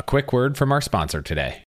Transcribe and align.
A 0.00 0.02
quick 0.02 0.32
word 0.32 0.56
from 0.56 0.72
our 0.72 0.80
sponsor 0.80 1.20
today. 1.20 1.62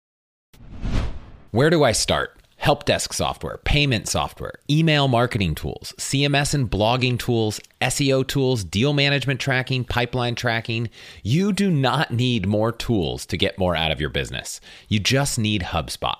Where 1.50 1.72
do 1.72 1.84
I 1.84 1.94
start? 1.94 2.40
Help 2.58 2.86
desk 2.86 3.12
software, 3.12 3.58
payment 3.58 4.08
software, 4.08 4.54
email 4.70 5.08
marketing 5.08 5.56
tools, 5.56 5.96
CMS 5.98 6.54
and 6.54 6.70
blogging 6.70 7.18
tools, 7.18 7.60
SEO 7.82 8.28
tools, 8.28 8.64
deal 8.64 8.94
management 8.94 9.40
tracking, 9.40 9.84
pipeline 9.84 10.36
tracking. 10.36 10.92
You 11.24 11.52
do 11.52 11.72
not 11.72 12.12
need 12.12 12.46
more 12.46 12.72
tools 12.72 13.26
to 13.26 13.36
get 13.36 13.58
more 13.58 13.76
out 13.76 13.90
of 13.92 14.00
your 14.00 14.12
business. 14.12 14.62
You 14.90 15.00
just 15.00 15.40
need 15.40 15.64
HubSpot. 15.64 16.20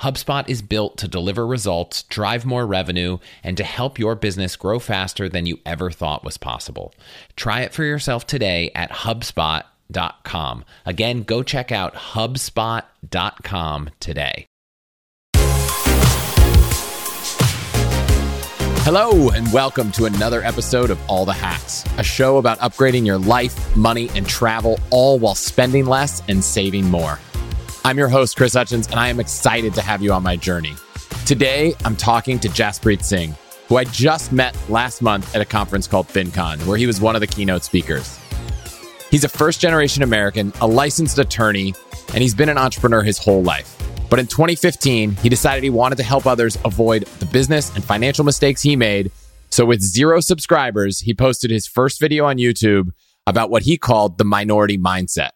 HubSpot 0.00 0.48
is 0.48 0.62
built 0.62 0.96
to 0.98 1.08
deliver 1.08 1.46
results, 1.46 2.02
drive 2.04 2.44
more 2.44 2.66
revenue, 2.66 3.18
and 3.42 3.56
to 3.56 3.64
help 3.64 3.98
your 3.98 4.14
business 4.14 4.56
grow 4.56 4.78
faster 4.78 5.28
than 5.28 5.46
you 5.46 5.60
ever 5.64 5.90
thought 5.90 6.24
was 6.24 6.36
possible. 6.36 6.94
Try 7.36 7.60
it 7.60 7.72
for 7.72 7.84
yourself 7.84 8.26
today 8.26 8.70
at 8.74 8.90
HubSpot.com. 8.90 10.64
Again, 10.84 11.22
go 11.22 11.42
check 11.42 11.72
out 11.72 11.94
HubSpot.com 11.94 13.90
today. 14.00 14.46
Hello, 18.86 19.30
and 19.30 19.50
welcome 19.50 19.90
to 19.92 20.04
another 20.04 20.42
episode 20.42 20.90
of 20.90 21.00
All 21.08 21.24
the 21.24 21.32
Hacks, 21.32 21.84
a 21.96 22.04
show 22.04 22.36
about 22.36 22.58
upgrading 22.58 23.06
your 23.06 23.16
life, 23.16 23.74
money, 23.74 24.10
and 24.14 24.26
travel, 24.26 24.78
all 24.90 25.18
while 25.18 25.34
spending 25.34 25.86
less 25.86 26.22
and 26.28 26.44
saving 26.44 26.90
more. 26.90 27.18
I'm 27.86 27.98
your 27.98 28.08
host, 28.08 28.38
Chris 28.38 28.54
Hutchins, 28.54 28.86
and 28.86 28.98
I 28.98 29.08
am 29.08 29.20
excited 29.20 29.74
to 29.74 29.82
have 29.82 30.00
you 30.00 30.14
on 30.14 30.22
my 30.22 30.36
journey. 30.36 30.72
Today, 31.26 31.74
I'm 31.84 31.96
talking 31.96 32.38
to 32.38 32.48
Jaspreet 32.48 33.04
Singh, 33.04 33.36
who 33.68 33.76
I 33.76 33.84
just 33.84 34.32
met 34.32 34.56
last 34.70 35.02
month 35.02 35.34
at 35.34 35.42
a 35.42 35.44
conference 35.44 35.86
called 35.86 36.08
FinCon, 36.08 36.64
where 36.66 36.78
he 36.78 36.86
was 36.86 37.02
one 37.02 37.14
of 37.14 37.20
the 37.20 37.26
keynote 37.26 37.62
speakers. 37.62 38.18
He's 39.10 39.24
a 39.24 39.28
first 39.28 39.60
generation 39.60 40.02
American, 40.02 40.50
a 40.62 40.66
licensed 40.66 41.18
attorney, 41.18 41.74
and 42.14 42.22
he's 42.22 42.34
been 42.34 42.48
an 42.48 42.56
entrepreneur 42.56 43.02
his 43.02 43.18
whole 43.18 43.42
life. 43.42 43.76
But 44.08 44.18
in 44.18 44.28
2015, 44.28 45.16
he 45.16 45.28
decided 45.28 45.62
he 45.62 45.68
wanted 45.68 45.96
to 45.96 46.04
help 46.04 46.24
others 46.24 46.56
avoid 46.64 47.02
the 47.18 47.26
business 47.26 47.74
and 47.74 47.84
financial 47.84 48.24
mistakes 48.24 48.62
he 48.62 48.76
made. 48.76 49.12
So, 49.50 49.66
with 49.66 49.82
zero 49.82 50.20
subscribers, 50.20 51.00
he 51.00 51.12
posted 51.12 51.50
his 51.50 51.66
first 51.66 52.00
video 52.00 52.24
on 52.24 52.38
YouTube 52.38 52.92
about 53.26 53.50
what 53.50 53.64
he 53.64 53.76
called 53.76 54.16
the 54.16 54.24
minority 54.24 54.78
mindset. 54.78 55.32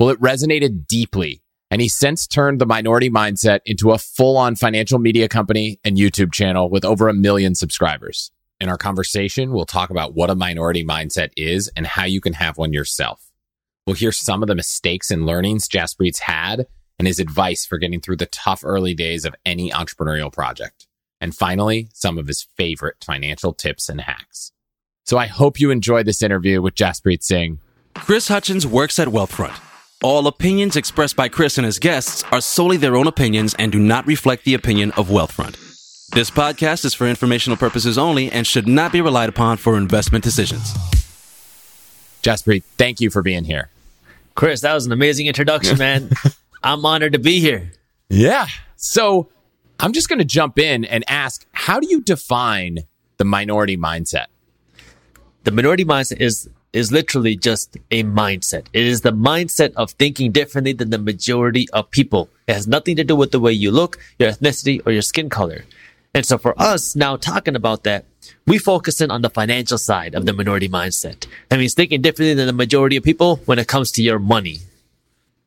Well, 0.00 0.08
it 0.08 0.20
resonated 0.20 0.86
deeply, 0.86 1.41
and 1.72 1.80
he's 1.80 1.96
since 1.96 2.26
turned 2.26 2.60
the 2.60 2.66
minority 2.66 3.08
mindset 3.08 3.60
into 3.64 3.92
a 3.92 3.98
full 3.98 4.36
on 4.36 4.54
financial 4.56 4.98
media 4.98 5.26
company 5.26 5.80
and 5.82 5.96
YouTube 5.96 6.30
channel 6.30 6.68
with 6.68 6.84
over 6.84 7.08
a 7.08 7.14
million 7.14 7.54
subscribers. 7.54 8.30
In 8.60 8.68
our 8.68 8.76
conversation, 8.76 9.52
we'll 9.52 9.64
talk 9.64 9.88
about 9.88 10.14
what 10.14 10.28
a 10.28 10.34
minority 10.34 10.84
mindset 10.84 11.30
is 11.34 11.68
and 11.74 11.86
how 11.86 12.04
you 12.04 12.20
can 12.20 12.34
have 12.34 12.58
one 12.58 12.74
yourself. 12.74 13.24
We'll 13.86 13.96
hear 13.96 14.12
some 14.12 14.42
of 14.42 14.48
the 14.48 14.54
mistakes 14.54 15.10
and 15.10 15.24
learnings 15.24 15.66
Jaspreet's 15.66 16.18
had 16.18 16.66
and 16.98 17.08
his 17.08 17.18
advice 17.18 17.64
for 17.64 17.78
getting 17.78 18.02
through 18.02 18.16
the 18.16 18.26
tough 18.26 18.60
early 18.66 18.92
days 18.92 19.24
of 19.24 19.34
any 19.46 19.70
entrepreneurial 19.70 20.30
project. 20.30 20.86
And 21.22 21.34
finally, 21.34 21.88
some 21.94 22.18
of 22.18 22.26
his 22.26 22.46
favorite 22.54 22.96
financial 23.02 23.54
tips 23.54 23.88
and 23.88 24.02
hacks. 24.02 24.52
So 25.06 25.16
I 25.16 25.24
hope 25.24 25.58
you 25.58 25.70
enjoyed 25.70 26.04
this 26.04 26.22
interview 26.22 26.60
with 26.60 26.74
Jaspreet 26.74 27.22
Singh. 27.22 27.60
Chris 27.94 28.28
Hutchins 28.28 28.66
works 28.66 28.98
at 28.98 29.08
Wealthfront. 29.08 29.71
All 30.02 30.26
opinions 30.26 30.74
expressed 30.74 31.14
by 31.14 31.28
Chris 31.28 31.58
and 31.58 31.64
his 31.64 31.78
guests 31.78 32.24
are 32.32 32.40
solely 32.40 32.76
their 32.76 32.96
own 32.96 33.06
opinions 33.06 33.54
and 33.54 33.70
do 33.70 33.78
not 33.78 34.04
reflect 34.04 34.44
the 34.44 34.54
opinion 34.54 34.90
of 34.96 35.08
Wealthfront. 35.08 35.56
This 36.10 36.28
podcast 36.28 36.84
is 36.84 36.92
for 36.92 37.06
informational 37.06 37.56
purposes 37.56 37.96
only 37.96 38.28
and 38.30 38.44
should 38.44 38.66
not 38.66 38.90
be 38.90 39.00
relied 39.00 39.28
upon 39.28 39.58
for 39.58 39.76
investment 39.76 40.24
decisions. 40.24 40.74
Jaspreet, 42.22 42.64
thank 42.78 43.00
you 43.00 43.10
for 43.10 43.22
being 43.22 43.44
here. 43.44 43.70
Chris, 44.34 44.60
that 44.62 44.74
was 44.74 44.86
an 44.86 44.92
amazing 44.92 45.28
introduction, 45.28 45.78
man. 45.78 46.10
I'm 46.64 46.84
honored 46.84 47.12
to 47.12 47.20
be 47.20 47.38
here. 47.38 47.70
Yeah. 48.08 48.48
So 48.74 49.28
I'm 49.78 49.92
just 49.92 50.08
going 50.08 50.18
to 50.18 50.24
jump 50.24 50.58
in 50.58 50.84
and 50.84 51.04
ask 51.06 51.46
how 51.52 51.78
do 51.78 51.86
you 51.88 52.00
define 52.00 52.80
the 53.18 53.24
minority 53.24 53.76
mindset? 53.76 54.26
The 55.44 55.52
minority 55.52 55.84
mindset 55.84 56.20
is 56.20 56.48
is 56.72 56.90
literally 56.90 57.36
just 57.36 57.76
a 57.90 58.02
mindset. 58.02 58.66
It 58.72 58.84
is 58.84 59.02
the 59.02 59.12
mindset 59.12 59.72
of 59.74 59.92
thinking 59.92 60.32
differently 60.32 60.72
than 60.72 60.90
the 60.90 60.98
majority 60.98 61.68
of 61.70 61.90
people. 61.90 62.28
It 62.46 62.54
has 62.54 62.66
nothing 62.66 62.96
to 62.96 63.04
do 63.04 63.14
with 63.14 63.30
the 63.30 63.40
way 63.40 63.52
you 63.52 63.70
look, 63.70 63.98
your 64.18 64.30
ethnicity, 64.30 64.80
or 64.86 64.92
your 64.92 65.02
skin 65.02 65.28
color. 65.28 65.64
And 66.14 66.26
so 66.26 66.38
for 66.38 66.60
us 66.60 66.94
now 66.94 67.16
talking 67.16 67.56
about 67.56 67.84
that, 67.84 68.04
we 68.46 68.58
focus 68.58 69.00
in 69.00 69.10
on 69.10 69.22
the 69.22 69.30
financial 69.30 69.78
side 69.78 70.14
of 70.14 70.26
the 70.26 70.32
minority 70.32 70.68
mindset. 70.68 71.26
That 71.48 71.58
means 71.58 71.74
thinking 71.74 72.02
differently 72.02 72.34
than 72.34 72.46
the 72.46 72.52
majority 72.52 72.96
of 72.96 73.04
people 73.04 73.36
when 73.46 73.58
it 73.58 73.68
comes 73.68 73.92
to 73.92 74.02
your 74.02 74.18
money. 74.18 74.58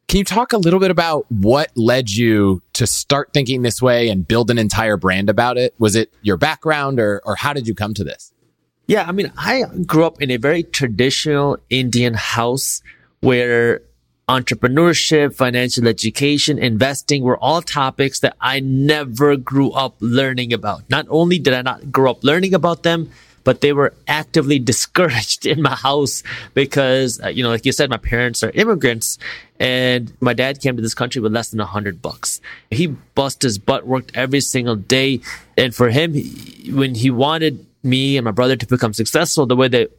Can 0.07 0.19
you 0.19 0.23
talk 0.23 0.53
a 0.53 0.57
little 0.57 0.79
bit 0.79 0.91
about 0.91 1.25
what 1.31 1.71
led 1.75 2.11
you 2.11 2.61
to 2.73 2.85
start 2.85 3.31
thinking 3.33 3.63
this 3.63 3.81
way 3.81 4.09
and 4.09 4.27
build 4.27 4.51
an 4.51 4.59
entire 4.59 4.97
brand 4.97 5.29
about 5.29 5.57
it? 5.57 5.73
Was 5.79 5.95
it 5.95 6.13
your 6.21 6.37
background 6.37 6.99
or, 6.99 7.21
or 7.25 7.35
how 7.35 7.53
did 7.53 7.67
you 7.67 7.73
come 7.73 7.93
to 7.95 8.03
this? 8.03 8.31
Yeah, 8.88 9.06
I 9.07 9.12
mean, 9.12 9.31
I 9.38 9.63
grew 9.85 10.06
up 10.06 10.22
in 10.22 10.29
a 10.29 10.38
very 10.38 10.63
traditional 10.63 11.57
Indian 11.69 12.13
house 12.13 12.81
where 13.19 13.81
entrepreneurship, 14.29 15.34
financial 15.35 15.88
education, 15.88 16.59
investing 16.59 17.23
were 17.23 17.38
all 17.38 17.62
topics 17.62 18.19
that 18.19 18.35
I 18.40 18.59
never 18.59 19.38
grew 19.38 19.72
up 19.72 19.96
learning 20.00 20.53
about. 20.53 20.88
Not 20.90 21.06
only 21.09 21.40
did 21.40 21.53
I 21.53 21.62
not 21.62 21.91
grow 21.91 22.12
up 22.12 22.23
learning 22.23 22.53
about 22.53 22.84
them, 22.84 23.09
but 23.44 23.62
they 23.62 23.73
were 23.73 23.94
actively 24.07 24.59
discouraged 24.72 25.46
in 25.46 25.62
my 25.62 25.75
house 25.75 26.23
because, 26.53 27.22
uh, 27.23 27.29
you 27.29 27.44
know, 27.44 27.50
like 27.50 27.66
you 27.66 27.72
said, 27.72 27.90
my 27.90 27.97
parents 27.97 28.44
are 28.44 28.52
immigrants 28.52 29.17
and 29.59 30.12
my 30.19 30.34
dad 30.34 30.59
came 30.59 30.75
to 30.75 30.81
this 30.81 30.96
country 30.96 31.22
with 31.22 31.31
less 31.31 31.50
than 31.50 31.59
a 31.59 31.66
hundred 31.66 32.02
bucks. 32.02 32.41
He 32.69 32.88
bust 32.88 33.41
his 33.44 33.57
butt, 33.57 33.88
worked 33.88 34.12
every 34.16 34.41
single 34.41 34.75
day. 34.75 35.22
And 35.57 35.73
for 35.73 35.90
him, 35.90 36.13
when 36.72 36.96
he 36.96 37.09
wanted 37.09 37.66
me 37.85 38.18
and 38.18 38.25
my 38.25 38.31
brother 38.31 38.56
to 38.56 38.66
become 38.66 38.94
successful, 38.94 39.46
the 39.46 39.56
way 39.56 39.68
that 39.68 39.91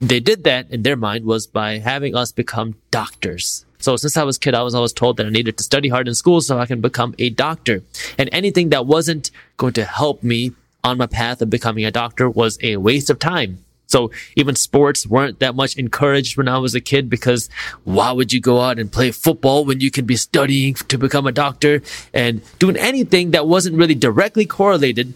they 0.00 0.20
did 0.20 0.44
that 0.44 0.70
in 0.70 0.82
their 0.82 0.96
mind 0.96 1.24
was 1.24 1.46
by 1.46 1.78
having 1.78 2.14
us 2.14 2.32
become 2.32 2.76
doctors. 2.90 3.64
So 3.78 3.96
since 3.96 4.16
I 4.16 4.24
was 4.24 4.36
a 4.36 4.40
kid, 4.40 4.54
I 4.54 4.62
was 4.62 4.74
always 4.74 4.92
told 4.92 5.18
that 5.18 5.26
I 5.26 5.30
needed 5.30 5.56
to 5.58 5.64
study 5.64 5.88
hard 5.88 6.08
in 6.08 6.14
school 6.14 6.40
so 6.40 6.58
I 6.58 6.66
can 6.66 6.80
become 6.80 7.14
a 7.18 7.30
doctor. 7.30 7.82
And 8.18 8.28
anything 8.32 8.70
that 8.70 8.86
wasn't 8.86 9.30
going 9.56 9.74
to 9.74 9.84
help 9.84 10.22
me 10.22 10.52
on 10.82 10.98
my 10.98 11.06
path 11.06 11.40
of 11.40 11.50
becoming 11.50 11.84
a 11.84 11.90
doctor 11.90 12.28
was 12.28 12.58
a 12.62 12.76
waste 12.76 13.10
of 13.10 13.18
time. 13.18 13.64
So 13.86 14.10
even 14.36 14.56
sports 14.56 15.06
weren't 15.06 15.38
that 15.40 15.54
much 15.54 15.76
encouraged 15.76 16.36
when 16.36 16.48
I 16.48 16.58
was 16.58 16.74
a 16.74 16.80
kid 16.80 17.10
because 17.10 17.48
why 17.84 18.12
would 18.12 18.32
you 18.32 18.40
go 18.40 18.60
out 18.60 18.78
and 18.78 18.90
play 18.90 19.10
football 19.10 19.64
when 19.64 19.80
you 19.80 19.90
can 19.90 20.06
be 20.06 20.16
studying 20.16 20.74
to 20.74 20.98
become 20.98 21.26
a 21.26 21.32
doctor 21.32 21.82
and 22.12 22.40
doing 22.58 22.76
anything 22.76 23.32
that 23.32 23.46
wasn't 23.46 23.76
really 23.76 23.94
directly 23.94 24.46
correlated 24.46 25.14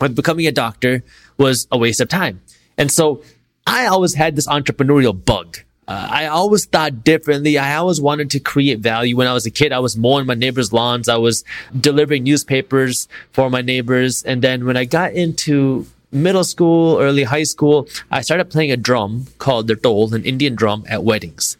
with 0.00 0.14
becoming 0.16 0.46
a 0.46 0.52
doctor 0.52 1.02
was 1.38 1.66
a 1.70 1.78
waste 1.78 2.00
of 2.00 2.08
time. 2.08 2.40
And 2.78 2.90
so 2.90 3.22
I 3.66 3.86
always 3.86 4.14
had 4.14 4.36
this 4.36 4.46
entrepreneurial 4.46 5.24
bug. 5.24 5.58
Uh, 5.88 6.08
I 6.10 6.26
always 6.26 6.64
thought 6.64 7.04
differently. 7.04 7.58
I 7.58 7.76
always 7.76 8.00
wanted 8.00 8.30
to 8.30 8.40
create 8.40 8.80
value. 8.80 9.16
When 9.16 9.28
I 9.28 9.32
was 9.32 9.46
a 9.46 9.50
kid, 9.50 9.72
I 9.72 9.78
was 9.78 9.96
mowing 9.96 10.26
my 10.26 10.34
neighbors' 10.34 10.72
lawns. 10.72 11.08
I 11.08 11.16
was 11.16 11.44
delivering 11.78 12.24
newspapers 12.24 13.08
for 13.30 13.50
my 13.50 13.62
neighbors. 13.62 14.22
And 14.24 14.42
then 14.42 14.64
when 14.66 14.76
I 14.76 14.84
got 14.84 15.12
into 15.12 15.86
middle 16.10 16.42
school, 16.42 16.98
early 16.98 17.22
high 17.22 17.44
school, 17.44 17.88
I 18.10 18.22
started 18.22 18.50
playing 18.50 18.72
a 18.72 18.76
drum 18.76 19.26
called 19.38 19.68
the 19.68 19.76
dhol, 19.76 20.12
an 20.12 20.24
Indian 20.24 20.56
drum 20.56 20.84
at 20.88 21.04
weddings. 21.04 21.56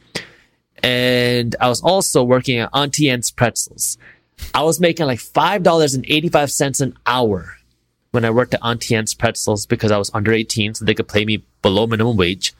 And 0.82 1.54
I 1.60 1.68
was 1.68 1.80
also 1.80 2.24
working 2.24 2.58
at 2.58 2.70
Auntie 2.74 3.08
Anne's 3.08 3.30
Pretzels. 3.30 3.96
I 4.52 4.62
was 4.62 4.80
making 4.80 5.06
like 5.06 5.18
$5.85 5.18 6.80
an 6.80 6.98
hour 7.06 7.55
when 8.16 8.24
I 8.24 8.30
worked 8.30 8.54
at 8.54 8.64
Auntie 8.64 8.96
Anne's 8.96 9.14
Pretzels 9.14 9.66
because 9.66 9.92
I 9.92 9.98
was 9.98 10.10
under 10.14 10.32
18, 10.32 10.74
so 10.74 10.84
they 10.84 10.94
could 10.94 11.06
pay 11.06 11.24
me 11.24 11.44
below 11.62 11.86
minimum 11.86 12.16
wage. 12.16 12.54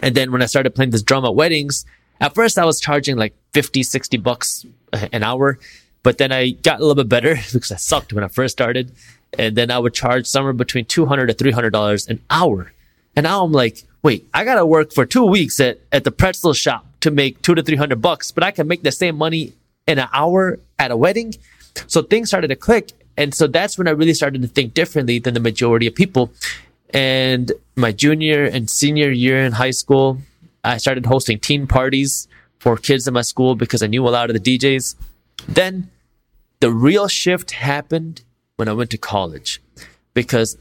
And 0.00 0.14
then 0.14 0.30
when 0.30 0.40
I 0.40 0.46
started 0.46 0.74
playing 0.74 0.92
this 0.92 1.02
drum 1.02 1.24
at 1.24 1.34
weddings, 1.34 1.84
at 2.20 2.34
first 2.34 2.58
I 2.58 2.64
was 2.64 2.80
charging 2.80 3.16
like 3.16 3.34
50, 3.52 3.82
60 3.82 4.16
bucks 4.18 4.64
an 4.92 5.24
hour. 5.24 5.58
But 6.04 6.18
then 6.18 6.30
I 6.30 6.50
got 6.50 6.78
a 6.78 6.80
little 6.80 6.94
bit 6.94 7.08
better 7.08 7.34
because 7.52 7.72
I 7.72 7.76
sucked 7.76 8.12
when 8.12 8.22
I 8.24 8.28
first 8.28 8.52
started. 8.52 8.92
And 9.36 9.56
then 9.56 9.70
I 9.70 9.78
would 9.78 9.94
charge 9.94 10.26
somewhere 10.26 10.52
between 10.52 10.84
200 10.84 11.26
to 11.26 11.34
$300 11.34 12.08
an 12.08 12.22
hour. 12.30 12.72
And 13.16 13.24
now 13.24 13.44
I'm 13.44 13.52
like, 13.52 13.82
wait, 14.02 14.28
I 14.32 14.44
got 14.44 14.54
to 14.54 14.64
work 14.64 14.92
for 14.92 15.04
two 15.04 15.26
weeks 15.26 15.58
at, 15.58 15.80
at 15.90 16.04
the 16.04 16.12
pretzel 16.12 16.54
shop 16.54 16.86
to 17.00 17.10
make 17.10 17.42
two 17.42 17.54
to 17.54 17.62
300 17.62 18.00
bucks, 18.00 18.30
but 18.30 18.44
I 18.44 18.52
can 18.52 18.68
make 18.68 18.84
the 18.84 18.92
same 18.92 19.16
money 19.16 19.54
in 19.86 19.98
an 19.98 20.08
hour 20.12 20.60
at 20.78 20.92
a 20.92 20.96
wedding. 20.96 21.34
So 21.88 22.02
things 22.02 22.28
started 22.28 22.48
to 22.48 22.56
click. 22.56 22.92
And 23.18 23.34
so 23.34 23.48
that's 23.48 23.76
when 23.76 23.88
I 23.88 23.90
really 23.90 24.14
started 24.14 24.40
to 24.42 24.48
think 24.48 24.74
differently 24.74 25.18
than 25.18 25.34
the 25.34 25.40
majority 25.40 25.88
of 25.88 25.94
people. 25.94 26.32
And 26.90 27.50
my 27.74 27.90
junior 27.90 28.44
and 28.44 28.70
senior 28.70 29.10
year 29.10 29.44
in 29.44 29.52
high 29.52 29.72
school, 29.72 30.18
I 30.62 30.78
started 30.78 31.04
hosting 31.04 31.40
teen 31.40 31.66
parties 31.66 32.28
for 32.60 32.76
kids 32.76 33.08
in 33.08 33.14
my 33.14 33.22
school 33.22 33.56
because 33.56 33.82
I 33.82 33.88
knew 33.88 34.06
a 34.06 34.10
lot 34.10 34.30
of 34.30 34.40
the 34.40 34.58
DJs. 34.58 34.94
Then 35.48 35.90
the 36.60 36.70
real 36.70 37.08
shift 37.08 37.50
happened 37.50 38.22
when 38.54 38.68
I 38.68 38.72
went 38.72 38.90
to 38.90 38.98
college 38.98 39.60
because 40.14 40.56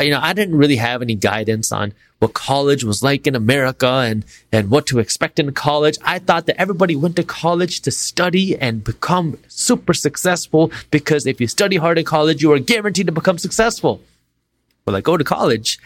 you 0.00 0.10
know, 0.10 0.20
I 0.22 0.32
didn't 0.32 0.56
really 0.56 0.76
have 0.76 1.02
any 1.02 1.14
guidance 1.14 1.70
on 1.70 1.92
what 2.18 2.32
college 2.32 2.82
was 2.82 3.02
like 3.02 3.26
in 3.26 3.34
America 3.34 3.86
and, 3.86 4.24
and 4.50 4.70
what 4.70 4.86
to 4.86 4.98
expect 4.98 5.38
in 5.38 5.52
college. 5.52 5.98
I 6.02 6.18
thought 6.18 6.46
that 6.46 6.58
everybody 6.58 6.96
went 6.96 7.16
to 7.16 7.24
college 7.24 7.80
to 7.82 7.90
study 7.90 8.56
and 8.56 8.82
become 8.82 9.38
super 9.48 9.92
successful 9.92 10.72
because 10.90 11.26
if 11.26 11.40
you 11.40 11.46
study 11.46 11.76
hard 11.76 11.98
in 11.98 12.04
college, 12.04 12.42
you 12.42 12.52
are 12.52 12.58
guaranteed 12.58 13.06
to 13.06 13.12
become 13.12 13.38
successful. 13.38 14.00
Well, 14.86 14.96
I 14.96 15.02
go 15.02 15.16
to 15.16 15.24
college 15.24 15.78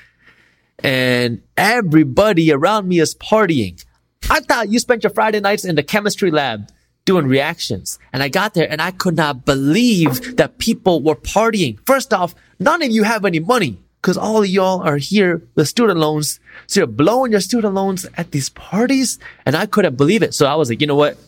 and 0.85 1.43
everybody 1.57 2.53
around 2.53 2.87
me 2.87 3.01
is 3.01 3.15
partying. 3.15 3.85
I 4.31 4.41
thought 4.41 4.69
you 4.69 4.79
spent 4.79 5.03
your 5.03 5.11
Friday 5.11 5.41
nights 5.41 5.65
in 5.65 5.75
the 5.75 5.83
chemistry 5.83 6.31
lab 6.31 6.69
doing 7.07 7.27
reactions. 7.27 7.99
And 8.13 8.23
I 8.23 8.29
got 8.29 8.55
there 8.55 8.71
and 8.71 8.81
I 8.81 8.91
could 8.93 9.17
not 9.17 9.45
believe 9.45 10.37
that 10.37 10.59
people 10.59 11.03
were 11.03 11.17
partying. 11.17 11.79
First 11.87 12.13
off, 12.13 12.35
none 12.61 12.83
of 12.83 12.91
you 12.91 13.03
have 13.05 13.25
any 13.25 13.41
money 13.41 13.79
because 14.07 14.17
all 14.17 14.45
y'all 14.45 14.83
are 14.83 14.99
here 14.99 15.43
with 15.57 15.67
student 15.67 15.99
loans. 15.99 16.39
So 16.69 16.79
you're 16.79 16.87
blowing 16.87 17.33
your 17.33 17.41
student 17.41 17.75
loans 17.75 18.07
at 18.17 18.31
these 18.31 18.49
parties. 18.49 19.19
And 19.45 19.57
I 19.57 19.67
couldn't 19.67 19.97
believe 19.97 20.23
it. 20.23 20.33
So 20.33 20.47
I 20.47 20.55
was 20.55 20.69
like, 20.69 20.81
you 20.81 20.87
know 20.87 20.95
what? 20.95 21.19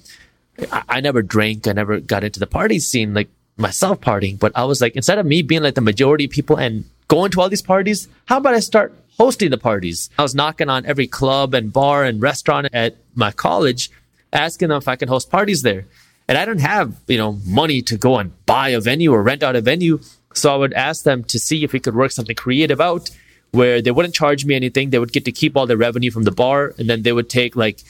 I, 0.70 0.84
I 0.88 1.00
never 1.00 1.20
drank. 1.20 1.66
I 1.66 1.72
never 1.72 1.98
got 1.98 2.22
into 2.22 2.38
the 2.38 2.46
party 2.46 2.78
scene 2.78 3.14
like 3.14 3.30
myself 3.56 4.00
partying. 4.00 4.38
But 4.38 4.52
I 4.54 4.62
was 4.62 4.80
like, 4.80 4.94
instead 4.94 5.18
of 5.18 5.26
me 5.26 5.42
being 5.42 5.64
like 5.64 5.74
the 5.74 5.80
majority 5.80 6.26
of 6.26 6.30
people 6.30 6.54
and 6.54 6.84
going 7.08 7.32
to 7.32 7.40
all 7.40 7.48
these 7.48 7.62
parties, 7.62 8.06
how 8.26 8.36
about 8.36 8.54
I 8.54 8.60
start 8.60 8.94
hosting 9.18 9.50
the 9.50 9.58
parties? 9.58 10.08
I 10.16 10.22
was 10.22 10.36
knocking 10.36 10.68
on 10.68 10.86
every 10.86 11.08
club 11.08 11.54
and 11.54 11.72
bar 11.72 12.04
and 12.04 12.22
restaurant 12.22 12.68
at 12.72 12.94
my 13.16 13.32
college, 13.32 13.90
asking 14.32 14.68
them 14.68 14.78
if 14.78 14.86
I 14.86 14.94
can 14.94 15.08
host 15.08 15.32
parties 15.32 15.62
there. 15.62 15.86
And 16.28 16.38
I 16.38 16.44
didn't 16.44 16.60
have, 16.60 16.94
you 17.08 17.18
know, 17.18 17.40
money 17.44 17.82
to 17.82 17.96
go 17.96 18.18
and 18.18 18.30
buy 18.46 18.68
a 18.68 18.80
venue 18.80 19.12
or 19.12 19.20
rent 19.20 19.42
out 19.42 19.56
a 19.56 19.60
venue. 19.60 19.98
So 20.38 20.52
I 20.52 20.56
would 20.56 20.72
ask 20.72 21.04
them 21.04 21.24
to 21.24 21.38
see 21.38 21.64
if 21.64 21.72
we 21.72 21.80
could 21.80 21.94
work 21.94 22.12
something 22.12 22.36
creative 22.36 22.80
out 22.80 23.10
where 23.50 23.80
they 23.80 23.90
wouldn't 23.90 24.14
charge 24.14 24.44
me 24.44 24.54
anything. 24.54 24.90
They 24.90 24.98
would 24.98 25.12
get 25.12 25.24
to 25.24 25.32
keep 25.32 25.56
all 25.56 25.66
the 25.66 25.76
revenue 25.76 26.10
from 26.10 26.24
the 26.24 26.30
bar 26.30 26.74
and 26.78 26.88
then 26.88 27.02
they 27.02 27.12
would 27.12 27.30
take 27.30 27.56
like 27.56 27.80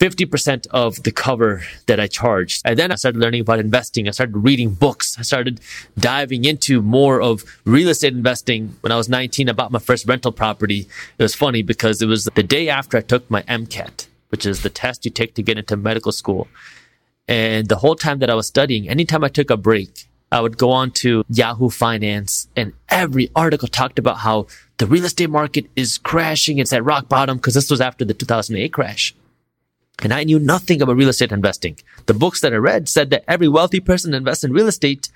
50% 0.00 0.66
of 0.68 1.02
the 1.02 1.12
cover 1.12 1.62
that 1.86 2.00
I 2.00 2.06
charged. 2.06 2.62
And 2.64 2.78
then 2.78 2.90
I 2.90 2.94
started 2.94 3.20
learning 3.20 3.42
about 3.42 3.58
investing. 3.58 4.08
I 4.08 4.12
started 4.12 4.34
reading 4.34 4.70
books. 4.72 5.18
I 5.18 5.22
started 5.22 5.60
diving 5.98 6.46
into 6.46 6.80
more 6.80 7.20
of 7.20 7.44
real 7.66 7.90
estate 7.90 8.14
investing. 8.14 8.76
When 8.80 8.92
I 8.92 8.96
was 8.96 9.10
19, 9.10 9.50
I 9.50 9.52
bought 9.52 9.70
my 9.70 9.78
first 9.78 10.08
rental 10.08 10.32
property. 10.32 10.88
It 11.18 11.22
was 11.22 11.34
funny 11.34 11.60
because 11.60 12.00
it 12.00 12.06
was 12.06 12.24
the 12.24 12.42
day 12.42 12.70
after 12.70 12.96
I 12.96 13.02
took 13.02 13.30
my 13.30 13.42
MCAT, 13.42 14.06
which 14.30 14.46
is 14.46 14.62
the 14.62 14.70
test 14.70 15.04
you 15.04 15.10
take 15.10 15.34
to 15.34 15.42
get 15.42 15.58
into 15.58 15.76
medical 15.76 16.12
school. 16.12 16.48
And 17.28 17.68
the 17.68 17.76
whole 17.76 17.94
time 17.94 18.20
that 18.20 18.30
I 18.30 18.34
was 18.34 18.46
studying, 18.46 18.88
anytime 18.88 19.22
I 19.22 19.28
took 19.28 19.50
a 19.50 19.56
break, 19.58 20.06
I 20.32 20.40
would 20.40 20.56
go 20.56 20.70
on 20.70 20.92
to 20.92 21.24
Yahoo 21.28 21.70
Finance 21.70 22.48
and 22.54 22.72
every 22.88 23.30
article 23.34 23.68
talked 23.68 23.98
about 23.98 24.18
how 24.18 24.46
the 24.78 24.86
real 24.86 25.04
estate 25.04 25.30
market 25.30 25.66
is 25.74 25.98
crashing. 25.98 26.58
It's 26.58 26.72
at 26.72 26.84
rock 26.84 27.08
bottom 27.08 27.38
because 27.38 27.54
this 27.54 27.70
was 27.70 27.80
after 27.80 28.04
the 28.04 28.14
2008 28.14 28.72
crash. 28.72 29.14
And 30.02 30.14
I 30.14 30.24
knew 30.24 30.38
nothing 30.38 30.80
about 30.80 30.96
real 30.96 31.08
estate 31.08 31.32
investing. 31.32 31.76
The 32.06 32.14
books 32.14 32.40
that 32.40 32.52
I 32.52 32.56
read 32.56 32.88
said 32.88 33.10
that 33.10 33.24
every 33.28 33.48
wealthy 33.48 33.80
person 33.80 34.14
invests 34.14 34.44
in 34.44 34.52
real 34.52 34.68
estate. 34.68 35.08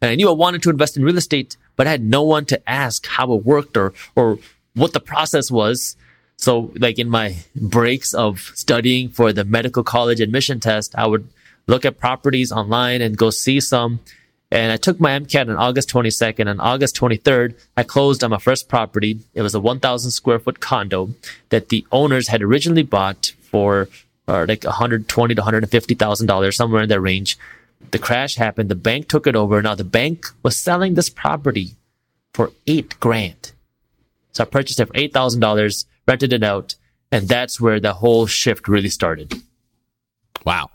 And 0.00 0.10
I 0.10 0.14
knew 0.14 0.28
I 0.28 0.32
wanted 0.32 0.62
to 0.62 0.70
invest 0.70 0.96
in 0.96 1.04
real 1.04 1.18
estate, 1.18 1.56
but 1.74 1.86
I 1.86 1.90
had 1.90 2.04
no 2.04 2.22
one 2.22 2.44
to 2.46 2.70
ask 2.70 3.06
how 3.06 3.32
it 3.32 3.44
worked 3.44 3.76
or, 3.76 3.92
or 4.14 4.38
what 4.74 4.92
the 4.92 5.00
process 5.00 5.50
was. 5.50 5.96
So 6.36 6.72
like 6.76 7.00
in 7.00 7.10
my 7.10 7.36
breaks 7.56 8.14
of 8.14 8.52
studying 8.54 9.08
for 9.08 9.32
the 9.32 9.44
medical 9.44 9.82
college 9.82 10.20
admission 10.20 10.60
test, 10.60 10.94
I 10.96 11.06
would 11.06 11.28
look 11.66 11.84
at 11.84 11.98
properties 11.98 12.52
online 12.52 13.02
and 13.02 13.16
go 13.16 13.30
see 13.30 13.58
some. 13.58 13.98
And 14.50 14.72
I 14.72 14.78
took 14.78 14.98
my 14.98 15.18
MCAT 15.18 15.48
on 15.48 15.56
August 15.56 15.90
22nd. 15.90 16.48
On 16.48 16.58
August 16.58 16.96
23rd, 16.96 17.54
I 17.76 17.82
closed 17.82 18.24
on 18.24 18.30
my 18.30 18.38
first 18.38 18.68
property. 18.68 19.20
It 19.34 19.42
was 19.42 19.54
a 19.54 19.60
1,000 19.60 20.10
square 20.10 20.38
foot 20.38 20.60
condo 20.60 21.10
that 21.50 21.68
the 21.68 21.86
owners 21.92 22.28
had 22.28 22.42
originally 22.42 22.82
bought 22.82 23.34
for 23.42 23.88
or 24.28 24.46
like 24.46 24.62
120 24.62 25.34
to 25.34 25.40
150 25.40 25.94
thousand 25.94 26.26
dollars, 26.26 26.56
somewhere 26.56 26.82
in 26.82 26.88
that 26.90 27.00
range. 27.00 27.38
The 27.90 27.98
crash 27.98 28.36
happened. 28.36 28.68
The 28.68 28.74
bank 28.74 29.08
took 29.08 29.26
it 29.26 29.34
over. 29.34 29.60
Now 29.62 29.74
the 29.74 29.84
bank 29.84 30.26
was 30.42 30.58
selling 30.58 30.94
this 30.94 31.08
property 31.08 31.76
for 32.34 32.52
eight 32.66 33.00
grand. 33.00 33.52
So 34.32 34.44
I 34.44 34.46
purchased 34.46 34.78
it 34.80 34.86
for 34.86 34.96
eight 34.96 35.14
thousand 35.14 35.40
dollars, 35.40 35.86
rented 36.06 36.32
it 36.32 36.42
out, 36.42 36.74
and 37.10 37.26
that's 37.26 37.60
where 37.60 37.80
the 37.80 37.94
whole 37.94 38.26
shift 38.26 38.68
really 38.68 38.90
started. 38.90 39.32
Wow. 40.44 40.70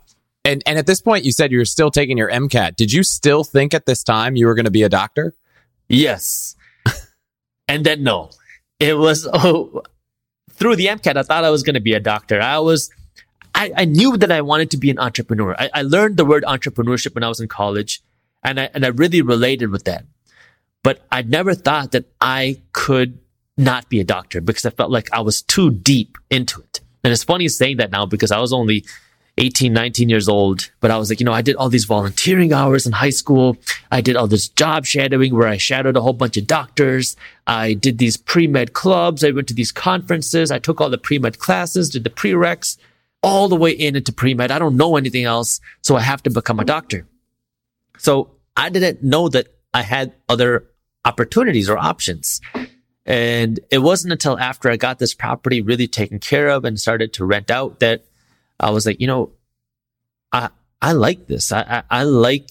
And 0.45 0.61
and 0.65 0.77
at 0.77 0.85
this 0.85 1.01
point, 1.01 1.23
you 1.23 1.31
said 1.31 1.51
you 1.51 1.57
were 1.57 1.65
still 1.65 1.91
taking 1.91 2.17
your 2.17 2.29
MCAT. 2.29 2.75
Did 2.75 2.91
you 2.91 3.03
still 3.03 3.43
think 3.43 3.73
at 3.73 3.85
this 3.85 4.03
time 4.03 4.35
you 4.35 4.47
were 4.47 4.55
going 4.55 4.65
to 4.65 4.71
be 4.71 4.83
a 4.83 4.89
doctor? 4.89 5.33
Yes. 5.87 6.55
and 7.67 7.85
then 7.85 8.03
no, 8.03 8.29
it 8.79 8.97
was 8.97 9.27
oh, 9.33 9.83
through 10.51 10.75
the 10.75 10.87
MCAT. 10.87 11.15
I 11.15 11.23
thought 11.23 11.43
I 11.43 11.49
was 11.49 11.63
going 11.63 11.75
to 11.75 11.81
be 11.81 11.93
a 11.93 11.99
doctor. 11.99 12.41
I 12.41 12.59
was 12.59 12.89
I, 13.55 13.71
I 13.77 13.85
knew 13.85 14.17
that 14.17 14.31
I 14.31 14.41
wanted 14.41 14.71
to 14.71 14.77
be 14.77 14.89
an 14.89 14.99
entrepreneur. 14.99 15.55
I, 15.57 15.69
I 15.73 15.81
learned 15.83 16.17
the 16.17 16.25
word 16.25 16.43
entrepreneurship 16.43 17.15
when 17.15 17.23
I 17.23 17.29
was 17.29 17.39
in 17.39 17.47
college 17.47 18.01
and 18.43 18.59
I, 18.59 18.69
and 18.73 18.85
I 18.85 18.89
really 18.89 19.21
related 19.21 19.69
with 19.69 19.85
that. 19.85 20.05
But 20.83 21.05
I 21.11 21.21
never 21.21 21.53
thought 21.53 21.91
that 21.91 22.05
I 22.19 22.61
could 22.73 23.19
not 23.57 23.87
be 23.89 23.99
a 23.99 24.03
doctor 24.03 24.41
because 24.41 24.65
I 24.65 24.71
felt 24.71 24.91
like 24.91 25.13
I 25.13 25.21
was 25.21 25.41
too 25.41 25.71
deep 25.71 26.17
into 26.29 26.61
it. 26.61 26.81
And 27.03 27.13
it's 27.13 27.23
funny 27.23 27.47
saying 27.47 27.77
that 27.77 27.91
now 27.91 28.05
because 28.05 28.31
I 28.31 28.39
was 28.39 28.51
only 28.51 28.85
18, 29.37 29.73
19 29.73 30.09
years 30.09 30.29
old, 30.29 30.69
but 30.79 30.91
I 30.91 30.97
was 30.97 31.09
like, 31.09 31.19
you 31.19 31.25
know, 31.25 31.33
I 31.33 31.41
did 31.41 31.55
all 31.55 31.69
these 31.69 31.85
volunteering 31.85 32.53
hours 32.53 32.85
in 32.85 32.91
high 32.91 33.09
school. 33.09 33.57
I 33.91 33.99
did 33.99 34.15
all 34.15 34.27
this 34.27 34.47
job 34.47 34.85
shadowing 34.85 35.33
where 35.33 35.47
I 35.47 35.57
shadowed 35.57 35.97
a 35.97 36.01
whole 36.01 36.13
bunch 36.13 36.37
of 36.37 36.45
doctors. 36.45 37.15
I 37.47 37.73
did 37.73 37.97
these 37.97 38.15
pre-med 38.15 38.73
clubs. 38.73 39.23
I 39.23 39.31
went 39.31 39.47
to 39.47 39.55
these 39.55 39.71
conferences. 39.71 40.51
I 40.51 40.59
took 40.59 40.79
all 40.79 40.89
the 40.91 40.99
pre-med 40.99 41.39
classes, 41.39 41.89
did 41.89 42.03
the 42.03 42.11
prereqs 42.11 42.77
all 43.23 43.47
the 43.47 43.55
way 43.55 43.71
in 43.71 43.95
into 43.95 44.13
pre-med. 44.13 44.51
I 44.51 44.59
don't 44.59 44.77
know 44.77 44.97
anything 44.97 45.23
else. 45.23 45.59
So 45.81 45.95
I 45.95 46.01
have 46.01 46.21
to 46.23 46.29
become 46.29 46.59
a 46.59 46.65
doctor. 46.65 47.07
So 47.97 48.35
I 48.55 48.69
didn't 48.69 49.01
know 49.01 49.29
that 49.29 49.47
I 49.73 49.81
had 49.81 50.13
other 50.29 50.67
opportunities 51.05 51.69
or 51.69 51.77
options. 51.77 52.39
And 53.05 53.59
it 53.71 53.79
wasn't 53.79 54.13
until 54.13 54.37
after 54.37 54.69
I 54.69 54.77
got 54.77 54.99
this 54.99 55.13
property 55.13 55.61
really 55.61 55.87
taken 55.87 56.19
care 56.19 56.49
of 56.49 56.65
and 56.65 56.79
started 56.79 57.13
to 57.13 57.25
rent 57.25 57.49
out 57.49 57.79
that 57.79 58.05
I 58.63 58.69
was 58.71 58.85
like, 58.85 58.99
you 58.99 59.07
know, 59.07 59.31
I, 60.31 60.49
I 60.81 60.93
like 60.93 61.27
this. 61.27 61.51
I, 61.51 61.61
I, 61.61 61.99
I 61.99 62.03
like 62.03 62.49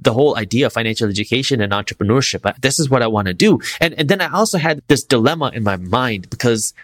the 0.00 0.12
whole 0.12 0.36
idea 0.36 0.66
of 0.66 0.72
financial 0.72 1.08
education 1.08 1.60
and 1.60 1.72
entrepreneurship. 1.72 2.40
I, 2.44 2.54
this 2.60 2.78
is 2.78 2.88
what 2.88 3.02
I 3.02 3.06
want 3.06 3.28
to 3.28 3.34
do. 3.34 3.60
And, 3.80 3.94
and 3.94 4.08
then 4.08 4.20
I 4.20 4.30
also 4.32 4.58
had 4.58 4.82
this 4.88 5.04
dilemma 5.04 5.50
in 5.54 5.62
my 5.62 5.76
mind 5.76 6.30
because 6.30 6.74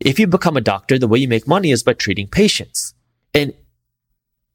if 0.00 0.18
you 0.18 0.26
become 0.26 0.56
a 0.56 0.60
doctor, 0.60 0.98
the 0.98 1.08
way 1.08 1.18
you 1.18 1.28
make 1.28 1.48
money 1.48 1.70
is 1.70 1.82
by 1.82 1.94
treating 1.94 2.28
patients. 2.28 2.94
And, 3.32 3.54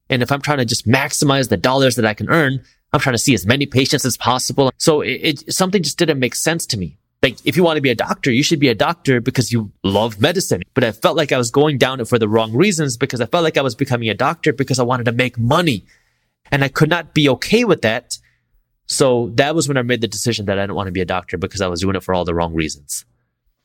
and 0.08 0.22
if 0.22 0.32
I'm 0.32 0.40
trying 0.40 0.58
to 0.58 0.64
just 0.64 0.86
maximize 0.86 1.48
the 1.48 1.56
dollars 1.56 1.96
that 1.96 2.06
I 2.06 2.14
can 2.14 2.30
earn, 2.30 2.64
I'm 2.92 3.00
trying 3.00 3.14
to 3.14 3.18
see 3.18 3.34
as 3.34 3.46
many 3.46 3.66
patients 3.66 4.04
as 4.04 4.16
possible. 4.16 4.72
So 4.78 5.00
it, 5.00 5.20
it 5.22 5.52
something 5.52 5.82
just 5.82 5.98
didn't 5.98 6.18
make 6.18 6.34
sense 6.34 6.66
to 6.66 6.76
me. 6.76 6.98
Like, 7.22 7.36
if 7.44 7.56
you 7.56 7.62
want 7.62 7.76
to 7.76 7.82
be 7.82 7.90
a 7.90 7.94
doctor, 7.94 8.30
you 8.32 8.42
should 8.42 8.60
be 8.60 8.68
a 8.68 8.74
doctor 8.74 9.20
because 9.20 9.52
you 9.52 9.70
love 9.84 10.20
medicine. 10.20 10.62
But 10.72 10.84
I 10.84 10.92
felt 10.92 11.16
like 11.16 11.32
I 11.32 11.38
was 11.38 11.50
going 11.50 11.76
down 11.76 12.00
it 12.00 12.08
for 12.08 12.18
the 12.18 12.28
wrong 12.28 12.54
reasons 12.54 12.96
because 12.96 13.20
I 13.20 13.26
felt 13.26 13.44
like 13.44 13.58
I 13.58 13.62
was 13.62 13.74
becoming 13.74 14.08
a 14.08 14.14
doctor 14.14 14.54
because 14.54 14.78
I 14.78 14.84
wanted 14.84 15.04
to 15.04 15.12
make 15.12 15.38
money. 15.38 15.84
And 16.50 16.64
I 16.64 16.68
could 16.68 16.88
not 16.88 17.12
be 17.12 17.28
okay 17.28 17.64
with 17.64 17.82
that. 17.82 18.18
So 18.86 19.30
that 19.34 19.54
was 19.54 19.68
when 19.68 19.76
I 19.76 19.82
made 19.82 20.00
the 20.00 20.08
decision 20.08 20.46
that 20.46 20.58
I 20.58 20.62
didn't 20.62 20.76
want 20.76 20.88
to 20.88 20.92
be 20.92 21.02
a 21.02 21.06
doctor 21.06 21.36
because 21.36 21.60
I 21.60 21.68
was 21.68 21.80
doing 21.80 21.94
it 21.94 22.02
for 22.02 22.14
all 22.14 22.24
the 22.24 22.34
wrong 22.34 22.54
reasons. 22.54 23.04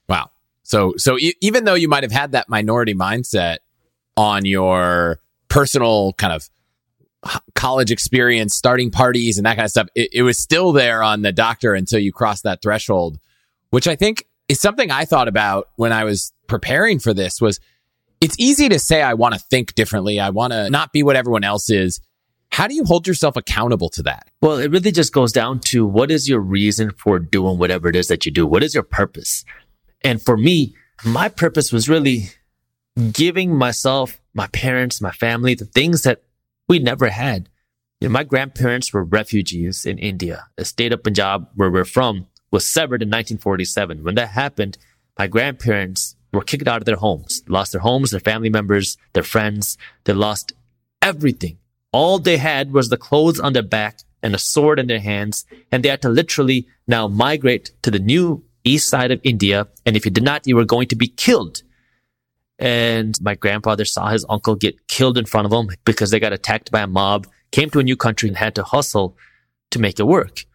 Wow. 0.10 0.30
So, 0.64 0.94
so 0.98 1.18
e- 1.18 1.34
even 1.42 1.64
though 1.64 1.74
you 1.76 1.88
might 1.88 2.04
have 2.04 2.12
had 2.12 2.34
that 2.34 2.50
minority 2.50 2.94
mindset 2.94 3.60
on 4.18 4.46
your 4.46 5.20
personal 5.48 6.14
kind 6.14 6.34
of 6.34 6.50
college 7.56 7.92
experience, 7.92 8.54
starting 8.54 8.92
parties 8.92 9.38
and 9.38 9.46
that 9.46 9.56
kind 9.56 9.66
of 9.66 9.72
stuff, 9.72 9.88
it, 9.96 10.10
it 10.12 10.22
was 10.24 10.38
still 10.38 10.74
there 10.74 11.02
on 11.02 11.22
the 11.22 11.32
doctor 11.32 11.74
until 11.74 12.00
you 12.00 12.12
crossed 12.12 12.44
that 12.44 12.62
threshold, 12.62 13.18
which 13.76 13.90
I 13.90 13.98
think 13.98 14.26
is 14.48 14.62
something 14.62 14.90
I 14.90 15.04
thought 15.04 15.28
about 15.28 15.68
when 15.76 15.92
I 15.92 16.06
was 16.06 16.32
preparing 16.48 16.98
for 16.98 17.14
this 17.14 17.42
was 17.42 17.60
it's 18.22 18.38
easy 18.40 18.70
to 18.70 18.80
say, 18.80 19.02
I 19.02 19.16
want 19.16 19.34
to 19.34 19.40
think 19.40 19.76
differently. 19.76 20.18
I 20.18 20.30
want 20.30 20.54
to 20.54 20.70
not 20.70 20.94
be 20.94 21.04
what 21.04 21.18
everyone 21.18 21.44
else 21.44 21.70
is. 21.70 22.00
How 22.54 22.68
do 22.68 22.74
you 22.74 22.86
hold 22.86 23.06
yourself 23.06 23.36
accountable 23.36 23.90
to 23.90 24.04
that? 24.04 24.30
Well, 24.40 24.60
it 24.60 24.72
really 24.72 24.94
just 24.94 25.12
goes 25.12 25.34
down 25.34 25.60
to 25.72 25.86
what 25.86 26.10
is 26.10 26.30
your 26.30 26.40
reason 26.40 26.92
for 26.92 27.20
doing 27.20 27.58
whatever 27.58 27.90
it 27.90 27.98
is 27.98 28.08
that 28.08 28.26
you 28.26 28.32
do? 28.32 28.48
What 28.48 28.64
is 28.64 28.74
your 28.74 28.84
purpose? 28.84 29.44
And 30.06 30.22
for 30.22 30.38
me, 30.38 30.74
my 31.04 31.28
purpose 31.28 31.74
was 31.74 31.90
really 31.90 32.30
giving 33.12 33.54
myself, 33.54 34.22
my 34.34 34.48
parents, 34.48 35.02
my 35.02 35.12
family, 35.12 35.54
the 35.54 35.66
things 35.66 36.04
that 36.04 36.24
we 36.70 36.80
never 36.80 37.10
had. 37.10 37.50
You 38.00 38.08
know, 38.08 38.14
my 38.14 38.24
grandparents 38.24 38.94
were 38.94 39.04
refugees 39.04 39.86
in 39.86 39.98
India. 39.98 40.46
The 40.56 40.64
state 40.64 40.94
of 40.94 41.04
Punjab, 41.04 41.50
where 41.56 41.70
we're 41.70 41.84
from, 41.84 42.28
was 42.56 42.66
severed 42.66 43.02
in 43.02 43.10
1947. 43.10 44.02
When 44.02 44.16
that 44.16 44.30
happened, 44.30 44.78
my 45.20 45.28
grandparents 45.28 46.16
were 46.32 46.42
kicked 46.42 46.70
out 46.70 46.82
of 46.82 46.86
their 46.86 46.96
homes, 46.96 47.44
lost 47.50 47.74
their 47.74 47.82
homes, 47.82 48.12
their 48.12 48.22
family 48.22 48.50
members, 48.50 48.98
their 49.12 49.24
friends. 49.24 49.78
They 50.06 50.14
lost 50.14 50.54
everything. 51.02 51.58
All 51.92 52.18
they 52.18 52.38
had 52.38 52.72
was 52.72 52.88
the 52.88 52.96
clothes 52.96 53.42
on 53.42 53.52
their 53.52 53.70
back 53.78 54.00
and 54.24 54.34
a 54.34 54.38
sword 54.38 54.80
in 54.80 54.88
their 54.88 55.02
hands. 55.02 55.46
And 55.70 55.84
they 55.84 55.90
had 55.90 56.02
to 56.04 56.10
literally 56.10 56.66
now 56.88 57.10
migrate 57.10 57.72
to 57.84 57.92
the 57.92 58.00
new 58.00 58.46
east 58.64 58.88
side 58.88 59.12
of 59.12 59.20
India. 59.24 59.68
And 59.86 59.98
if 59.98 60.06
you 60.06 60.12
did 60.12 60.24
not, 60.24 60.48
you 60.48 60.56
were 60.56 60.64
going 60.64 60.88
to 60.88 60.96
be 60.96 61.10
killed. 61.10 61.62
And 62.58 63.22
my 63.22 63.36
grandfather 63.36 63.84
saw 63.84 64.12
his 64.12 64.26
uncle 64.30 64.56
get 64.56 64.88
killed 64.88 65.18
in 65.18 65.26
front 65.26 65.46
of 65.46 65.52
him 65.52 65.76
because 65.84 66.10
they 66.10 66.22
got 66.22 66.32
attacked 66.32 66.72
by 66.72 66.84
a 66.84 66.88
mob, 66.88 67.28
came 67.52 67.70
to 67.72 67.80
a 67.80 67.84
new 67.84 67.98
country 67.98 68.30
and 68.30 68.38
had 68.38 68.56
to 68.56 68.64
hustle 68.64 69.18
to 69.72 69.80
make 69.80 70.00
it 70.00 70.08
work. 70.08 70.46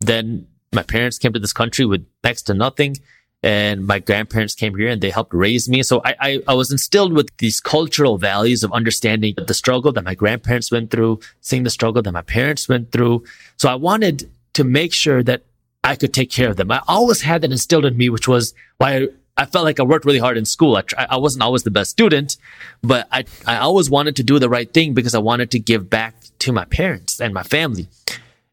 Then 0.00 0.48
my 0.76 0.84
parents 0.84 1.18
came 1.18 1.32
to 1.32 1.40
this 1.40 1.52
country 1.52 1.84
with 1.84 2.06
next 2.22 2.42
to 2.42 2.54
nothing 2.54 2.96
and 3.42 3.86
my 3.86 3.98
grandparents 3.98 4.54
came 4.54 4.76
here 4.76 4.88
and 4.88 5.00
they 5.00 5.10
helped 5.10 5.34
raise 5.34 5.68
me. 5.68 5.82
So 5.82 6.00
I, 6.04 6.14
I, 6.20 6.42
I, 6.48 6.54
was 6.54 6.72
instilled 6.72 7.12
with 7.12 7.28
these 7.38 7.60
cultural 7.60 8.18
values 8.18 8.64
of 8.64 8.72
understanding 8.72 9.34
the 9.36 9.54
struggle 9.54 9.92
that 9.92 10.04
my 10.04 10.14
grandparents 10.14 10.72
went 10.72 10.90
through, 10.90 11.20
seeing 11.40 11.62
the 11.62 11.70
struggle 11.70 12.02
that 12.02 12.12
my 12.12 12.22
parents 12.22 12.68
went 12.68 12.92
through. 12.92 13.24
So 13.56 13.68
I 13.68 13.74
wanted 13.74 14.30
to 14.54 14.64
make 14.64 14.92
sure 14.92 15.22
that 15.22 15.42
I 15.84 15.96
could 15.96 16.12
take 16.12 16.30
care 16.30 16.50
of 16.50 16.56
them. 16.56 16.72
I 16.72 16.80
always 16.88 17.20
had 17.20 17.42
that 17.42 17.52
instilled 17.52 17.84
in 17.84 17.96
me, 17.96 18.08
which 18.08 18.26
was 18.26 18.54
why 18.78 18.96
I, 18.96 19.08
I 19.36 19.44
felt 19.44 19.64
like 19.64 19.78
I 19.78 19.84
worked 19.84 20.06
really 20.06 20.18
hard 20.18 20.38
in 20.38 20.46
school. 20.46 20.76
I, 20.76 21.06
I 21.10 21.18
wasn't 21.18 21.42
always 21.42 21.62
the 21.62 21.70
best 21.70 21.90
student, 21.90 22.38
but 22.82 23.06
I, 23.12 23.26
I 23.46 23.58
always 23.58 23.90
wanted 23.90 24.16
to 24.16 24.24
do 24.24 24.38
the 24.38 24.48
right 24.48 24.72
thing 24.72 24.94
because 24.94 25.14
I 25.14 25.18
wanted 25.18 25.50
to 25.52 25.58
give 25.58 25.88
back 25.90 26.14
to 26.40 26.52
my 26.52 26.64
parents 26.64 27.20
and 27.20 27.32
my 27.34 27.42
family. 27.42 27.86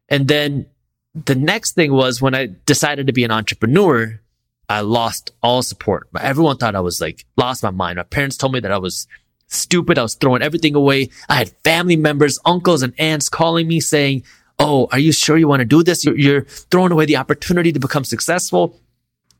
And 0.08 0.28
then 0.28 0.66
the 1.14 1.34
next 1.34 1.72
thing 1.72 1.92
was 1.92 2.20
when 2.20 2.34
I 2.34 2.50
decided 2.66 3.06
to 3.06 3.12
be 3.12 3.24
an 3.24 3.30
entrepreneur, 3.30 4.20
I 4.68 4.80
lost 4.80 5.30
all 5.42 5.62
support. 5.62 6.08
Everyone 6.18 6.56
thought 6.56 6.74
I 6.74 6.80
was 6.80 7.00
like 7.00 7.24
lost 7.36 7.62
my 7.62 7.70
mind. 7.70 7.96
My 7.96 8.02
parents 8.02 8.36
told 8.36 8.52
me 8.52 8.60
that 8.60 8.72
I 8.72 8.78
was 8.78 9.06
stupid. 9.46 9.98
I 9.98 10.02
was 10.02 10.14
throwing 10.14 10.42
everything 10.42 10.74
away. 10.74 11.10
I 11.28 11.36
had 11.36 11.50
family 11.62 11.96
members, 11.96 12.38
uncles 12.44 12.82
and 12.82 12.92
aunts 12.98 13.28
calling 13.28 13.68
me 13.68 13.80
saying, 13.80 14.24
Oh, 14.58 14.88
are 14.92 14.98
you 14.98 15.12
sure 15.12 15.36
you 15.36 15.48
want 15.48 15.60
to 15.60 15.66
do 15.66 15.82
this? 15.82 16.04
You're, 16.04 16.16
you're 16.16 16.44
throwing 16.44 16.92
away 16.92 17.06
the 17.06 17.16
opportunity 17.16 17.72
to 17.72 17.80
become 17.80 18.04
successful. 18.04 18.80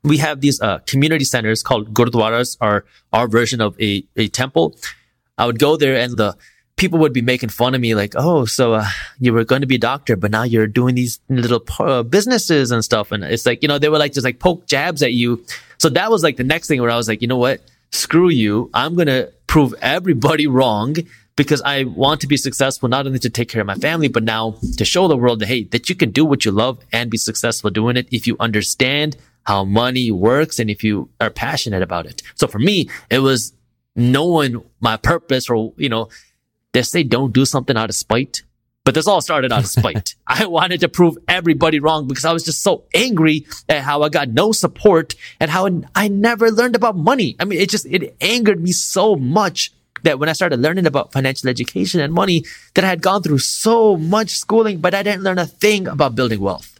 We 0.03 0.17
have 0.17 0.41
these 0.41 0.61
uh, 0.61 0.79
community 0.79 1.25
centers 1.25 1.63
called 1.63 1.93
gurdwaras, 1.93 2.57
are 2.61 2.85
our 3.11 3.27
version 3.27 3.61
of 3.61 3.79
a, 3.81 4.05
a 4.17 4.27
temple. 4.27 4.75
I 5.37 5.45
would 5.45 5.57
go 5.57 5.77
there 5.77 5.95
and 5.95 6.15
the 6.15 6.37
people 6.77 6.99
would 6.99 7.13
be 7.13 7.21
making 7.21 7.49
fun 7.49 7.73
of 7.73 7.81
me 7.81 7.95
like, 7.95 8.13
oh, 8.15 8.45
so 8.45 8.73
uh, 8.73 8.85
you 9.19 9.33
were 9.33 9.45
going 9.45 9.61
to 9.61 9.67
be 9.67 9.75
a 9.75 9.79
doctor, 9.79 10.15
but 10.15 10.31
now 10.31 10.43
you're 10.43 10.67
doing 10.67 10.95
these 10.95 11.19
little 11.29 11.63
uh, 11.79 12.03
businesses 12.03 12.71
and 12.71 12.83
stuff. 12.83 13.11
And 13.11 13.23
it's 13.23 13.45
like, 13.45 13.61
you 13.61 13.67
know, 13.67 13.79
they 13.79 13.89
were 13.89 13.97
like 13.97 14.13
just 14.13 14.25
like 14.25 14.39
poke 14.39 14.65
jabs 14.67 15.01
at 15.01 15.13
you. 15.13 15.43
So 15.77 15.89
that 15.89 16.11
was 16.11 16.23
like 16.23 16.37
the 16.37 16.43
next 16.43 16.67
thing 16.67 16.81
where 16.81 16.91
I 16.91 16.97
was 16.97 17.07
like, 17.07 17.21
you 17.21 17.27
know 17.27 17.37
what? 17.37 17.61
Screw 17.91 18.29
you. 18.29 18.69
I'm 18.73 18.95
going 18.95 19.07
to 19.07 19.31
prove 19.47 19.73
everybody 19.81 20.47
wrong 20.47 20.95
because 21.37 21.61
I 21.61 21.85
want 21.85 22.21
to 22.21 22.27
be 22.27 22.37
successful, 22.37 22.89
not 22.89 23.05
only 23.05 23.19
to 23.19 23.29
take 23.29 23.49
care 23.49 23.61
of 23.61 23.67
my 23.67 23.75
family, 23.75 24.07
but 24.07 24.23
now 24.23 24.57
to 24.77 24.85
show 24.85 25.07
the 25.07 25.17
world 25.17 25.39
that, 25.39 25.47
hey, 25.47 25.63
that 25.65 25.89
you 25.89 25.95
can 25.95 26.11
do 26.11 26.25
what 26.25 26.45
you 26.45 26.51
love 26.51 26.79
and 26.91 27.09
be 27.09 27.17
successful 27.17 27.69
doing 27.69 27.97
it 27.97 28.07
if 28.11 28.27
you 28.27 28.35
understand 28.39 29.15
how 29.43 29.63
money 29.63 30.11
works 30.11 30.59
and 30.59 30.69
if 30.69 30.83
you 30.83 31.09
are 31.21 31.29
passionate 31.29 31.83
about 31.83 32.05
it. 32.05 32.21
So 32.35 32.47
for 32.47 32.59
me, 32.59 32.89
it 33.09 33.19
was 33.19 33.53
knowing 33.95 34.63
my 34.79 34.97
purpose 34.97 35.49
or, 35.49 35.73
you 35.77 35.89
know, 35.89 36.09
they 36.75 36.81
say 36.81 37.03
don't 37.03 37.31
do 37.31 37.45
something 37.45 37.77
out 37.77 37.89
of 37.89 37.95
spite, 37.95 38.43
but 38.83 38.93
this 38.93 39.07
all 39.07 39.21
started 39.21 39.53
out 39.53 39.61
of 39.61 39.67
spite. 39.79 40.15
I 40.27 40.45
wanted 40.45 40.81
to 40.81 40.89
prove 40.89 41.17
everybody 41.27 41.79
wrong 41.79 42.05
because 42.05 42.25
I 42.25 42.33
was 42.33 42.43
just 42.43 42.61
so 42.61 42.83
angry 42.93 43.47
at 43.69 43.81
how 43.81 44.03
I 44.03 44.09
got 44.09 44.29
no 44.29 44.51
support 44.51 45.15
and 45.39 45.49
how 45.49 45.69
I 45.95 46.09
never 46.09 46.51
learned 46.51 46.75
about 46.75 46.97
money. 46.97 47.37
I 47.39 47.45
mean, 47.45 47.59
it 47.61 47.69
just, 47.69 47.85
it 47.85 48.17
angered 48.19 48.61
me 48.61 48.73
so 48.73 49.15
much 49.15 49.71
that 50.03 50.19
when 50.19 50.27
I 50.27 50.33
started 50.33 50.59
learning 50.59 50.85
about 50.85 51.13
financial 51.13 51.49
education 51.49 52.01
and 52.01 52.13
money, 52.13 52.43
that 52.73 52.83
I 52.83 52.89
had 52.89 53.01
gone 53.01 53.23
through 53.23 53.39
so 53.39 53.95
much 53.95 54.31
schooling, 54.31 54.79
but 54.79 54.93
I 54.93 55.01
didn't 55.01 55.23
learn 55.23 55.39
a 55.39 55.47
thing 55.47 55.87
about 55.87 56.13
building 56.13 56.41
wealth. 56.41 56.77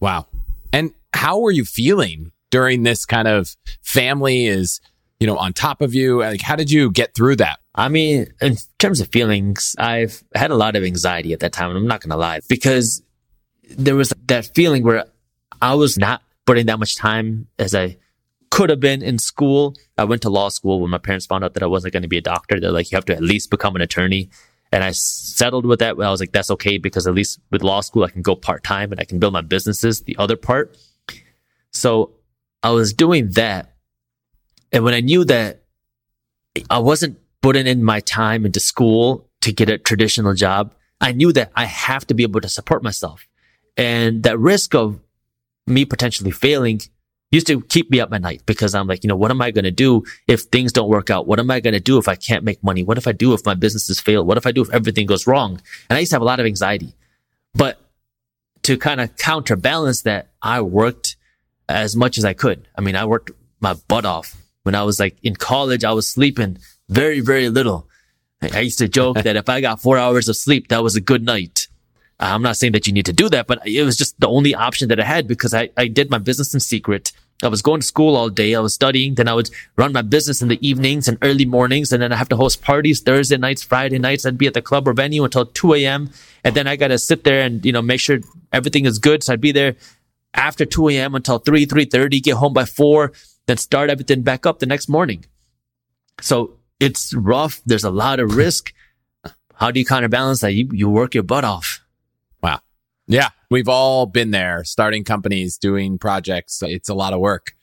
Wow. 0.00 0.26
And 0.70 0.92
how 1.14 1.38
were 1.38 1.50
you 1.50 1.64
feeling 1.64 2.30
during 2.50 2.82
this 2.82 3.06
kind 3.06 3.26
of 3.26 3.56
family 3.82 4.44
is, 4.44 4.80
you 5.18 5.26
know, 5.26 5.38
on 5.38 5.54
top 5.54 5.80
of 5.80 5.94
you? 5.94 6.20
Like, 6.20 6.42
how 6.42 6.56
did 6.56 6.70
you 6.70 6.90
get 6.90 7.14
through 7.14 7.36
that? 7.36 7.58
I 7.74 7.88
mean, 7.88 8.32
in 8.40 8.56
terms 8.78 9.00
of 9.00 9.08
feelings, 9.08 9.74
I've 9.78 10.22
had 10.34 10.50
a 10.50 10.54
lot 10.54 10.76
of 10.76 10.84
anxiety 10.84 11.32
at 11.32 11.40
that 11.40 11.52
time. 11.52 11.74
I'm 11.74 11.88
not 11.88 12.00
going 12.00 12.10
to 12.10 12.16
lie 12.16 12.40
because 12.48 13.02
there 13.68 13.96
was 13.96 14.12
that 14.26 14.54
feeling 14.54 14.84
where 14.84 15.06
I 15.60 15.74
was 15.74 15.98
not 15.98 16.22
putting 16.46 16.66
that 16.66 16.78
much 16.78 16.96
time 16.96 17.48
as 17.58 17.74
I 17.74 17.96
could 18.50 18.70
have 18.70 18.78
been 18.78 19.02
in 19.02 19.18
school. 19.18 19.74
I 19.98 20.04
went 20.04 20.22
to 20.22 20.30
law 20.30 20.48
school 20.50 20.80
when 20.80 20.90
my 20.90 20.98
parents 20.98 21.26
found 21.26 21.42
out 21.42 21.54
that 21.54 21.62
I 21.62 21.66
wasn't 21.66 21.92
going 21.92 22.02
to 22.02 22.08
be 22.08 22.18
a 22.18 22.22
doctor. 22.22 22.60
They're 22.60 22.70
like, 22.70 22.92
you 22.92 22.96
have 22.96 23.06
to 23.06 23.14
at 23.14 23.22
least 23.22 23.50
become 23.50 23.74
an 23.74 23.82
attorney. 23.82 24.30
And 24.70 24.84
I 24.84 24.92
settled 24.92 25.66
with 25.66 25.80
that. 25.80 25.98
I 25.98 26.10
was 26.10 26.20
like, 26.20 26.32
that's 26.32 26.50
okay 26.52 26.78
because 26.78 27.06
at 27.06 27.14
least 27.14 27.40
with 27.50 27.64
law 27.64 27.80
school, 27.80 28.04
I 28.04 28.10
can 28.10 28.22
go 28.22 28.36
part 28.36 28.62
time 28.62 28.92
and 28.92 29.00
I 29.00 29.04
can 29.04 29.18
build 29.18 29.32
my 29.32 29.40
businesses, 29.40 30.02
the 30.02 30.16
other 30.18 30.36
part. 30.36 30.76
So 31.72 32.12
I 32.62 32.70
was 32.70 32.92
doing 32.92 33.30
that. 33.30 33.74
And 34.72 34.84
when 34.84 34.94
I 34.94 35.00
knew 35.00 35.24
that 35.24 35.62
I 36.70 36.78
wasn't 36.78 37.18
putting 37.44 37.66
in 37.66 37.84
my 37.84 38.00
time 38.00 38.46
into 38.46 38.58
school 38.58 39.28
to 39.42 39.52
get 39.52 39.68
a 39.68 39.76
traditional 39.76 40.32
job, 40.32 40.72
I 40.98 41.12
knew 41.12 41.30
that 41.34 41.52
I 41.54 41.66
have 41.66 42.06
to 42.06 42.14
be 42.14 42.22
able 42.22 42.40
to 42.40 42.48
support 42.48 42.82
myself. 42.82 43.28
And 43.76 44.22
that 44.22 44.38
risk 44.38 44.74
of 44.74 44.98
me 45.66 45.84
potentially 45.84 46.30
failing 46.30 46.80
used 47.30 47.46
to 47.48 47.60
keep 47.60 47.90
me 47.90 48.00
up 48.00 48.14
at 48.14 48.22
night 48.22 48.40
because 48.46 48.74
I'm 48.74 48.86
like, 48.86 49.04
you 49.04 49.08
know, 49.08 49.16
what 49.16 49.30
am 49.30 49.42
I 49.42 49.50
going 49.50 49.66
to 49.66 49.70
do 49.70 50.04
if 50.26 50.44
things 50.44 50.72
don't 50.72 50.88
work 50.88 51.10
out? 51.10 51.26
What 51.26 51.38
am 51.38 51.50
I 51.50 51.60
going 51.60 51.74
to 51.74 51.80
do 51.80 51.98
if 51.98 52.08
I 52.08 52.14
can't 52.14 52.44
make 52.44 52.64
money? 52.64 52.82
What 52.82 52.96
if 52.96 53.06
I 53.06 53.12
do 53.12 53.34
if 53.34 53.44
my 53.44 53.52
businesses 53.52 54.00
fail? 54.00 54.24
What 54.24 54.38
if 54.38 54.46
I 54.46 54.50
do 54.50 54.62
if 54.62 54.72
everything 54.72 55.04
goes 55.04 55.26
wrong? 55.26 55.60
And 55.90 55.98
I 55.98 56.00
used 56.00 56.12
to 56.12 56.14
have 56.14 56.22
a 56.22 56.24
lot 56.24 56.40
of 56.40 56.46
anxiety, 56.46 56.94
but 57.54 57.78
to 58.62 58.78
kind 58.78 59.02
of 59.02 59.18
counterbalance 59.18 60.00
that, 60.02 60.30
I 60.40 60.62
worked 60.62 61.16
as 61.68 61.94
much 61.94 62.16
as 62.16 62.24
I 62.24 62.32
could. 62.32 62.66
I 62.74 62.80
mean, 62.80 62.96
I 62.96 63.04
worked 63.04 63.32
my 63.60 63.74
butt 63.86 64.06
off 64.06 64.34
when 64.62 64.74
I 64.74 64.84
was 64.84 64.98
like 64.98 65.18
in 65.22 65.36
college. 65.36 65.84
I 65.84 65.92
was 65.92 66.08
sleeping 66.08 66.56
very, 66.88 67.20
very 67.20 67.48
little. 67.48 67.88
I 68.42 68.60
used 68.60 68.78
to 68.78 68.88
joke 68.88 69.16
that 69.22 69.36
if 69.36 69.48
I 69.48 69.60
got 69.60 69.80
four 69.80 69.98
hours 69.98 70.28
of 70.28 70.36
sleep, 70.36 70.68
that 70.68 70.82
was 70.82 70.96
a 70.96 71.00
good 71.00 71.24
night. 71.24 71.68
Uh, 72.20 72.30
I'm 72.34 72.42
not 72.42 72.56
saying 72.56 72.72
that 72.72 72.86
you 72.86 72.92
need 72.92 73.06
to 73.06 73.12
do 73.12 73.28
that, 73.30 73.46
but 73.46 73.66
it 73.66 73.82
was 73.82 73.96
just 73.96 74.18
the 74.20 74.28
only 74.28 74.54
option 74.54 74.88
that 74.88 75.00
I 75.00 75.04
had 75.04 75.26
because 75.26 75.52
I, 75.52 75.70
I 75.76 75.88
did 75.88 76.10
my 76.10 76.18
business 76.18 76.54
in 76.54 76.60
secret. 76.60 77.12
I 77.42 77.48
was 77.48 77.62
going 77.62 77.80
to 77.80 77.86
school 77.86 78.16
all 78.16 78.28
day. 78.30 78.54
I 78.54 78.60
was 78.60 78.72
studying. 78.72 79.16
Then 79.16 79.28
I 79.28 79.34
would 79.34 79.50
run 79.76 79.92
my 79.92 80.02
business 80.02 80.40
in 80.40 80.48
the 80.48 80.66
evenings 80.66 81.08
and 81.08 81.18
early 81.20 81.44
mornings. 81.44 81.92
And 81.92 82.00
then 82.00 82.12
I 82.12 82.16
have 82.16 82.28
to 82.28 82.36
host 82.36 82.62
parties 82.62 83.00
Thursday 83.00 83.36
nights, 83.36 83.62
Friday 83.62 83.98
nights. 83.98 84.24
I'd 84.24 84.38
be 84.38 84.46
at 84.46 84.54
the 84.54 84.62
club 84.62 84.86
or 84.86 84.92
venue 84.92 85.24
until 85.24 85.44
2 85.44 85.74
a.m. 85.74 86.10
And 86.44 86.54
then 86.54 86.68
I 86.68 86.76
got 86.76 86.88
to 86.88 86.98
sit 86.98 87.24
there 87.24 87.40
and, 87.40 87.64
you 87.66 87.72
know, 87.72 87.82
make 87.82 88.00
sure 88.00 88.20
everything 88.52 88.86
is 88.86 88.98
good. 88.98 89.24
So 89.24 89.32
I'd 89.32 89.40
be 89.40 89.52
there 89.52 89.74
after 90.32 90.64
2 90.64 90.90
a.m. 90.90 91.14
until 91.14 91.38
3, 91.38 91.66
3.30, 91.66 92.22
get 92.22 92.36
home 92.36 92.52
by 92.52 92.64
4, 92.64 93.12
then 93.46 93.56
start 93.56 93.90
everything 93.90 94.22
back 94.22 94.46
up 94.46 94.58
the 94.58 94.66
next 94.66 94.88
morning. 94.88 95.24
So 96.20 96.56
it's 96.80 97.14
rough. 97.14 97.62
There's 97.64 97.84
a 97.84 97.90
lot 97.90 98.20
of 98.20 98.36
risk. 98.36 98.72
How 99.54 99.70
do 99.70 99.78
you 99.80 99.86
counterbalance 99.86 100.40
that? 100.40 100.52
You, 100.52 100.68
you 100.72 100.88
work 100.88 101.14
your 101.14 101.22
butt 101.22 101.44
off. 101.44 101.80
Wow. 102.42 102.60
Yeah. 103.06 103.30
We've 103.50 103.68
all 103.68 104.06
been 104.06 104.30
there 104.30 104.64
starting 104.64 105.04
companies, 105.04 105.58
doing 105.58 105.98
projects. 105.98 106.62
It's 106.62 106.88
a 106.88 106.94
lot 106.94 107.12
of 107.12 107.20
work. 107.20 107.54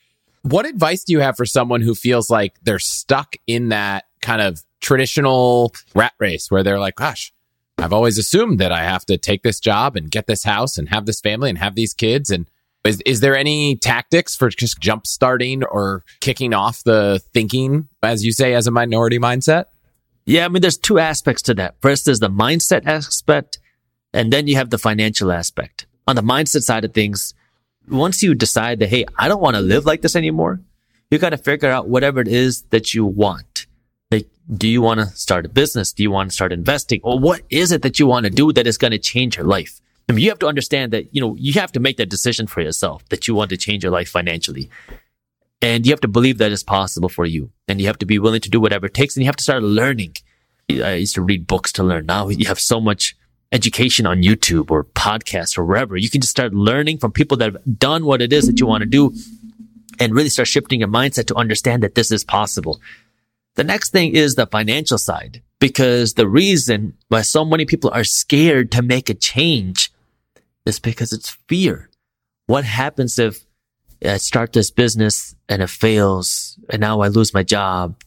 What 0.42 0.66
advice 0.66 1.04
do 1.04 1.12
you 1.12 1.20
have 1.20 1.36
for 1.36 1.46
someone 1.46 1.82
who 1.82 1.94
feels 1.94 2.30
like 2.30 2.56
they're 2.62 2.78
stuck 2.78 3.36
in 3.46 3.68
that 3.68 4.06
kind 4.22 4.42
of 4.42 4.62
traditional 4.80 5.72
rat 5.94 6.14
race 6.18 6.50
where 6.50 6.62
they're 6.62 6.80
like, 6.80 6.96
gosh, 6.96 7.32
I've 7.78 7.92
always 7.92 8.18
assumed 8.18 8.58
that 8.58 8.72
I 8.72 8.82
have 8.82 9.04
to 9.06 9.16
take 9.18 9.42
this 9.42 9.60
job 9.60 9.96
and 9.96 10.10
get 10.10 10.26
this 10.26 10.44
house 10.44 10.78
and 10.78 10.88
have 10.88 11.06
this 11.06 11.20
family 11.20 11.48
and 11.48 11.58
have 11.58 11.74
these 11.74 11.94
kids. 11.94 12.30
And 12.30 12.46
is, 12.84 13.00
is 13.02 13.20
there 13.20 13.36
any 13.36 13.76
tactics 13.76 14.34
for 14.34 14.48
just 14.50 14.80
jump 14.80 15.06
starting 15.06 15.62
or 15.64 16.04
kicking 16.20 16.52
off 16.52 16.82
the 16.82 17.20
thinking, 17.32 17.88
as 18.02 18.24
you 18.24 18.32
say, 18.32 18.54
as 18.54 18.66
a 18.66 18.70
minority 18.70 19.18
mindset? 19.18 19.66
Yeah, 20.24 20.44
I 20.44 20.48
mean, 20.48 20.62
there's 20.62 20.78
two 20.78 20.98
aspects 20.98 21.42
to 21.42 21.54
that. 21.54 21.76
First 21.80 22.08
is 22.08 22.18
the 22.18 22.30
mindset 22.30 22.86
aspect, 22.86 23.58
and 24.12 24.32
then 24.32 24.46
you 24.46 24.56
have 24.56 24.70
the 24.70 24.78
financial 24.78 25.32
aspect. 25.32 25.86
On 26.06 26.16
the 26.16 26.22
mindset 26.22 26.62
side 26.62 26.84
of 26.84 26.92
things, 26.92 27.34
once 27.88 28.22
you 28.22 28.34
decide 28.34 28.80
that, 28.80 28.88
hey, 28.88 29.04
I 29.16 29.28
don't 29.28 29.40
want 29.40 29.56
to 29.56 29.62
live 29.62 29.84
like 29.84 30.02
this 30.02 30.16
anymore, 30.16 30.60
you 31.10 31.18
got 31.18 31.30
to 31.30 31.36
figure 31.36 31.70
out 31.70 31.88
whatever 31.88 32.20
it 32.20 32.28
is 32.28 32.62
that 32.70 32.94
you 32.94 33.04
want. 33.04 33.66
Like, 34.10 34.28
do 34.56 34.68
you 34.68 34.82
want 34.82 35.00
to 35.00 35.06
start 35.06 35.46
a 35.46 35.48
business? 35.48 35.92
Do 35.92 36.02
you 36.02 36.10
want 36.10 36.30
to 36.30 36.34
start 36.34 36.52
investing? 36.52 37.00
Or 37.02 37.18
what 37.18 37.42
is 37.50 37.70
it 37.70 37.82
that 37.82 37.98
you 37.98 38.06
want 38.06 38.24
to 38.24 38.30
do 38.30 38.52
that 38.52 38.66
is 38.66 38.78
going 38.78 38.92
to 38.92 38.98
change 38.98 39.36
your 39.36 39.46
life? 39.46 39.80
I 40.08 40.12
mean, 40.12 40.22
you 40.22 40.30
have 40.30 40.38
to 40.40 40.46
understand 40.46 40.92
that, 40.92 41.14
you 41.14 41.20
know, 41.20 41.36
you 41.38 41.54
have 41.54 41.72
to 41.72 41.80
make 41.80 41.96
that 41.96 42.08
decision 42.08 42.46
for 42.46 42.60
yourself 42.60 43.08
that 43.08 43.28
you 43.28 43.34
want 43.34 43.50
to 43.50 43.56
change 43.56 43.82
your 43.82 43.92
life 43.92 44.08
financially. 44.08 44.68
And 45.60 45.86
you 45.86 45.92
have 45.92 46.00
to 46.00 46.08
believe 46.08 46.38
that 46.38 46.50
it's 46.50 46.64
possible 46.64 47.08
for 47.08 47.24
you. 47.24 47.50
And 47.68 47.80
you 47.80 47.86
have 47.86 47.98
to 47.98 48.06
be 48.06 48.18
willing 48.18 48.40
to 48.40 48.50
do 48.50 48.60
whatever 48.60 48.86
it 48.86 48.94
takes. 48.94 49.16
And 49.16 49.22
you 49.22 49.28
have 49.28 49.36
to 49.36 49.44
start 49.44 49.62
learning. 49.62 50.16
I 50.68 50.94
used 50.94 51.14
to 51.14 51.22
read 51.22 51.46
books 51.46 51.70
to 51.72 51.84
learn. 51.84 52.06
Now 52.06 52.28
you 52.28 52.46
have 52.46 52.58
so 52.58 52.80
much 52.80 53.16
education 53.52 54.06
on 54.06 54.22
YouTube 54.22 54.70
or 54.70 54.84
podcasts 54.84 55.56
or 55.56 55.64
wherever. 55.64 55.96
You 55.96 56.10
can 56.10 56.20
just 56.20 56.30
start 56.30 56.52
learning 56.52 56.98
from 56.98 57.12
people 57.12 57.36
that 57.36 57.52
have 57.52 57.78
done 57.78 58.04
what 58.04 58.22
it 58.22 58.32
is 58.32 58.46
that 58.46 58.58
you 58.58 58.66
want 58.66 58.82
to 58.82 58.88
do 58.88 59.14
and 60.00 60.14
really 60.14 60.30
start 60.30 60.48
shifting 60.48 60.80
your 60.80 60.88
mindset 60.88 61.26
to 61.26 61.36
understand 61.36 61.82
that 61.82 61.94
this 61.94 62.10
is 62.10 62.24
possible. 62.24 62.80
The 63.54 63.64
next 63.64 63.90
thing 63.90 64.14
is 64.14 64.34
the 64.34 64.46
financial 64.46 64.98
side, 64.98 65.42
because 65.62 66.14
the 66.14 66.26
reason 66.26 66.94
why 67.06 67.22
so 67.22 67.44
many 67.44 67.64
people 67.64 67.88
are 67.94 68.02
scared 68.02 68.72
to 68.72 68.82
make 68.82 69.08
a 69.08 69.14
change 69.14 69.92
is 70.66 70.80
because 70.80 71.12
it's 71.12 71.38
fear. 71.46 71.88
What 72.48 72.64
happens 72.64 73.16
if 73.16 73.46
I 74.04 74.16
start 74.16 74.52
this 74.52 74.72
business 74.72 75.36
and 75.48 75.62
it 75.62 75.70
fails 75.70 76.58
and 76.68 76.80
now 76.80 77.00
I 77.02 77.06
lose 77.06 77.32
my 77.32 77.44
job 77.44 78.02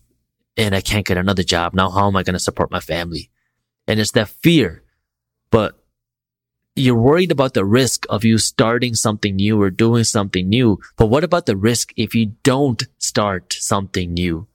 and 0.57 0.75
I 0.75 0.81
can't 0.81 1.05
get 1.05 1.17
another 1.17 1.43
job? 1.43 1.73
Now, 1.73 1.89
how 1.91 2.07
am 2.07 2.17
I 2.17 2.23
going 2.23 2.33
to 2.33 2.39
support 2.39 2.71
my 2.71 2.81
family? 2.81 3.31
And 3.87 4.01
it's 4.01 4.11
that 4.11 4.27
fear 4.27 4.83
but 5.49 5.79
you're 6.75 6.99
worried 6.99 7.31
about 7.31 7.53
the 7.53 7.63
risk 7.63 8.05
of 8.09 8.25
you 8.25 8.37
starting 8.37 8.95
something 8.95 9.37
new 9.37 9.61
or 9.61 9.69
doing 9.69 10.03
something 10.03 10.49
new. 10.49 10.77
But 10.97 11.05
what 11.05 11.23
about 11.23 11.45
the 11.45 11.55
risk 11.55 11.93
if 11.95 12.13
you 12.13 12.33
don't 12.43 12.83
start 12.97 13.55
something 13.57 14.13
new? 14.13 14.47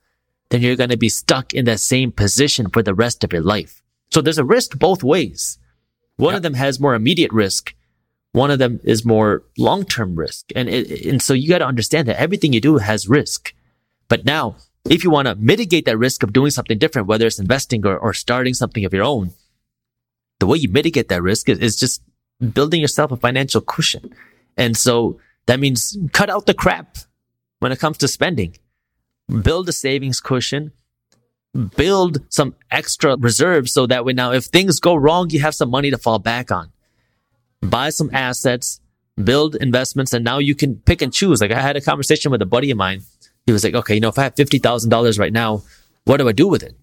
Then 0.50 0.62
you're 0.62 0.76
going 0.76 0.90
to 0.90 0.96
be 0.96 1.08
stuck 1.08 1.54
in 1.54 1.64
that 1.66 1.80
same 1.80 2.12
position 2.12 2.68
for 2.70 2.82
the 2.82 2.94
rest 2.94 3.24
of 3.24 3.32
your 3.32 3.42
life. 3.42 3.82
So 4.10 4.20
there's 4.20 4.38
a 4.38 4.44
risk 4.44 4.78
both 4.78 5.02
ways. 5.02 5.58
One 6.16 6.34
of 6.34 6.42
them 6.42 6.54
has 6.54 6.80
more 6.80 6.94
immediate 6.94 7.32
risk. 7.32 7.74
One 8.32 8.50
of 8.50 8.58
them 8.58 8.80
is 8.84 9.04
more 9.04 9.44
long-term 9.56 10.16
risk. 10.16 10.50
And, 10.54 10.68
it, 10.68 11.06
and 11.06 11.22
so 11.22 11.32
you 11.32 11.48
got 11.48 11.58
to 11.58 11.66
understand 11.66 12.08
that 12.08 12.20
everything 12.20 12.52
you 12.52 12.60
do 12.60 12.78
has 12.78 13.08
risk. 13.08 13.54
But 14.08 14.24
now, 14.24 14.56
if 14.84 15.04
you 15.04 15.10
want 15.10 15.28
to 15.28 15.34
mitigate 15.36 15.84
that 15.86 15.98
risk 15.98 16.22
of 16.22 16.32
doing 16.32 16.50
something 16.50 16.78
different, 16.78 17.08
whether 17.08 17.26
it's 17.26 17.38
investing 17.38 17.86
or, 17.86 17.96
or 17.96 18.12
starting 18.12 18.54
something 18.54 18.84
of 18.84 18.92
your 18.92 19.04
own, 19.04 19.32
the 20.40 20.46
way 20.46 20.58
you 20.58 20.68
mitigate 20.68 21.08
that 21.08 21.22
risk 21.22 21.48
is, 21.48 21.58
is 21.58 21.76
just 21.76 22.02
building 22.40 22.80
yourself 22.80 23.12
a 23.12 23.16
financial 23.16 23.60
cushion. 23.60 24.14
And 24.56 24.76
so 24.76 25.20
that 25.46 25.60
means 25.60 25.96
cut 26.12 26.30
out 26.30 26.46
the 26.46 26.54
crap 26.54 26.98
when 27.60 27.72
it 27.72 27.78
comes 27.78 27.98
to 27.98 28.08
spending. 28.08 28.56
Build 29.42 29.68
a 29.68 29.72
savings 29.72 30.20
cushion. 30.20 30.72
Build 31.76 32.18
some 32.28 32.54
extra 32.70 33.16
reserves 33.16 33.72
so 33.72 33.86
that 33.86 34.04
way 34.04 34.12
now 34.12 34.32
if 34.32 34.44
things 34.44 34.78
go 34.78 34.94
wrong, 34.94 35.30
you 35.30 35.40
have 35.40 35.54
some 35.54 35.70
money 35.70 35.90
to 35.90 35.98
fall 35.98 36.18
back 36.18 36.50
on. 36.50 36.70
Buy 37.60 37.90
some 37.90 38.10
assets, 38.12 38.80
build 39.22 39.56
investments, 39.56 40.12
and 40.12 40.24
now 40.24 40.38
you 40.38 40.54
can 40.54 40.76
pick 40.76 41.02
and 41.02 41.12
choose. 41.12 41.40
Like 41.40 41.50
I 41.50 41.60
had 41.60 41.76
a 41.76 41.80
conversation 41.80 42.30
with 42.30 42.40
a 42.42 42.46
buddy 42.46 42.70
of 42.70 42.78
mine. 42.78 43.02
He 43.46 43.52
was 43.52 43.64
like, 43.64 43.74
okay, 43.74 43.94
you 43.94 44.00
know, 44.00 44.08
if 44.08 44.18
I 44.18 44.24
have 44.24 44.34
$50,000 44.34 45.18
right 45.18 45.32
now, 45.32 45.62
what 46.04 46.18
do 46.18 46.28
I 46.28 46.32
do 46.32 46.46
with 46.46 46.62
it? 46.62 46.76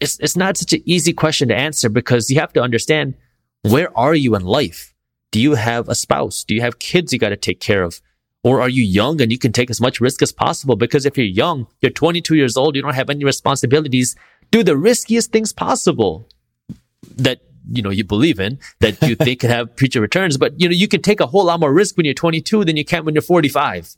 It's, 0.00 0.18
it's 0.18 0.36
not 0.36 0.56
such 0.56 0.72
an 0.72 0.82
easy 0.86 1.12
question 1.12 1.48
to 1.48 1.54
answer 1.54 1.88
because 1.88 2.30
you 2.30 2.40
have 2.40 2.52
to 2.54 2.62
understand 2.62 3.14
where 3.62 3.96
are 3.96 4.14
you 4.14 4.34
in 4.34 4.44
life? 4.44 4.94
Do 5.30 5.40
you 5.40 5.54
have 5.54 5.88
a 5.88 5.94
spouse? 5.94 6.44
Do 6.44 6.54
you 6.54 6.60
have 6.60 6.78
kids 6.78 7.12
you 7.12 7.18
got 7.18 7.30
to 7.30 7.36
take 7.36 7.60
care 7.60 7.82
of? 7.82 8.00
Or 8.44 8.60
are 8.60 8.68
you 8.68 8.84
young 8.84 9.20
and 9.20 9.32
you 9.32 9.38
can 9.38 9.52
take 9.52 9.70
as 9.70 9.80
much 9.80 10.00
risk 10.00 10.22
as 10.22 10.30
possible? 10.30 10.76
Because 10.76 11.06
if 11.06 11.16
you're 11.16 11.26
young, 11.26 11.66
you're 11.80 11.90
22 11.90 12.36
years 12.36 12.56
old, 12.56 12.76
you 12.76 12.82
don't 12.82 12.94
have 12.94 13.10
any 13.10 13.24
responsibilities, 13.24 14.14
do 14.50 14.62
the 14.62 14.76
riskiest 14.76 15.32
things 15.32 15.52
possible 15.52 16.28
that, 17.16 17.40
you 17.72 17.82
know, 17.82 17.90
you 17.90 18.04
believe 18.04 18.38
in, 18.38 18.58
that 18.80 19.00
you 19.02 19.16
think 19.16 19.40
could 19.40 19.50
have 19.50 19.74
future 19.76 20.00
returns. 20.00 20.36
But, 20.36 20.60
you 20.60 20.68
know, 20.68 20.74
you 20.74 20.88
can 20.88 21.00
take 21.00 21.20
a 21.20 21.26
whole 21.26 21.46
lot 21.46 21.58
more 21.58 21.72
risk 21.72 21.96
when 21.96 22.04
you're 22.04 22.14
22 22.14 22.66
than 22.66 22.76
you 22.76 22.84
can 22.84 23.04
when 23.04 23.14
you're 23.14 23.22
45. 23.22 23.96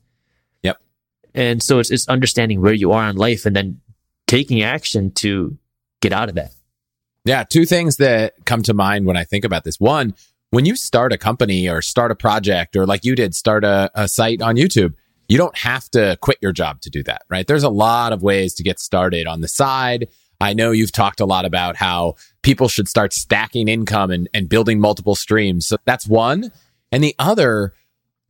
Yep. 0.62 0.80
And 1.34 1.62
so 1.62 1.80
it's, 1.80 1.90
it's 1.90 2.08
understanding 2.08 2.62
where 2.62 2.72
you 2.72 2.92
are 2.92 3.10
in 3.10 3.16
life 3.16 3.46
and 3.46 3.56
then 3.56 3.80
taking 4.26 4.62
action 4.62 5.10
to 5.12 5.58
get 6.00 6.12
out 6.12 6.28
of 6.28 6.34
that? 6.36 6.52
Yeah, 7.24 7.42
two 7.42 7.64
things 7.64 7.96
that 7.96 8.34
come 8.44 8.62
to 8.64 8.74
mind 8.74 9.06
when 9.06 9.16
I 9.16 9.24
think 9.24 9.44
about 9.44 9.64
this. 9.64 9.80
One, 9.80 10.14
when 10.56 10.64
you 10.64 10.74
start 10.74 11.12
a 11.12 11.18
company 11.18 11.68
or 11.68 11.82
start 11.82 12.10
a 12.10 12.14
project 12.14 12.76
or 12.76 12.86
like 12.86 13.04
you 13.04 13.14
did, 13.14 13.34
start 13.34 13.62
a, 13.62 13.90
a 13.94 14.08
site 14.08 14.40
on 14.40 14.56
YouTube, 14.56 14.94
you 15.28 15.36
don't 15.36 15.58
have 15.58 15.86
to 15.90 16.16
quit 16.22 16.38
your 16.40 16.50
job 16.50 16.80
to 16.80 16.88
do 16.88 17.02
that, 17.02 17.24
right? 17.28 17.46
There's 17.46 17.62
a 17.62 17.68
lot 17.68 18.14
of 18.14 18.22
ways 18.22 18.54
to 18.54 18.62
get 18.62 18.80
started 18.80 19.26
on 19.26 19.42
the 19.42 19.48
side. 19.48 20.08
I 20.40 20.54
know 20.54 20.70
you've 20.70 20.92
talked 20.92 21.20
a 21.20 21.26
lot 21.26 21.44
about 21.44 21.76
how 21.76 22.14
people 22.40 22.68
should 22.68 22.88
start 22.88 23.12
stacking 23.12 23.68
income 23.68 24.10
and, 24.10 24.30
and 24.32 24.48
building 24.48 24.80
multiple 24.80 25.14
streams. 25.14 25.66
So 25.66 25.76
that's 25.84 26.06
one. 26.06 26.50
And 26.90 27.04
the 27.04 27.14
other 27.18 27.74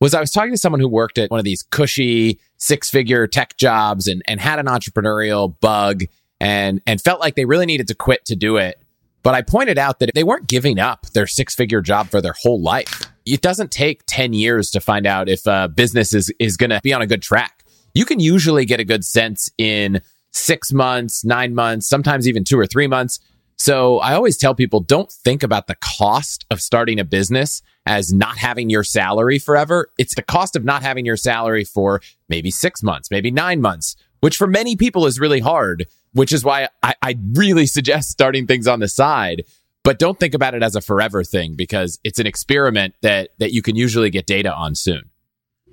was 0.01 0.13
I 0.13 0.19
was 0.19 0.31
talking 0.31 0.51
to 0.51 0.57
someone 0.57 0.81
who 0.81 0.89
worked 0.89 1.17
at 1.17 1.31
one 1.31 1.39
of 1.39 1.45
these 1.45 1.63
cushy 1.63 2.41
six 2.57 2.89
figure 2.89 3.25
tech 3.27 3.55
jobs 3.55 4.05
and, 4.05 4.21
and 4.27 4.41
had 4.41 4.59
an 4.59 4.65
entrepreneurial 4.65 5.57
bug 5.61 6.03
and 6.41 6.81
and 6.85 6.99
felt 6.99 7.21
like 7.21 7.35
they 7.35 7.45
really 7.45 7.65
needed 7.65 7.87
to 7.87 7.95
quit 7.95 8.25
to 8.25 8.35
do 8.35 8.57
it. 8.57 8.83
But 9.27 9.35
I 9.35 9.41
pointed 9.41 9.77
out 9.77 9.99
that 9.99 10.07
if 10.07 10.15
they 10.15 10.23
weren't 10.23 10.47
giving 10.47 10.79
up 10.79 11.05
their 11.07 11.27
six 11.27 11.53
figure 11.53 11.81
job 11.81 12.07
for 12.07 12.21
their 12.21 12.33
whole 12.43 12.61
life. 12.61 13.01
It 13.25 13.41
doesn't 13.41 13.73
take 13.73 14.03
10 14.07 14.31
years 14.31 14.71
to 14.71 14.79
find 14.79 15.05
out 15.05 15.27
if 15.27 15.45
a 15.45 15.67
business 15.67 16.13
is, 16.13 16.33
is 16.39 16.55
going 16.55 16.69
to 16.69 16.79
be 16.81 16.93
on 16.93 17.01
a 17.01 17.05
good 17.05 17.21
track. 17.21 17.65
You 17.93 18.05
can 18.05 18.21
usually 18.21 18.63
get 18.63 18.79
a 18.79 18.85
good 18.85 19.03
sense 19.03 19.51
in 19.57 20.01
six 20.31 20.71
months, 20.71 21.25
nine 21.25 21.53
months, 21.53 21.89
sometimes 21.89 22.25
even 22.25 22.45
two 22.45 22.57
or 22.57 22.65
three 22.65 22.87
months. 22.87 23.19
So 23.57 23.99
I 23.99 24.13
always 24.13 24.37
tell 24.37 24.55
people 24.55 24.79
don't 24.79 25.11
think 25.11 25.43
about 25.43 25.67
the 25.67 25.75
cost 25.75 26.45
of 26.49 26.61
starting 26.61 26.97
a 26.97 27.03
business 27.03 27.61
as 27.85 28.13
not 28.13 28.37
having 28.37 28.69
your 28.69 28.85
salary 28.85 29.39
forever. 29.39 29.91
It's 29.97 30.15
the 30.15 30.21
cost 30.21 30.55
of 30.55 30.63
not 30.63 30.83
having 30.83 31.05
your 31.05 31.17
salary 31.17 31.65
for 31.65 31.99
maybe 32.29 32.49
six 32.49 32.81
months, 32.81 33.11
maybe 33.11 33.29
nine 33.29 33.59
months, 33.59 33.97
which 34.21 34.37
for 34.37 34.47
many 34.47 34.77
people 34.77 35.05
is 35.05 35.19
really 35.19 35.41
hard 35.41 35.85
which 36.17 36.33
is 36.33 36.43
why 36.43 36.67
I, 36.81 36.95
I 37.01 37.17
really 37.33 37.67
suggest 37.67 38.09
starting 38.09 38.47
things 38.47 38.67
on 38.67 38.79
the 38.79 38.87
side. 38.87 39.43
But 39.83 39.99
don't 39.99 40.19
think 40.19 40.33
about 40.33 40.55
it 40.55 40.63
as 40.63 40.75
a 40.75 40.81
forever 40.81 41.23
thing 41.23 41.53
because 41.55 41.99
it's 42.03 42.19
an 42.19 42.25
experiment 42.25 42.95
that 43.01 43.29
that 43.37 43.53
you 43.53 43.61
can 43.61 43.75
usually 43.75 44.09
get 44.09 44.25
data 44.25 44.51
on 44.51 44.75
soon. 44.75 45.11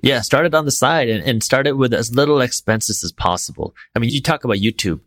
Yeah, 0.03 0.21
start 0.21 0.45
it 0.45 0.53
on 0.53 0.65
the 0.65 0.71
side 0.71 1.09
and, 1.09 1.23
and 1.23 1.43
start 1.43 1.65
it 1.65 1.77
with 1.77 1.93
as 1.93 2.15
little 2.15 2.39
expenses 2.41 3.03
as 3.03 3.11
possible. 3.11 3.75
I 3.95 3.99
mean, 3.99 4.11
you 4.11 4.21
talk 4.21 4.43
about 4.43 4.57
YouTube. 4.57 4.99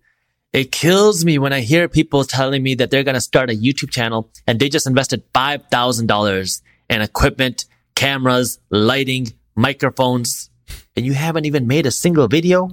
It 0.52 0.72
kills 0.72 1.24
me 1.24 1.38
when 1.38 1.52
I 1.52 1.60
hear 1.60 1.88
people 1.88 2.24
telling 2.24 2.62
me 2.62 2.74
that 2.74 2.90
they're 2.90 3.04
going 3.04 3.14
to 3.14 3.20
start 3.20 3.48
a 3.48 3.54
YouTube 3.54 3.90
channel 3.90 4.30
and 4.46 4.58
they 4.58 4.68
just 4.68 4.86
invested 4.86 5.22
$5,000 5.34 6.62
in 6.90 7.02
equipment, 7.02 7.66
cameras, 7.94 8.58
lighting, 8.70 9.28
microphones, 9.54 10.50
and 10.96 11.06
you 11.06 11.12
haven't 11.12 11.44
even 11.44 11.66
made 11.68 11.86
a 11.86 11.92
single 11.92 12.26
video. 12.26 12.70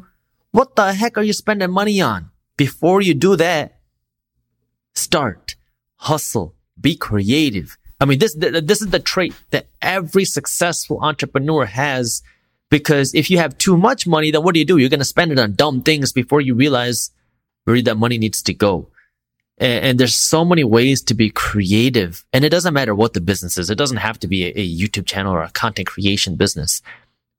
What 0.52 0.76
the 0.76 0.94
heck 0.94 1.18
are 1.18 1.24
you 1.24 1.34
spending 1.34 1.70
money 1.70 2.02
on? 2.02 2.32
Before 2.58 3.02
you 3.02 3.14
do 3.14 3.36
that, 3.36 3.80
start, 4.94 5.56
hustle, 5.98 6.56
be 6.80 6.96
creative. 6.96 7.78
I 8.00 8.06
mean, 8.06 8.20
this, 8.20 8.36
this 8.36 8.82
is 8.82 8.90
the 8.90 9.00
trait 9.00 9.34
that 9.52 9.68
every 9.82 10.26
successful 10.26 11.00
entrepreneur 11.02 11.66
has 11.66 12.22
because 12.70 13.14
if 13.14 13.30
you 13.30 13.38
have 13.38 13.58
too 13.58 13.78
much 13.78 14.08
money, 14.08 14.32
then 14.32 14.44
what 14.44 14.54
do 14.54 14.60
you 14.60 14.66
do? 14.66 14.78
You're 14.78 14.90
going 14.90 15.00
to 15.00 15.06
spend 15.06 15.32
it 15.32 15.40
on 15.40 15.54
dumb 15.54 15.82
things 15.82 16.12
before 16.12 16.42
you 16.42 16.56
realize 16.56 17.12
where 17.66 17.82
that 17.82 17.96
money 17.96 18.18
needs 18.18 18.42
to 18.44 18.54
go. 18.54 18.90
And, 19.58 19.86
and, 19.86 20.00
there's 20.00 20.16
so 20.16 20.44
many 20.44 20.64
ways 20.64 21.02
to 21.04 21.14
be 21.14 21.30
creative. 21.30 22.26
And 22.34 22.44
it 22.44 22.50
doesn't 22.50 22.74
matter 22.74 22.94
what 22.94 23.14
the 23.14 23.22
business 23.22 23.58
is. 23.58 23.70
It 23.70 23.78
doesn't 23.78 23.98
have 23.98 24.20
to 24.20 24.28
be 24.28 24.46
a, 24.46 24.50
a 24.50 24.78
YouTube 24.78 25.06
channel 25.06 25.34
or 25.34 25.44
a 25.44 25.52
content 25.52 25.88
creation 25.88 26.36
business. 26.36 26.82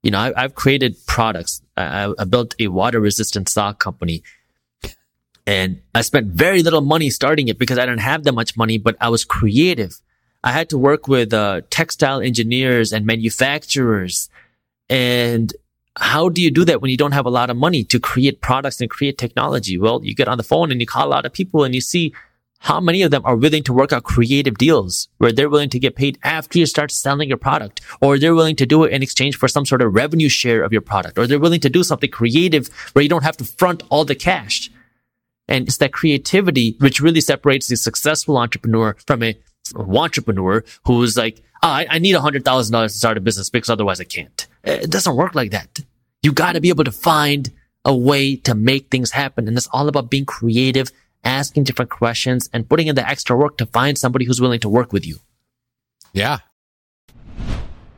You 0.01 0.11
know, 0.11 0.33
I, 0.35 0.41
have 0.41 0.55
created 0.55 0.95
products. 1.05 1.61
I, 1.75 2.11
I, 2.17 2.23
built 2.23 2.55
a 2.59 2.69
water 2.69 2.99
resistant 2.99 3.49
sock 3.49 3.79
company 3.79 4.23
and 5.47 5.81
I 5.95 6.01
spent 6.01 6.27
very 6.27 6.61
little 6.61 6.81
money 6.81 7.09
starting 7.09 7.47
it 7.47 7.57
because 7.57 7.79
I 7.79 7.85
didn't 7.85 8.01
have 8.01 8.25
that 8.25 8.33
much 8.33 8.57
money, 8.57 8.77
but 8.77 8.97
I 8.99 9.07
was 9.07 9.23
creative. 9.23 10.01
I 10.43 10.51
had 10.51 10.69
to 10.69 10.77
work 10.77 11.07
with 11.07 11.33
uh, 11.33 11.61
textile 11.69 12.19
engineers 12.19 12.91
and 12.91 13.05
manufacturers. 13.05 14.29
And 14.89 15.53
how 15.95 16.27
do 16.27 16.41
you 16.41 16.51
do 16.51 16.65
that 16.65 16.81
when 16.81 16.91
you 16.91 16.97
don't 16.97 17.13
have 17.13 17.25
a 17.25 17.29
lot 17.29 17.49
of 17.49 17.55
money 17.55 17.85
to 17.85 17.97
create 17.97 18.41
products 18.41 18.81
and 18.81 18.89
create 18.89 19.17
technology? 19.17 19.77
Well, 19.77 20.03
you 20.03 20.13
get 20.13 20.27
on 20.27 20.37
the 20.37 20.43
phone 20.43 20.69
and 20.69 20.81
you 20.81 20.85
call 20.85 21.07
a 21.07 21.15
lot 21.15 21.25
of 21.25 21.31
people 21.31 21.63
and 21.63 21.73
you 21.73 21.81
see 21.81 22.13
how 22.59 22.81
many 22.81 23.01
of 23.01 23.11
them 23.11 23.21
are 23.23 23.37
willing 23.37 23.63
to 23.63 23.73
work 23.73 23.93
out 23.93 24.03
creative 24.03 24.57
deals 24.57 25.07
where 25.17 25.31
they're 25.31 25.49
willing 25.49 25.69
to 25.69 25.79
get 25.79 25.95
paid 25.95 26.19
after 26.23 26.59
you 26.59 26.65
start 26.65 26.91
selling 26.91 27.29
your 27.29 27.37
product, 27.37 27.79
or 28.01 28.17
they're 28.19 28.35
willing 28.35 28.55
to 28.57 28.65
do 28.65 28.83
it 28.83 28.91
in 28.91 29.01
exchange 29.01 29.37
for 29.37 29.47
some 29.47 29.65
sort 29.65 29.81
of 29.81 29.93
revenue 29.93 30.27
share 30.27 30.63
of 30.63 30.73
your 30.73 30.81
product, 30.81 31.17
or 31.17 31.25
they're 31.25 31.39
willing 31.39 31.61
to 31.61 31.69
do 31.69 31.83
something 31.83 32.09
creative 32.09 32.67
where 32.91 33.03
you 33.03 33.07
don't 33.07 33.23
have 33.23 33.37
to 33.37 33.45
front 33.45 33.83
all 33.89 34.03
the 34.03 34.15
cash. 34.15 34.71
And 35.47 35.67
it's 35.67 35.77
that 35.77 35.93
creativity 35.93 36.75
which 36.79 36.99
really 36.99 37.21
separates 37.21 37.67
the 37.67 37.77
successful 37.77 38.37
entrepreneur 38.37 38.95
from 39.05 39.23
a 39.23 39.37
entrepreneur 39.75 40.63
who's 40.85 41.17
like, 41.17 41.41
oh, 41.63 41.67
I, 41.67 41.87
I 41.89 41.99
need 41.99 42.15
a 42.15 42.21
hundred 42.21 42.45
thousand 42.45 42.73
dollars 42.73 42.93
to 42.93 42.97
start 42.97 43.17
a 43.17 43.21
business 43.21 43.49
because 43.49 43.69
otherwise 43.69 43.99
I 43.99 44.05
can't. 44.05 44.47
Eh, 44.63 44.79
it 44.83 44.91
doesn't 44.91 45.15
work 45.15 45.35
like 45.35 45.51
that. 45.51 45.79
You 46.23 46.31
got 46.31 46.53
to 46.53 46.61
be 46.61 46.69
able 46.69 46.83
to 46.83 46.91
find 46.91 47.51
a 47.85 47.95
way 47.95 48.35
to 48.35 48.53
make 48.53 48.89
things 48.89 49.11
happen. 49.11 49.47
And 49.47 49.57
it's 49.57 49.69
all 49.71 49.87
about 49.87 50.09
being 50.09 50.25
creative, 50.25 50.91
asking 51.23 51.63
different 51.63 51.89
questions 51.89 52.49
and 52.51 52.67
putting 52.67 52.87
in 52.87 52.95
the 52.95 53.07
extra 53.07 53.35
work 53.35 53.57
to 53.57 53.65
find 53.65 53.97
somebody 53.97 54.25
who's 54.25 54.41
willing 54.41 54.59
to 54.59 54.69
work 54.69 54.91
with 54.91 55.05
you. 55.05 55.19
Yeah. 56.13 56.39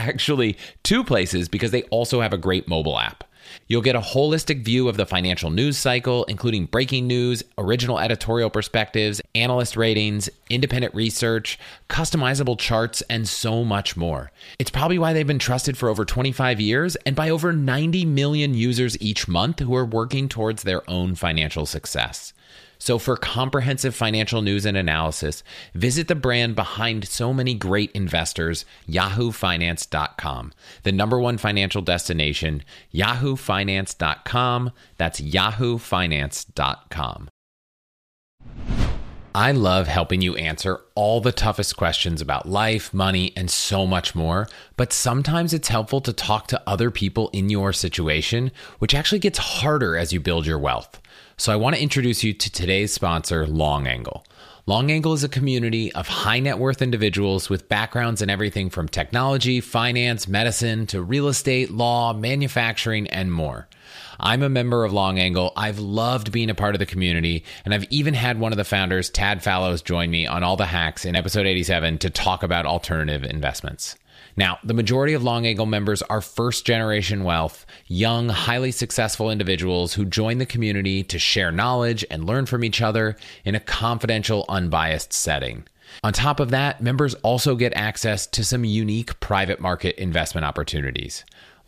actually 0.00 0.56
two 0.82 1.04
places 1.04 1.48
because 1.48 1.70
they 1.70 1.82
also 1.84 2.20
have 2.20 2.32
a 2.32 2.38
great 2.38 2.68
mobile 2.68 2.98
app. 2.98 3.24
You'll 3.66 3.82
get 3.82 3.96
a 3.96 4.00
holistic 4.00 4.64
view 4.64 4.88
of 4.88 4.96
the 4.96 5.06
financial 5.06 5.50
news 5.50 5.76
cycle, 5.76 6.24
including 6.24 6.66
breaking 6.66 7.06
news, 7.06 7.42
original 7.58 7.98
editorial 7.98 8.50
perspectives, 8.50 9.20
analyst 9.34 9.76
ratings, 9.76 10.28
independent 10.48 10.94
research, 10.94 11.58
customizable 11.90 12.58
charts, 12.58 13.02
and 13.10 13.28
so 13.28 13.64
much 13.64 13.96
more. 13.96 14.32
It's 14.58 14.70
probably 14.70 14.98
why 14.98 15.12
they've 15.12 15.26
been 15.26 15.38
trusted 15.38 15.76
for 15.76 15.90
over 15.90 16.06
25 16.06 16.60
years 16.60 16.96
and 17.04 17.14
by 17.14 17.28
over 17.28 17.52
90 17.52 18.06
million 18.06 18.54
users 18.54 18.98
each 19.00 19.28
month 19.28 19.58
who 19.58 19.74
are 19.74 19.84
working 19.84 20.28
towards 20.28 20.62
their 20.62 20.88
own 20.88 21.14
financial 21.14 21.66
success. 21.66 22.32
So, 22.78 22.98
for 22.98 23.18
comprehensive 23.18 23.94
financial 23.94 24.40
news 24.40 24.64
and 24.64 24.76
analysis, 24.76 25.42
visit 25.74 26.08
the 26.08 26.14
brand 26.14 26.56
behind 26.56 27.06
so 27.06 27.34
many 27.34 27.52
great 27.52 27.92
investors, 27.92 28.64
yahoofinance.com, 28.88 30.52
the 30.82 30.92
number 30.92 31.20
one 31.20 31.36
financial 31.36 31.82
destination, 31.82 32.62
yahoofinance.com. 32.94 34.70
That's 34.96 35.20
yahoofinance.com. 35.20 37.28
I 39.40 39.52
love 39.52 39.88
helping 39.88 40.20
you 40.20 40.36
answer 40.36 40.82
all 40.94 41.22
the 41.22 41.32
toughest 41.32 41.74
questions 41.78 42.20
about 42.20 42.46
life, 42.46 42.92
money, 42.92 43.32
and 43.34 43.50
so 43.50 43.86
much 43.86 44.14
more. 44.14 44.46
But 44.76 44.92
sometimes 44.92 45.54
it's 45.54 45.68
helpful 45.68 46.02
to 46.02 46.12
talk 46.12 46.46
to 46.48 46.62
other 46.66 46.90
people 46.90 47.30
in 47.32 47.48
your 47.48 47.72
situation, 47.72 48.52
which 48.80 48.94
actually 48.94 49.20
gets 49.20 49.38
harder 49.38 49.96
as 49.96 50.12
you 50.12 50.20
build 50.20 50.44
your 50.44 50.58
wealth. 50.58 51.00
So 51.38 51.54
I 51.54 51.56
want 51.56 51.74
to 51.74 51.82
introduce 51.82 52.22
you 52.22 52.34
to 52.34 52.52
today's 52.52 52.92
sponsor, 52.92 53.46
Long 53.46 53.86
Angle. 53.86 54.26
Long 54.66 54.90
Angle 54.90 55.14
is 55.14 55.24
a 55.24 55.28
community 55.30 55.90
of 55.94 56.06
high 56.06 56.40
net 56.40 56.58
worth 56.58 56.82
individuals 56.82 57.48
with 57.48 57.66
backgrounds 57.66 58.20
in 58.20 58.28
everything 58.28 58.68
from 58.68 58.88
technology, 58.88 59.62
finance, 59.62 60.28
medicine 60.28 60.86
to 60.88 61.00
real 61.00 61.28
estate, 61.28 61.70
law, 61.70 62.12
manufacturing, 62.12 63.06
and 63.06 63.32
more. 63.32 63.68
I'm 64.22 64.42
a 64.42 64.50
member 64.50 64.84
of 64.84 64.92
Long 64.92 65.18
Angle. 65.18 65.52
I've 65.56 65.78
loved 65.78 66.30
being 66.30 66.50
a 66.50 66.54
part 66.54 66.74
of 66.74 66.78
the 66.78 66.84
community, 66.84 67.42
and 67.64 67.72
I've 67.72 67.86
even 67.90 68.12
had 68.12 68.38
one 68.38 68.52
of 68.52 68.58
the 68.58 68.64
founders, 68.64 69.08
Tad 69.08 69.42
Fallows, 69.42 69.80
join 69.80 70.10
me 70.10 70.26
on 70.26 70.44
All 70.44 70.56
the 70.56 70.66
Hacks 70.66 71.06
in 71.06 71.16
episode 71.16 71.46
87 71.46 71.96
to 71.98 72.10
talk 72.10 72.42
about 72.42 72.66
alternative 72.66 73.24
investments. 73.24 73.96
Now, 74.36 74.58
the 74.62 74.74
majority 74.74 75.14
of 75.14 75.24
Long 75.24 75.46
Angle 75.46 75.64
members 75.64 76.02
are 76.02 76.20
first 76.20 76.66
generation 76.66 77.24
wealth, 77.24 77.64
young, 77.86 78.28
highly 78.28 78.72
successful 78.72 79.30
individuals 79.30 79.94
who 79.94 80.04
join 80.04 80.36
the 80.36 80.46
community 80.46 81.02
to 81.04 81.18
share 81.18 81.50
knowledge 81.50 82.04
and 82.10 82.26
learn 82.26 82.44
from 82.44 82.62
each 82.62 82.82
other 82.82 83.16
in 83.44 83.54
a 83.54 83.60
confidential, 83.60 84.44
unbiased 84.50 85.14
setting. 85.14 85.64
On 86.04 86.12
top 86.12 86.40
of 86.40 86.50
that, 86.50 86.80
members 86.80 87.14
also 87.14 87.56
get 87.56 87.72
access 87.74 88.26
to 88.28 88.44
some 88.44 88.64
unique 88.64 89.18
private 89.20 89.60
market 89.60 89.96
investment 90.00 90.44
opportunities. 90.44 91.24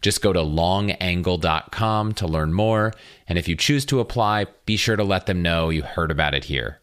Just 0.00 0.22
go 0.22 0.32
to 0.32 0.40
longangle.com 0.40 2.14
to 2.14 2.26
learn 2.26 2.52
more. 2.52 2.92
And 3.26 3.38
if 3.38 3.48
you 3.48 3.56
choose 3.56 3.84
to 3.86 4.00
apply, 4.00 4.46
be 4.64 4.76
sure 4.76 4.96
to 4.96 5.04
let 5.04 5.26
them 5.26 5.42
know 5.42 5.70
you 5.70 5.82
heard 5.82 6.10
about 6.10 6.34
it 6.34 6.44
here. 6.44 6.80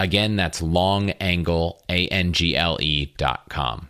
Again, 0.00 0.36
that's 0.36 0.60
longangle, 0.60 1.80
A-N-G-L-E 1.88 3.14
dot 3.16 3.48
com. 3.48 3.88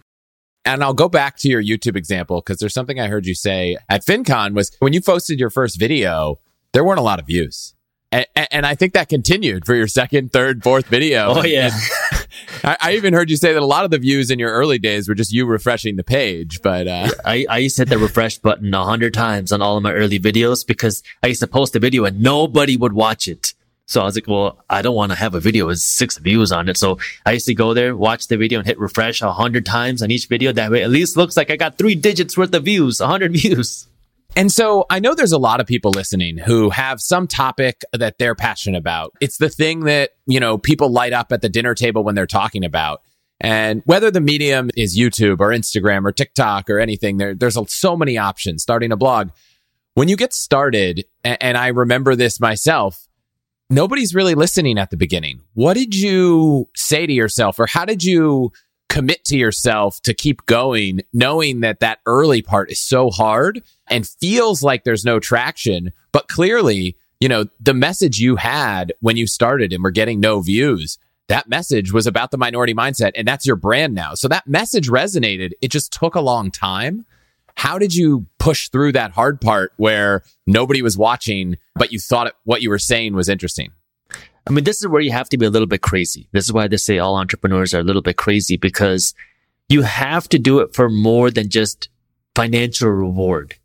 And 0.64 0.82
I'll 0.82 0.94
go 0.94 1.08
back 1.08 1.36
to 1.38 1.48
your 1.48 1.62
YouTube 1.62 1.96
example 1.96 2.40
because 2.40 2.58
there's 2.58 2.74
something 2.74 2.98
I 2.98 3.08
heard 3.08 3.26
you 3.26 3.34
say 3.34 3.76
at 3.88 4.04
FinCon 4.04 4.54
was 4.54 4.70
when 4.80 4.92
you 4.92 5.00
posted 5.00 5.38
your 5.38 5.50
first 5.50 5.78
video, 5.78 6.40
there 6.72 6.84
weren't 6.84 6.98
a 6.98 7.02
lot 7.02 7.18
of 7.18 7.26
views. 7.26 7.74
And, 8.10 8.26
and, 8.50 8.64
I 8.64 8.74
think 8.74 8.94
that 8.94 9.10
continued 9.10 9.66
for 9.66 9.74
your 9.74 9.86
second, 9.86 10.32
third, 10.32 10.62
fourth 10.62 10.86
video. 10.86 11.34
Oh 11.34 11.44
yeah. 11.44 11.70
I, 12.64 12.76
I, 12.80 12.92
even 12.94 13.14
heard 13.14 13.30
you 13.30 13.36
say 13.36 13.52
that 13.52 13.62
a 13.62 13.66
lot 13.66 13.84
of 13.84 13.90
the 13.90 13.98
views 13.98 14.30
in 14.30 14.38
your 14.38 14.52
early 14.52 14.78
days 14.78 15.08
were 15.08 15.14
just 15.14 15.32
you 15.32 15.46
refreshing 15.46 15.96
the 15.96 16.04
page. 16.04 16.60
But 16.62 16.88
uh... 16.88 17.10
I, 17.24 17.46
I 17.48 17.58
used 17.58 17.76
to 17.76 17.82
hit 17.82 17.88
the 17.88 17.98
refresh 17.98 18.38
button 18.38 18.72
a 18.74 18.84
hundred 18.84 19.14
times 19.14 19.52
on 19.52 19.62
all 19.62 19.76
of 19.76 19.82
my 19.82 19.92
early 19.92 20.18
videos 20.18 20.66
because 20.66 21.02
I 21.22 21.28
used 21.28 21.40
to 21.40 21.46
post 21.46 21.76
a 21.76 21.78
video 21.78 22.04
and 22.04 22.20
nobody 22.20 22.76
would 22.76 22.92
watch 22.92 23.28
it. 23.28 23.54
So 23.86 24.02
I 24.02 24.04
was 24.04 24.16
like, 24.16 24.28
well, 24.28 24.62
I 24.68 24.82
don't 24.82 24.94
want 24.94 25.12
to 25.12 25.18
have 25.18 25.34
a 25.34 25.40
video 25.40 25.66
with 25.66 25.78
six 25.78 26.18
views 26.18 26.52
on 26.52 26.68
it. 26.68 26.76
So 26.76 26.98
I 27.24 27.32
used 27.32 27.46
to 27.46 27.54
go 27.54 27.72
there, 27.72 27.96
watch 27.96 28.28
the 28.28 28.36
video 28.36 28.58
and 28.58 28.68
hit 28.68 28.78
refresh 28.78 29.22
a 29.22 29.32
hundred 29.32 29.64
times 29.64 30.02
on 30.02 30.10
each 30.10 30.26
video. 30.26 30.52
That 30.52 30.70
way 30.70 30.82
at 30.82 30.90
least 30.90 31.16
looks 31.16 31.38
like 31.38 31.50
I 31.50 31.56
got 31.56 31.78
three 31.78 31.94
digits 31.94 32.36
worth 32.36 32.54
of 32.54 32.64
views, 32.64 33.00
a 33.00 33.06
hundred 33.06 33.32
views. 33.40 33.86
And 34.36 34.52
so 34.52 34.84
I 34.90 35.00
know 35.00 35.14
there's 35.14 35.32
a 35.32 35.38
lot 35.38 35.60
of 35.60 35.66
people 35.66 35.90
listening 35.90 36.38
who 36.38 36.70
have 36.70 37.00
some 37.00 37.26
topic 37.26 37.82
that 37.92 38.18
they're 38.18 38.34
passionate 38.34 38.78
about. 38.78 39.12
It's 39.20 39.38
the 39.38 39.48
thing 39.48 39.80
that, 39.80 40.10
you 40.26 40.38
know, 40.38 40.58
people 40.58 40.90
light 40.90 41.12
up 41.12 41.32
at 41.32 41.42
the 41.42 41.48
dinner 41.48 41.74
table 41.74 42.04
when 42.04 42.14
they're 42.14 42.26
talking 42.26 42.64
about. 42.64 43.02
And 43.40 43.82
whether 43.84 44.10
the 44.10 44.20
medium 44.20 44.70
is 44.76 44.98
YouTube 44.98 45.40
or 45.40 45.48
Instagram 45.48 46.04
or 46.04 46.12
TikTok 46.12 46.68
or 46.68 46.78
anything, 46.78 47.16
there, 47.16 47.34
there's 47.34 47.58
so 47.68 47.96
many 47.96 48.18
options 48.18 48.62
starting 48.62 48.92
a 48.92 48.96
blog. 48.96 49.30
When 49.94 50.08
you 50.08 50.16
get 50.16 50.32
started, 50.32 51.04
and 51.24 51.56
I 51.56 51.68
remember 51.68 52.14
this 52.14 52.38
myself, 52.40 53.08
nobody's 53.70 54.14
really 54.14 54.34
listening 54.34 54.78
at 54.78 54.90
the 54.90 54.96
beginning. 54.96 55.42
What 55.54 55.74
did 55.74 55.94
you 55.94 56.68
say 56.76 57.06
to 57.06 57.12
yourself 57.12 57.58
or 57.58 57.66
how 57.66 57.84
did 57.84 58.04
you 58.04 58.52
commit 58.98 59.24
to 59.24 59.36
yourself 59.36 60.02
to 60.02 60.12
keep 60.12 60.44
going, 60.46 61.02
knowing 61.12 61.60
that 61.60 61.78
that 61.78 62.00
early 62.04 62.42
part 62.42 62.68
is 62.68 62.80
so 62.80 63.10
hard 63.10 63.62
and 63.88 64.08
feels 64.08 64.60
like 64.60 64.82
there's 64.82 65.04
no 65.04 65.20
traction. 65.20 65.92
But 66.10 66.26
clearly, 66.26 66.96
you 67.20 67.28
know, 67.28 67.44
the 67.60 67.74
message 67.74 68.18
you 68.18 68.34
had 68.34 68.92
when 68.98 69.16
you 69.16 69.28
started 69.28 69.72
and 69.72 69.84
were 69.84 69.92
getting 69.92 70.18
no 70.18 70.40
views, 70.40 70.98
that 71.28 71.48
message 71.48 71.92
was 71.92 72.08
about 72.08 72.32
the 72.32 72.38
minority 72.38 72.74
mindset. 72.74 73.12
And 73.14 73.28
that's 73.28 73.46
your 73.46 73.54
brand 73.54 73.94
now. 73.94 74.14
So 74.14 74.26
that 74.26 74.48
message 74.48 74.88
resonated. 74.88 75.52
It 75.60 75.70
just 75.70 75.92
took 75.92 76.16
a 76.16 76.20
long 76.20 76.50
time. 76.50 77.06
How 77.54 77.78
did 77.78 77.94
you 77.94 78.26
push 78.40 78.68
through 78.68 78.92
that 78.92 79.12
hard 79.12 79.40
part 79.40 79.72
where 79.76 80.24
nobody 80.44 80.82
was 80.82 80.98
watching, 80.98 81.56
but 81.76 81.92
you 81.92 82.00
thought 82.00 82.34
what 82.42 82.62
you 82.62 82.70
were 82.70 82.80
saying 82.80 83.14
was 83.14 83.28
interesting? 83.28 83.70
I 84.48 84.50
mean, 84.50 84.64
this 84.64 84.80
is 84.80 84.88
where 84.88 85.02
you 85.02 85.12
have 85.12 85.28
to 85.28 85.36
be 85.36 85.44
a 85.44 85.50
little 85.50 85.66
bit 85.66 85.82
crazy. 85.82 86.26
This 86.32 86.44
is 86.44 86.52
why 86.52 86.68
they 86.68 86.78
say 86.78 86.98
all 86.98 87.16
entrepreneurs 87.16 87.74
are 87.74 87.80
a 87.80 87.84
little 87.84 88.00
bit 88.00 88.16
crazy 88.16 88.56
because 88.56 89.14
you 89.68 89.82
have 89.82 90.26
to 90.30 90.38
do 90.38 90.60
it 90.60 90.74
for 90.74 90.88
more 90.88 91.30
than 91.30 91.50
just 91.50 91.90
financial 92.34 92.88
reward. 92.88 93.56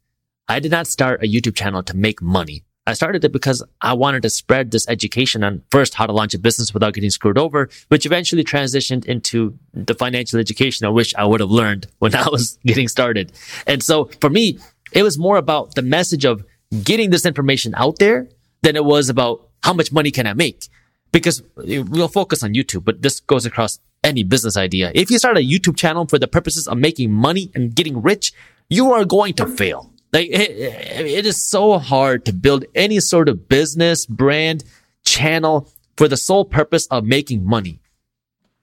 I 0.49 0.59
did 0.59 0.71
not 0.71 0.87
start 0.87 1.23
a 1.23 1.27
YouTube 1.27 1.55
channel 1.55 1.83
to 1.83 1.95
make 1.95 2.21
money. 2.21 2.63
I 2.85 2.93
started 2.95 3.23
it 3.23 3.31
because 3.31 3.63
I 3.79 3.93
wanted 3.93 4.23
to 4.23 4.29
spread 4.29 4.71
this 4.71 4.85
education 4.89 5.41
on 5.41 5.63
first 5.71 5.93
how 5.93 6.05
to 6.05 6.11
launch 6.11 6.33
a 6.33 6.39
business 6.39 6.73
without 6.73 6.93
getting 6.93 7.11
screwed 7.11 7.37
over, 7.37 7.69
which 7.87 8.05
eventually 8.05 8.43
transitioned 8.43 9.05
into 9.05 9.57
the 9.73 9.93
financial 9.93 10.37
education 10.37 10.85
I 10.85 10.89
wish 10.89 11.15
I 11.15 11.23
would 11.23 11.39
have 11.39 11.49
learned 11.49 11.87
when 11.99 12.13
I 12.13 12.27
was 12.27 12.59
getting 12.65 12.89
started. 12.89 13.31
And 13.65 13.81
so 13.81 14.09
for 14.19 14.29
me, 14.29 14.59
it 14.91 15.03
was 15.03 15.17
more 15.17 15.37
about 15.37 15.75
the 15.75 15.81
message 15.81 16.25
of 16.25 16.43
getting 16.83 17.09
this 17.09 17.25
information 17.25 17.73
out 17.77 17.99
there 17.99 18.27
than 18.63 18.75
it 18.75 18.83
was 18.83 19.07
about 19.07 19.47
how 19.63 19.73
much 19.73 19.91
money 19.91 20.11
can 20.11 20.27
I 20.27 20.33
make? 20.33 20.67
Because 21.11 21.43
we'll 21.55 22.07
focus 22.07 22.43
on 22.43 22.53
YouTube, 22.53 22.83
but 22.83 23.01
this 23.01 23.19
goes 23.19 23.45
across 23.45 23.79
any 24.03 24.23
business 24.23 24.57
idea. 24.57 24.91
If 24.93 25.09
you 25.09 25.17
start 25.17 25.37
a 25.37 25.41
YouTube 25.41 25.77
channel 25.77 26.05
for 26.07 26.19
the 26.19 26.27
purposes 26.27 26.67
of 26.67 26.77
making 26.77 27.11
money 27.11 27.51
and 27.55 27.73
getting 27.73 28.01
rich, 28.01 28.33
you 28.69 28.91
are 28.91 29.05
going 29.05 29.33
to 29.35 29.47
fail. 29.47 29.91
Like 30.11 30.29
it, 30.29 30.51
it 30.51 31.25
is 31.25 31.43
so 31.43 31.79
hard 31.79 32.25
to 32.25 32.33
build 32.33 32.65
any 32.75 32.99
sort 32.99 33.29
of 33.29 33.47
business, 33.47 34.05
brand, 34.05 34.63
channel 35.05 35.71
for 35.97 36.07
the 36.07 36.17
sole 36.17 36.45
purpose 36.45 36.87
of 36.87 37.05
making 37.05 37.45
money. 37.45 37.79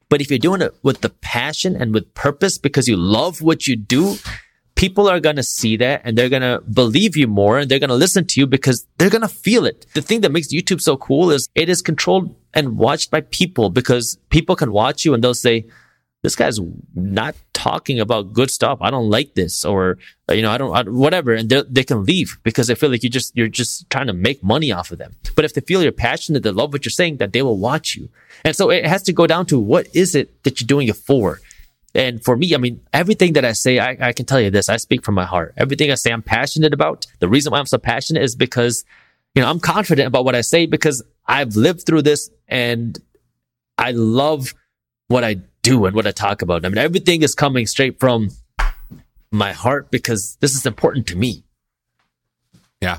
But 0.09 0.21
if 0.21 0.29
you're 0.31 0.39
doing 0.39 0.61
it 0.61 0.75
with 0.83 1.01
the 1.01 1.11
passion 1.11 1.77
and 1.77 1.95
with 1.95 2.15
purpose 2.15 2.59
because 2.59 2.89
you 2.89 2.97
love 2.97 3.41
what 3.41 3.67
you 3.67 3.77
do, 3.77 4.17
people 4.81 5.11
are 5.11 5.21
going 5.21 5.37
to 5.37 5.43
see 5.43 5.77
that 5.77 6.01
and 6.05 6.17
they're 6.17 6.31
going 6.31 6.41
to 6.41 6.59
believe 6.73 7.15
you 7.15 7.27
more 7.27 7.59
and 7.59 7.71
they're 7.71 7.79
going 7.79 7.91
to 7.91 8.03
listen 8.07 8.25
to 8.27 8.41
you 8.41 8.47
because 8.47 8.87
they're 8.97 9.11
going 9.11 9.21
to 9.21 9.29
feel 9.29 9.67
it. 9.67 9.85
The 9.93 10.01
thing 10.01 10.23
that 10.23 10.33
makes 10.33 10.49
YouTube 10.49 10.81
so 10.81 10.97
cool 10.97 11.31
is 11.31 11.51
it 11.55 11.69
is 11.69 11.83
controlled 11.83 12.35
and 12.55 12.79
watched 12.79 13.11
by 13.11 13.21
people 13.21 13.69
because 13.69 14.17
people 14.31 14.57
can 14.57 14.73
watch 14.73 15.05
you 15.05 15.13
and 15.13 15.23
they'll 15.23 15.35
say, 15.35 15.67
this 16.23 16.35
guy's 16.35 16.59
not 16.95 17.35
talking 17.53 18.01
about 18.01 18.33
good 18.33 18.51
stuff. 18.51 18.79
I 18.81 18.91
don't 18.91 19.11
like 19.11 19.35
this 19.35 19.67
or, 19.67 19.99
you 20.31 20.41
know, 20.41 20.51
I 20.51 20.57
don't, 20.57 20.75
I, 20.75 20.83
whatever. 20.91 21.35
And 21.35 21.51
they 21.51 21.85
can 21.85 22.07
leave 22.07 22.39
because 22.43 22.69
they 22.69 22.75
feel 22.75 22.91
like 22.91 23.03
you 23.03 23.11
just, 23.11 23.37
you're 23.37 23.49
just 23.49 23.89
trying 23.91 24.07
to 24.07 24.15
make 24.15 24.43
money 24.43 24.73
off 24.73 24.91
of 24.91 24.97
them. 24.97 25.15
But 25.37 25.45
if 25.45 25.53
they 25.53 25.61
feel 25.61 25.83
you're 25.83 25.93
passionate, 25.93 26.43
they 26.43 26.53
love 26.53 26.73
what 26.73 26.87
you're 26.87 26.91
saying, 26.91 27.19
that 27.19 27.35
they 27.35 27.43
will 27.43 27.59
watch 27.59 27.97
you. 27.97 28.09
And 28.47 28.57
so 28.57 28.71
it 28.71 28.87
has 28.87 29.03
to 29.03 29.13
go 29.13 29.27
down 29.27 29.45
to 29.47 29.59
what 29.59 29.89
is 29.95 30.15
it 30.15 30.43
that 30.45 30.59
you're 30.59 30.67
doing 30.67 30.89
it 30.89 30.97
for? 30.97 31.41
And 31.95 32.23
for 32.23 32.37
me, 32.37 32.55
I 32.55 32.59
mean, 32.59 32.81
everything 32.93 33.33
that 33.33 33.45
I 33.45 33.53
say, 33.53 33.79
I, 33.79 33.97
I 34.01 34.13
can 34.13 34.27
tell 34.27 34.41
you 34.41 34.51
this. 34.51 34.69
I 34.69 34.77
speak 34.77 35.05
from 35.05 35.15
my 35.15 35.25
heart. 35.25 35.55
Everything 35.57 35.91
I 35.91 35.97
say, 35.97 36.13
I'm 36.13 36.23
passionate 36.23 36.73
about. 36.73 37.07
The 37.19 37.29
reason 37.29 37.51
why 37.51 37.59
I'm 37.59 37.67
so 37.67 37.79
passionate 37.79 38.23
is 38.23 38.37
because, 38.37 38.85
you 39.35 39.43
know, 39.43 39.51
I'm 39.51 39.61
confident 39.61 40.07
about 40.07 40.25
what 40.25 40.35
I 40.35 40.41
say 40.43 40.67
because 40.67 41.03
I've 41.27 41.57
lived 41.57 41.87
through 41.87 42.03
this 42.03 42.31
and 42.47 42.99
I 43.77 43.91
love 43.93 44.55
what 45.09 45.25
I 45.25 45.39
do 45.63 45.87
and 45.87 45.97
what 45.97 46.07
I 46.07 46.13
talk 46.13 46.43
about. 46.43 46.65
I 46.65 46.69
mean, 46.69 46.79
everything 46.79 47.23
is 47.23 47.35
coming 47.35 47.67
straight 47.67 47.99
from 47.99 48.31
my 49.33 49.53
heart 49.53 49.91
because 49.91 50.37
this 50.41 50.55
is 50.55 50.67
important 50.67 51.07
to 51.09 51.17
me. 51.17 51.45
Yeah. 52.81 52.99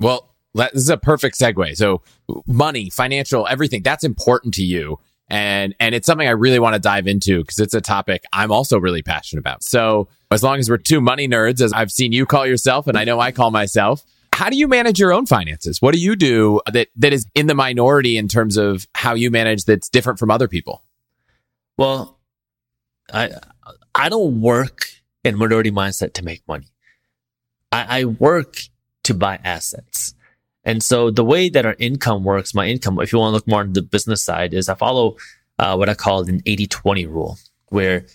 Well, 0.00 0.34
this 0.54 0.74
is 0.74 0.90
a 0.90 0.96
perfect 0.96 1.38
segue. 1.38 1.76
So 1.76 2.02
money, 2.46 2.90
financial, 2.90 3.46
everything 3.46 3.82
that's 3.82 4.04
important 4.04 4.54
to 4.54 4.62
you 4.62 4.98
and 5.28 5.74
and 5.80 5.94
it's 5.94 6.06
something 6.06 6.26
I 6.26 6.32
really 6.32 6.58
want 6.58 6.74
to 6.74 6.80
dive 6.80 7.06
into 7.06 7.40
because 7.40 7.58
it's 7.58 7.74
a 7.74 7.80
topic 7.80 8.24
I'm 8.32 8.52
also 8.52 8.78
really 8.78 9.02
passionate 9.02 9.40
about. 9.40 9.62
So 9.62 10.08
as 10.30 10.42
long 10.42 10.58
as 10.58 10.68
we're 10.68 10.78
two 10.78 11.00
money 11.00 11.28
nerds, 11.28 11.60
as 11.60 11.72
I've 11.72 11.90
seen 11.90 12.12
you 12.12 12.26
call 12.26 12.46
yourself, 12.46 12.86
and 12.86 12.98
I 12.98 13.04
know 13.04 13.20
I 13.20 13.32
call 13.32 13.50
myself, 13.50 14.04
how 14.32 14.50
do 14.50 14.56
you 14.56 14.68
manage 14.68 14.98
your 14.98 15.12
own 15.12 15.26
finances? 15.26 15.80
What 15.80 15.94
do 15.94 16.00
you 16.00 16.16
do 16.16 16.60
that 16.72 16.88
that 16.96 17.12
is 17.12 17.26
in 17.34 17.46
the 17.46 17.54
minority 17.54 18.16
in 18.16 18.28
terms 18.28 18.56
of 18.56 18.86
how 18.94 19.14
you 19.14 19.30
manage 19.30 19.64
that's 19.64 19.88
different 19.88 20.18
from 20.18 20.30
other 20.30 20.48
people? 20.48 20.82
Well, 21.76 22.18
I 23.12 23.30
I 23.94 24.08
don't 24.08 24.40
work 24.40 24.86
in 25.24 25.36
minority 25.36 25.70
mindset 25.70 26.14
to 26.14 26.24
make 26.24 26.42
money. 26.48 26.66
I, 27.70 28.00
I 28.00 28.04
work 28.04 28.56
to 29.04 29.14
buy 29.14 29.38
assets. 29.44 30.14
And 30.64 30.82
so 30.82 31.10
the 31.10 31.24
way 31.24 31.48
that 31.48 31.66
our 31.66 31.76
income 31.78 32.24
works, 32.24 32.54
my 32.54 32.66
income, 32.66 33.00
if 33.00 33.12
you 33.12 33.18
want 33.18 33.32
to 33.32 33.34
look 33.34 33.48
more 33.48 33.60
on 33.60 33.72
the 33.72 33.82
business 33.82 34.22
side, 34.22 34.54
is 34.54 34.68
I 34.68 34.74
follow 34.74 35.16
uh, 35.58 35.74
what 35.76 35.88
I 35.88 35.94
call 35.94 36.28
an 36.28 36.40
80 36.46 36.66
20 36.66 37.06
rule, 37.06 37.38
where 37.68 38.06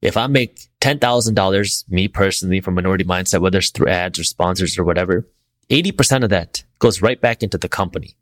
if 0.00 0.16
I 0.16 0.26
make 0.26 0.68
$10,000, 0.80 1.88
me 1.88 2.08
personally, 2.08 2.60
from 2.60 2.74
minority 2.74 3.04
mindset, 3.04 3.40
whether 3.40 3.58
it's 3.58 3.70
through 3.70 3.88
ads 3.88 4.18
or 4.18 4.24
sponsors 4.24 4.76
or 4.78 4.84
whatever, 4.84 5.26
80% 5.70 6.24
of 6.24 6.30
that 6.30 6.64
goes 6.78 7.02
right 7.02 7.20
back 7.20 7.42
into 7.42 7.56
the 7.56 7.68
company. 7.68 8.16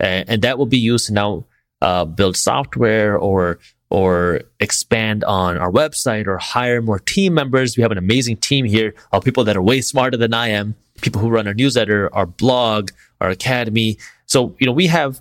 And, 0.00 0.28
and 0.28 0.42
that 0.42 0.58
will 0.58 0.66
be 0.66 0.78
used 0.78 1.06
to 1.08 1.12
now 1.12 1.46
uh, 1.80 2.04
build 2.04 2.36
software 2.36 3.16
or 3.16 3.58
or 3.90 4.42
expand 4.60 5.24
on 5.24 5.56
our 5.56 5.70
website 5.70 6.26
or 6.26 6.36
hire 6.36 6.82
more 6.82 6.98
team 6.98 7.32
members. 7.32 7.74
We 7.74 7.82
have 7.82 7.92
an 7.92 7.96
amazing 7.96 8.36
team 8.36 8.66
here 8.66 8.94
of 9.12 9.24
people 9.24 9.44
that 9.44 9.56
are 9.56 9.62
way 9.62 9.80
smarter 9.80 10.18
than 10.18 10.34
I 10.34 10.48
am 10.48 10.74
people 11.00 11.20
who 11.20 11.28
run 11.28 11.46
our 11.46 11.54
newsletter, 11.54 12.14
our 12.14 12.26
blog, 12.26 12.90
our 13.20 13.30
academy. 13.30 13.98
So, 14.26 14.56
you 14.58 14.66
know, 14.66 14.72
we 14.72 14.86
have 14.88 15.20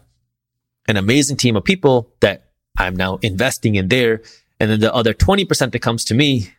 an 0.88 0.98
amazing 0.98 1.38
team 1.38 1.56
of 1.56 1.64
people 1.64 2.12
that 2.22 2.50
I'm 2.78 2.96
now 2.96 3.18
investing 3.18 3.76
in 3.76 3.88
there. 3.88 4.22
And 4.60 4.72
then 4.72 4.80
the 4.80 4.94
other 4.94 5.14
20% 5.14 5.72
that 5.72 5.80
comes 5.80 6.06
to 6.06 6.14
me, 6.14 6.54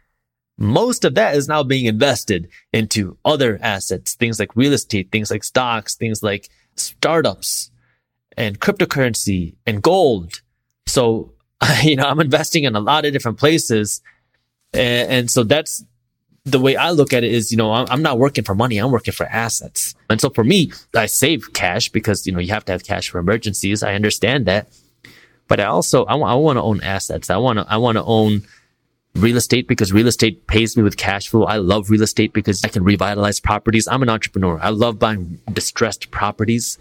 most 0.56 1.04
of 1.04 1.14
that 1.14 1.36
is 1.36 1.48
now 1.48 1.62
being 1.62 1.86
invested 1.86 2.48
into 2.72 3.16
other 3.24 3.58
assets, 3.62 4.14
things 4.14 4.38
like 4.40 4.56
real 4.56 4.72
estate, 4.72 5.10
things 5.12 5.30
like 5.30 5.44
stocks, 5.44 5.94
things 5.94 6.22
like 6.22 6.48
startups 6.76 7.70
and 8.36 8.60
cryptocurrency 8.60 9.54
and 9.66 9.82
gold. 9.82 10.42
So, 10.86 11.32
you 11.82 11.96
know, 11.96 12.04
I'm 12.04 12.20
investing 12.20 12.64
in 12.64 12.76
a 12.76 12.80
lot 12.80 13.04
of 13.04 13.12
different 13.12 13.38
places. 13.38 14.00
And, 14.72 15.10
and 15.10 15.30
so 15.30 15.44
that's, 15.44 15.84
the 16.50 16.58
way 16.60 16.76
I 16.76 16.90
look 16.90 17.12
at 17.12 17.24
it 17.24 17.32
is, 17.32 17.50
you 17.50 17.58
know, 17.58 17.72
I'm 17.72 18.02
not 18.02 18.18
working 18.18 18.44
for 18.44 18.54
money. 18.54 18.78
I'm 18.78 18.90
working 18.90 19.12
for 19.12 19.26
assets. 19.26 19.94
And 20.10 20.20
so 20.20 20.30
for 20.30 20.44
me, 20.44 20.72
I 20.94 21.06
save 21.06 21.52
cash 21.52 21.88
because, 21.88 22.26
you 22.26 22.32
know, 22.32 22.38
you 22.38 22.52
have 22.52 22.64
to 22.66 22.72
have 22.72 22.84
cash 22.84 23.08
for 23.08 23.18
emergencies. 23.18 23.82
I 23.82 23.94
understand 23.94 24.46
that. 24.46 24.68
But 25.46 25.60
I 25.60 25.64
also, 25.64 26.04
I, 26.04 26.16
I 26.16 26.34
want 26.34 26.56
to 26.56 26.62
own 26.62 26.82
assets. 26.82 27.30
I 27.30 27.36
want 27.38 27.58
to, 27.58 27.66
I 27.68 27.76
want 27.78 27.96
to 27.96 28.04
own 28.04 28.42
real 29.14 29.36
estate 29.36 29.66
because 29.66 29.92
real 29.92 30.06
estate 30.06 30.46
pays 30.46 30.76
me 30.76 30.82
with 30.82 30.96
cash 30.96 31.28
flow. 31.28 31.44
I 31.44 31.56
love 31.56 31.90
real 31.90 32.02
estate 32.02 32.32
because 32.32 32.64
I 32.64 32.68
can 32.68 32.84
revitalize 32.84 33.40
properties. 33.40 33.88
I'm 33.88 34.02
an 34.02 34.10
entrepreneur. 34.10 34.58
I 34.62 34.70
love 34.70 34.98
buying 34.98 35.40
distressed 35.52 36.10
properties 36.10 36.78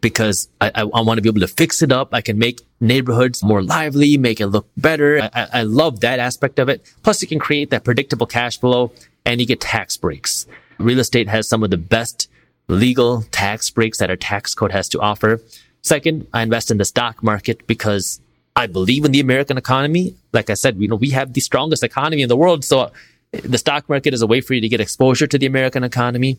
because 0.00 0.48
I, 0.60 0.68
I, 0.74 0.80
I 0.82 1.00
want 1.00 1.18
to 1.18 1.22
be 1.22 1.28
able 1.28 1.40
to 1.40 1.48
fix 1.48 1.82
it 1.82 1.92
up. 1.92 2.14
I 2.14 2.20
can 2.20 2.38
make 2.38 2.60
neighborhoods 2.80 3.42
more 3.42 3.62
lively, 3.62 4.16
make 4.16 4.40
it 4.40 4.46
look 4.46 4.68
better. 4.76 5.30
I, 5.32 5.48
I 5.52 5.62
love 5.62 6.00
that 6.00 6.18
aspect 6.18 6.58
of 6.58 6.68
it. 6.68 6.82
Plus, 7.02 7.22
you 7.22 7.28
can 7.28 7.38
create 7.38 7.70
that 7.70 7.84
predictable 7.84 8.26
cash 8.26 8.58
flow 8.58 8.92
and 9.24 9.40
you 9.40 9.46
get 9.46 9.60
tax 9.60 9.96
breaks. 9.96 10.46
Real 10.78 11.00
estate 11.00 11.28
has 11.28 11.48
some 11.48 11.62
of 11.62 11.70
the 11.70 11.76
best 11.76 12.28
legal 12.68 13.22
tax 13.30 13.70
breaks 13.70 13.98
that 13.98 14.10
our 14.10 14.16
tax 14.16 14.54
code 14.54 14.72
has 14.72 14.88
to 14.90 15.00
offer. 15.00 15.40
Second, 15.82 16.26
I 16.32 16.42
invest 16.42 16.70
in 16.70 16.78
the 16.78 16.84
stock 16.84 17.22
market 17.22 17.66
because 17.66 18.20
I 18.54 18.66
believe 18.66 19.04
in 19.04 19.12
the 19.12 19.20
American 19.20 19.56
economy. 19.56 20.14
Like 20.32 20.50
I 20.50 20.54
said, 20.54 20.76
you 20.78 20.88
know, 20.88 20.96
we 20.96 21.10
have 21.10 21.32
the 21.32 21.40
strongest 21.40 21.82
economy 21.82 22.22
in 22.22 22.28
the 22.28 22.36
world. 22.36 22.64
So 22.64 22.92
the 23.30 23.58
stock 23.58 23.88
market 23.88 24.14
is 24.14 24.22
a 24.22 24.26
way 24.26 24.40
for 24.40 24.54
you 24.54 24.60
to 24.60 24.68
get 24.68 24.80
exposure 24.80 25.26
to 25.26 25.38
the 25.38 25.46
American 25.46 25.84
economy. 25.84 26.38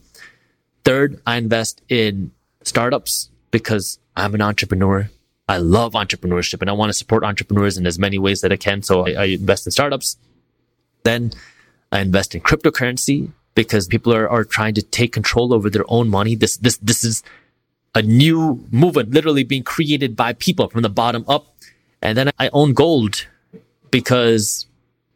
Third, 0.84 1.22
I 1.26 1.38
invest 1.38 1.82
in 1.90 2.32
startups 2.64 3.30
because 3.52 4.00
I'm 4.16 4.36
an 4.36 4.42
entrepreneur. 4.42 5.10
I 5.48 5.58
love 5.58 5.94
entrepreneurship 5.94 6.62
and 6.62 6.70
I 6.70 6.74
want 6.74 6.90
to 6.90 6.94
support 6.94 7.24
entrepreneurs 7.24 7.78
in 7.78 7.88
as 7.88 7.98
many 7.98 8.20
ways 8.20 8.42
that 8.42 8.52
I 8.52 8.56
can. 8.58 8.84
So 8.84 9.08
I, 9.08 9.12
I 9.12 9.24
invest 9.26 9.66
in 9.66 9.72
startups. 9.72 10.18
Then 11.04 11.32
I 11.92 12.02
invest 12.02 12.36
in 12.36 12.42
cryptocurrency 12.42 13.32
because 13.56 13.88
people 13.88 14.14
are, 14.14 14.30
are 14.30 14.44
trying 14.44 14.76
to 14.76 14.82
take 14.82 15.12
control 15.12 15.54
over 15.54 15.70
their 15.70 15.86
own 15.88 16.10
money. 16.10 16.36
This, 16.36 16.58
this, 16.58 16.78
this 16.78 17.04
is 17.04 17.24
a 17.96 18.02
new 18.02 18.64
movement 18.72 19.12
literally 19.12 19.44
being 19.44 19.64
created 19.64 20.16
by 20.16 20.34
people 20.34 20.70
from 20.70 20.84
the 20.84 20.90
bottom 20.90 21.26
up. 21.28 21.56
And 22.02 22.18
then 22.18 22.32
I 22.38 22.50
own 22.54 22.74
gold 22.74 23.28
because 23.90 24.68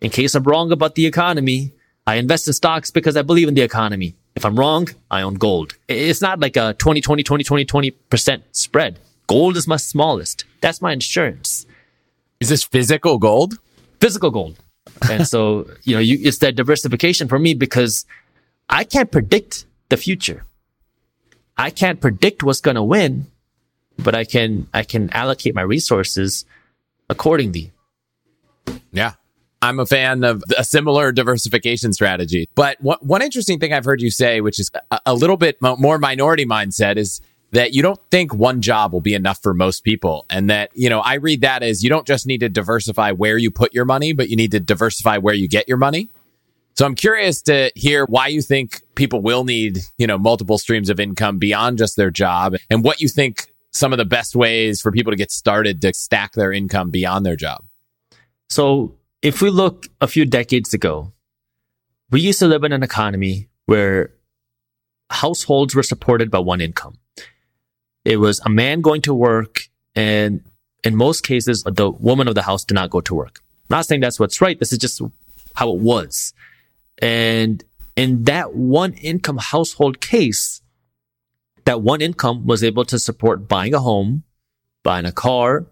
in 0.01 0.09
case 0.09 0.35
I'm 0.35 0.43
wrong 0.43 0.71
about 0.71 0.95
the 0.95 1.05
economy, 1.05 1.71
I 2.05 2.15
invest 2.15 2.47
in 2.47 2.53
stocks 2.53 2.91
because 2.91 3.15
I 3.15 3.21
believe 3.21 3.47
in 3.47 3.53
the 3.53 3.61
economy. 3.61 4.15
If 4.35 4.45
I'm 4.45 4.57
wrong, 4.57 4.87
I 5.11 5.21
own 5.21 5.35
gold. 5.35 5.75
It's 5.87 6.21
not 6.21 6.39
like 6.39 6.57
a 6.57 6.73
20, 6.73 7.01
20, 7.01 7.23
20, 7.23 7.43
20, 7.43 7.65
20% 7.65 8.41
spread. 8.51 8.99
Gold 9.27 9.57
is 9.57 9.67
my 9.67 9.77
smallest. 9.77 10.45
That's 10.61 10.81
my 10.81 10.91
insurance. 10.91 11.65
Is 12.39 12.49
this 12.49 12.63
physical 12.63 13.19
gold? 13.19 13.59
Physical 13.99 14.31
gold. 14.31 14.57
And 15.09 15.27
so, 15.27 15.69
you 15.83 15.95
know, 15.95 16.01
you, 16.01 16.17
it's 16.21 16.39
that 16.39 16.55
diversification 16.55 17.27
for 17.27 17.39
me 17.39 17.53
because 17.53 18.05
I 18.69 18.83
can't 18.83 19.11
predict 19.11 19.65
the 19.89 19.97
future. 19.97 20.45
I 21.57 21.69
can't 21.69 22.01
predict 22.01 22.41
what's 22.43 22.61
going 22.61 22.75
to 22.75 22.83
win, 22.83 23.27
but 23.99 24.15
I 24.15 24.25
can, 24.25 24.67
I 24.73 24.83
can 24.83 25.11
allocate 25.11 25.53
my 25.53 25.61
resources 25.61 26.45
accordingly. 27.09 27.71
Yeah. 28.91 29.13
I'm 29.63 29.79
a 29.79 29.85
fan 29.85 30.25
of 30.25 30.43
a 30.57 30.63
similar 30.65 31.13
diversification 31.13 31.93
strategy. 31.93 32.49
But 32.53 32.77
one 32.81 33.21
interesting 33.21 33.59
thing 33.59 33.71
I've 33.71 33.85
heard 33.85 34.01
you 34.01 34.11
say, 34.11 34.41
which 34.41 34.59
is 34.59 34.69
a, 34.91 34.99
a 35.05 35.13
little 35.13 35.37
bit 35.37 35.57
more 35.61 35.97
minority 35.97 36.45
mindset, 36.45 36.97
is 36.97 37.21
that 37.51 37.73
you 37.73 37.81
don't 37.81 37.99
think 38.11 38.33
one 38.33 38.61
job 38.61 38.91
will 38.91 38.99
be 38.99 39.13
enough 39.13 39.41
for 39.41 39.53
most 39.53 39.85
people. 39.85 40.25
And 40.29 40.49
that, 40.49 40.71
you 40.73 40.89
know, 40.89 40.99
I 40.99 41.13
read 41.13 41.41
that 41.41 41.63
as 41.63 41.81
you 41.81 41.89
don't 41.89 42.05
just 42.05 42.27
need 42.27 42.39
to 42.39 42.49
diversify 42.49 43.13
where 43.13 43.37
you 43.37 43.51
put 43.51 43.73
your 43.73 43.85
money, 43.85 44.11
but 44.11 44.27
you 44.27 44.35
need 44.35 44.51
to 44.51 44.59
diversify 44.59 45.19
where 45.19 45.33
you 45.33 45.47
get 45.47 45.69
your 45.69 45.77
money. 45.77 46.09
So 46.75 46.85
I'm 46.85 46.95
curious 46.95 47.41
to 47.43 47.71
hear 47.73 48.05
why 48.05 48.27
you 48.27 48.41
think 48.41 48.81
people 48.95 49.21
will 49.21 49.45
need, 49.45 49.79
you 49.97 50.07
know, 50.07 50.17
multiple 50.17 50.57
streams 50.57 50.89
of 50.89 50.99
income 50.99 51.37
beyond 51.37 51.77
just 51.77 51.95
their 51.95 52.11
job 52.11 52.55
and 52.69 52.83
what 52.83 52.99
you 52.99 53.07
think 53.07 53.47
some 53.71 53.93
of 53.93 53.97
the 53.97 54.05
best 54.05 54.35
ways 54.35 54.81
for 54.81 54.91
people 54.91 55.13
to 55.13 55.17
get 55.17 55.31
started 55.31 55.81
to 55.83 55.93
stack 55.93 56.33
their 56.33 56.51
income 56.51 56.89
beyond 56.89 57.25
their 57.25 57.37
job. 57.37 57.63
So 58.49 58.95
if 59.23 59.41
we 59.41 59.49
look 59.49 59.87
a 60.01 60.07
few 60.07 60.25
decades 60.25 60.73
ago, 60.73 61.13
we 62.11 62.21
used 62.21 62.39
to 62.39 62.47
live 62.47 62.63
in 62.63 62.73
an 62.73 62.83
economy 62.83 63.47
where 63.65 64.11
households 65.09 65.73
were 65.73 65.81
supported 65.83 66.29
by 66.29 66.39
one 66.39 66.61
income. 66.61 66.99
It 68.03 68.17
was 68.17 68.41
a 68.41 68.49
man 68.49 68.81
going 68.81 69.01
to 69.03 69.13
work 69.13 69.61
and 69.95 70.43
in 70.83 70.97
most 70.97 71.23
cases, 71.23 71.63
the 71.63 71.89
woman 71.89 72.27
of 72.27 72.35
the 72.35 72.41
house 72.41 72.65
did 72.65 72.73
not 72.73 72.89
go 72.89 72.99
to 73.01 73.15
work. 73.15 73.39
I'm 73.69 73.77
not 73.77 73.85
saying 73.85 74.01
that's 74.01 74.19
what's 74.19 74.41
right. 74.41 74.59
This 74.59 74.73
is 74.73 74.77
just 74.77 75.01
how 75.55 75.71
it 75.71 75.79
was. 75.79 76.33
And 77.01 77.63
in 77.95 78.23
that 78.25 78.53
one 78.53 78.93
income 78.93 79.37
household 79.37 80.01
case, 80.01 80.61
that 81.63 81.81
one 81.81 82.01
income 82.01 82.45
was 82.45 82.63
able 82.63 82.83
to 82.85 82.99
support 82.99 83.47
buying 83.47 83.73
a 83.73 83.79
home, 83.79 84.23
buying 84.83 85.05
a 85.05 85.13
car, 85.13 85.67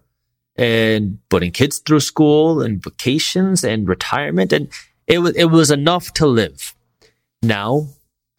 and 0.56 1.18
putting 1.28 1.50
kids 1.50 1.78
through 1.78 2.00
school 2.00 2.60
and 2.60 2.82
vacations 2.82 3.64
and 3.64 3.88
retirement. 3.88 4.52
And 4.52 4.68
it 5.06 5.18
was, 5.18 5.34
it 5.34 5.46
was 5.46 5.70
enough 5.70 6.12
to 6.14 6.26
live. 6.26 6.74
now 7.42 7.88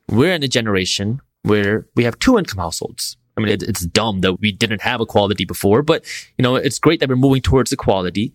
we're 0.10 0.34
in 0.34 0.44
a 0.44 0.48
generation 0.48 1.22
where 1.44 1.88
we 1.96 2.04
have 2.04 2.20
two 2.20 2.38
income 2.38 2.60
households. 2.60 3.18
I 3.38 3.42
mean, 3.42 3.50
it, 3.50 3.64
it's 3.64 3.86
dumb 3.86 4.22
that 4.22 4.40
we 4.40 4.52
didn't 4.52 4.82
have 4.82 5.02
equality 5.02 5.46
before, 5.46 5.82
but 5.82 6.06
you 6.38 6.44
know, 6.44 6.56
it's 6.56 6.80
great 6.80 7.00
that 7.00 7.10
we're 7.10 7.16
moving 7.16 7.42
towards 7.42 7.72
equality. 7.72 8.34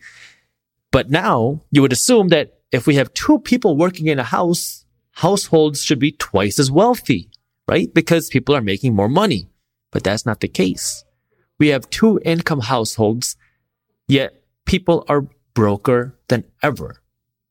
But 0.90 1.10
now 1.10 1.62
you 1.70 1.82
would 1.82 1.92
assume 1.92 2.28
that 2.28 2.58
if 2.72 2.86
we 2.86 2.96
have 2.96 3.12
two 3.14 3.38
people 3.38 3.76
working 3.76 4.06
in 4.06 4.18
a 4.18 4.24
house, 4.24 4.84
households 5.12 5.82
should 5.82 5.98
be 5.98 6.12
twice 6.12 6.58
as 6.58 6.70
wealthy, 6.70 7.30
right? 7.66 7.92
Because 7.92 8.28
people 8.28 8.54
are 8.54 8.60
making 8.60 8.94
more 8.94 9.08
money. 9.08 9.48
But 9.90 10.04
that's 10.04 10.26
not 10.26 10.40
the 10.40 10.48
case. 10.48 11.04
We 11.58 11.68
have 11.68 11.90
two 11.90 12.20
income 12.24 12.60
households, 12.60 13.36
yet 14.08 14.42
people 14.64 15.04
are 15.08 15.26
broker 15.54 16.14
than 16.28 16.44
ever. 16.62 17.00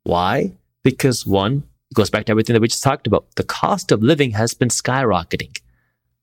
Why? 0.03 0.53
Because 0.83 1.25
one, 1.25 1.63
it 1.91 1.95
goes 1.95 2.09
back 2.09 2.25
to 2.25 2.31
everything 2.31 2.53
that 2.53 2.61
we 2.61 2.67
just 2.67 2.83
talked 2.83 3.07
about. 3.07 3.35
The 3.35 3.43
cost 3.43 3.91
of 3.91 4.01
living 4.01 4.31
has 4.31 4.53
been 4.53 4.69
skyrocketing 4.69 5.59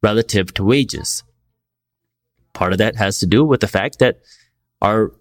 relative 0.02 0.52
to 0.54 0.64
wages. 0.64 1.22
Part 2.52 2.72
of 2.72 2.78
that 2.78 2.96
has 2.96 3.18
to 3.20 3.26
do 3.26 3.44
with 3.44 3.60
the 3.60 3.68
fact 3.68 3.98
that 3.98 4.20
our 4.80 5.12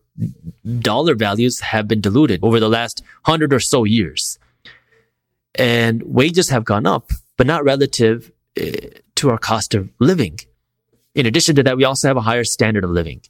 dollar 0.79 1.15
values 1.15 1.59
have 1.61 1.87
been 1.87 2.01
diluted 2.01 2.39
over 2.43 2.59
the 2.59 2.69
last 2.69 3.03
hundred 3.23 3.53
or 3.53 3.59
so 3.59 3.83
years. 3.83 4.37
And 5.55 6.03
wages 6.03 6.49
have 6.49 6.65
gone 6.65 6.85
up, 6.85 7.11
but 7.37 7.47
not 7.47 7.63
relative 7.63 8.31
uh, 8.59 8.71
to 9.15 9.29
our 9.29 9.37
cost 9.37 9.73
of 9.73 9.89
living. 9.99 10.39
In 11.15 11.25
addition 11.25 11.55
to 11.55 11.63
that, 11.63 11.77
we 11.77 11.83
also 11.83 12.07
have 12.07 12.17
a 12.17 12.21
higher 12.21 12.43
standard 12.43 12.83
of 12.83 12.89
living. 12.89 13.21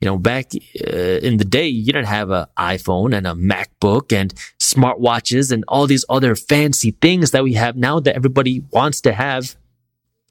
You 0.00 0.06
know, 0.06 0.16
back 0.16 0.52
uh, 0.54 0.96
in 0.96 1.38
the 1.38 1.44
day, 1.44 1.66
you 1.66 1.86
didn't 1.86 2.06
have 2.06 2.30
an 2.30 2.46
iPhone 2.56 3.16
and 3.16 3.26
a 3.26 3.32
MacBook 3.32 4.12
and 4.12 4.32
smartwatches 4.60 5.50
and 5.50 5.64
all 5.66 5.86
these 5.86 6.04
other 6.08 6.36
fancy 6.36 6.92
things 6.92 7.32
that 7.32 7.42
we 7.42 7.54
have 7.54 7.76
now 7.76 7.98
that 8.00 8.14
everybody 8.14 8.62
wants 8.70 9.00
to 9.02 9.12
have. 9.12 9.56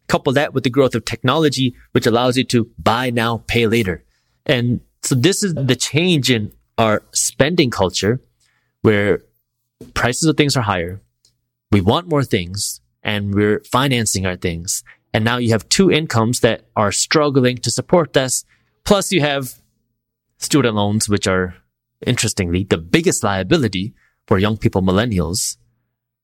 Couple 0.07 0.31
that 0.33 0.53
with 0.53 0.63
the 0.63 0.69
growth 0.69 0.95
of 0.95 1.03
technology, 1.03 1.75
which 1.91 2.07
allows 2.07 2.37
you 2.37 2.45
to 2.45 2.71
buy 2.79 3.09
now, 3.09 3.43
pay 3.47 3.67
later. 3.67 4.05
And 4.45 4.79
so 5.03 5.15
this 5.15 5.43
is 5.43 5.53
the 5.53 5.75
change 5.75 6.31
in 6.31 6.53
our 6.77 7.03
spending 7.11 7.69
culture 7.69 8.21
where 8.83 9.23
prices 9.93 10.29
of 10.29 10.37
things 10.37 10.55
are 10.55 10.61
higher. 10.61 11.01
We 11.71 11.81
want 11.81 12.07
more 12.07 12.23
things 12.23 12.79
and 13.03 13.33
we're 13.33 13.61
financing 13.65 14.25
our 14.25 14.37
things. 14.37 14.83
And 15.13 15.25
now 15.25 15.37
you 15.37 15.51
have 15.51 15.67
two 15.69 15.91
incomes 15.91 16.39
that 16.41 16.65
are 16.75 16.91
struggling 16.91 17.57
to 17.57 17.71
support 17.71 18.13
this. 18.13 18.45
Plus 18.87 19.11
you 19.11 19.19
have 19.19 19.53
student 20.37 20.75
loans, 20.75 21.09
which 21.09 21.27
are 21.27 21.55
interestingly 22.05 22.63
the 22.63 22.77
biggest 22.77 23.21
liability 23.21 23.93
for 24.27 24.39
young 24.39 24.55
people, 24.55 24.81
millennials, 24.81 25.57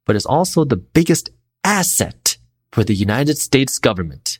but 0.05 0.15
is 0.15 0.25
also 0.25 0.63
the 0.63 0.77
biggest 0.77 1.29
asset 1.65 2.37
for 2.71 2.85
the 2.85 2.95
United 2.95 3.37
States 3.37 3.79
government. 3.79 4.39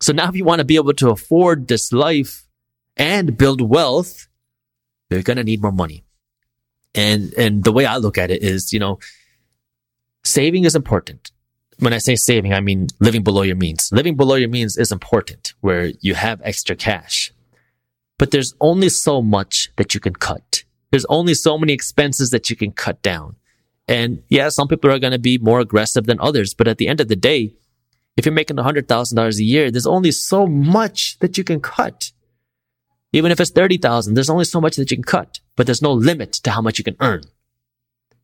So 0.00 0.12
now 0.12 0.28
if 0.28 0.34
you 0.34 0.44
want 0.44 0.58
to 0.58 0.64
be 0.64 0.74
able 0.74 0.94
to 0.94 1.10
afford 1.10 1.68
this 1.68 1.92
life 1.92 2.48
and 2.96 3.38
build 3.38 3.60
wealth, 3.60 4.26
you're 5.08 5.22
going 5.22 5.36
to 5.36 5.44
need 5.44 5.62
more 5.62 5.70
money. 5.70 6.04
And, 6.92 7.32
and 7.34 7.62
the 7.62 7.72
way 7.72 7.86
I 7.86 7.98
look 7.98 8.18
at 8.18 8.32
it 8.32 8.42
is, 8.42 8.72
you 8.72 8.80
know, 8.80 8.98
saving 10.24 10.64
is 10.64 10.74
important. 10.74 11.30
When 11.78 11.92
I 11.92 11.98
say 11.98 12.16
saving, 12.16 12.52
I 12.52 12.60
mean 12.60 12.88
living 12.98 13.22
below 13.22 13.42
your 13.42 13.54
means. 13.54 13.90
Living 13.92 14.16
below 14.16 14.34
your 14.34 14.48
means 14.48 14.76
is 14.76 14.90
important 14.90 15.54
where 15.60 15.92
you 16.00 16.14
have 16.14 16.40
extra 16.42 16.74
cash, 16.74 17.32
but 18.18 18.30
there's 18.30 18.54
only 18.60 18.88
so 18.88 19.22
much 19.22 19.70
that 19.76 19.94
you 19.94 20.00
can 20.00 20.14
cut. 20.14 20.64
There's 20.90 21.04
only 21.06 21.34
so 21.34 21.58
many 21.58 21.72
expenses 21.72 22.30
that 22.30 22.50
you 22.50 22.56
can 22.56 22.72
cut 22.72 23.02
down. 23.02 23.36
And 23.88 24.22
yeah, 24.28 24.48
some 24.48 24.68
people 24.68 24.90
are 24.90 24.98
going 24.98 25.12
to 25.12 25.18
be 25.18 25.38
more 25.38 25.60
aggressive 25.60 26.06
than 26.06 26.20
others, 26.20 26.54
but 26.54 26.68
at 26.68 26.78
the 26.78 26.88
end 26.88 27.00
of 27.00 27.08
the 27.08 27.16
day, 27.16 27.54
if 28.16 28.24
you're 28.24 28.32
making 28.32 28.56
$100,000 28.56 29.38
a 29.38 29.42
year, 29.42 29.70
there's 29.70 29.86
only 29.86 30.12
so 30.12 30.46
much 30.46 31.18
that 31.18 31.36
you 31.36 31.44
can 31.44 31.60
cut. 31.60 32.12
Even 33.12 33.32
if 33.32 33.40
it's 33.40 33.50
30,000, 33.50 34.14
there's 34.14 34.30
only 34.30 34.44
so 34.44 34.60
much 34.60 34.76
that 34.76 34.90
you 34.90 34.96
can 34.96 35.04
cut, 35.04 35.40
but 35.56 35.66
there's 35.66 35.82
no 35.82 35.92
limit 35.92 36.32
to 36.32 36.50
how 36.50 36.60
much 36.60 36.78
you 36.78 36.84
can 36.84 36.96
earn. 37.00 37.22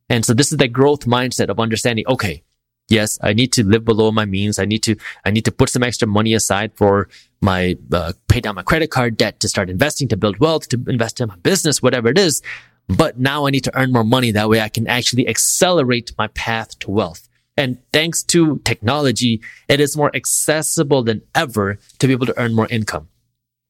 And 0.09 0.25
so 0.25 0.33
this 0.33 0.51
is 0.51 0.57
that 0.57 0.73
growth 0.73 1.05
mindset 1.05 1.49
of 1.49 1.59
understanding, 1.59 2.05
okay, 2.07 2.43
yes, 2.91 3.17
I 3.21 3.33
need 3.33 3.53
to 3.53 3.63
live 3.63 3.85
below 3.85 4.11
my 4.11 4.25
means. 4.25 4.59
I 4.59 4.65
need 4.65 4.83
to, 4.83 4.95
I 5.25 5.31
need 5.31 5.45
to 5.45 5.51
put 5.51 5.69
some 5.69 5.83
extra 5.83 6.07
money 6.07 6.33
aside 6.33 6.73
for 6.75 7.09
my, 7.41 7.77
uh, 7.91 8.13
pay 8.27 8.41
down 8.41 8.55
my 8.55 8.63
credit 8.63 8.91
card 8.91 9.17
debt 9.17 9.39
to 9.39 9.49
start 9.49 9.69
investing, 9.69 10.07
to 10.09 10.17
build 10.17 10.39
wealth, 10.39 10.69
to 10.69 10.83
invest 10.87 11.21
in 11.21 11.29
my 11.29 11.37
business, 11.37 11.81
whatever 11.81 12.09
it 12.09 12.19
is. 12.19 12.41
But 12.87 13.17
now 13.17 13.47
I 13.47 13.51
need 13.51 13.63
to 13.63 13.77
earn 13.77 13.91
more 13.91 14.03
money. 14.03 14.31
That 14.31 14.49
way 14.49 14.61
I 14.61 14.69
can 14.69 14.87
actually 14.87 15.27
accelerate 15.27 16.11
my 16.17 16.27
path 16.27 16.77
to 16.79 16.91
wealth. 16.91 17.29
And 17.57 17.77
thanks 17.91 18.23
to 18.23 18.59
technology, 18.59 19.41
it 19.67 19.79
is 19.79 19.97
more 19.97 20.15
accessible 20.15 21.03
than 21.03 21.21
ever 21.35 21.79
to 21.99 22.07
be 22.07 22.13
able 22.13 22.25
to 22.25 22.39
earn 22.39 22.53
more 22.53 22.67
income. 22.69 23.07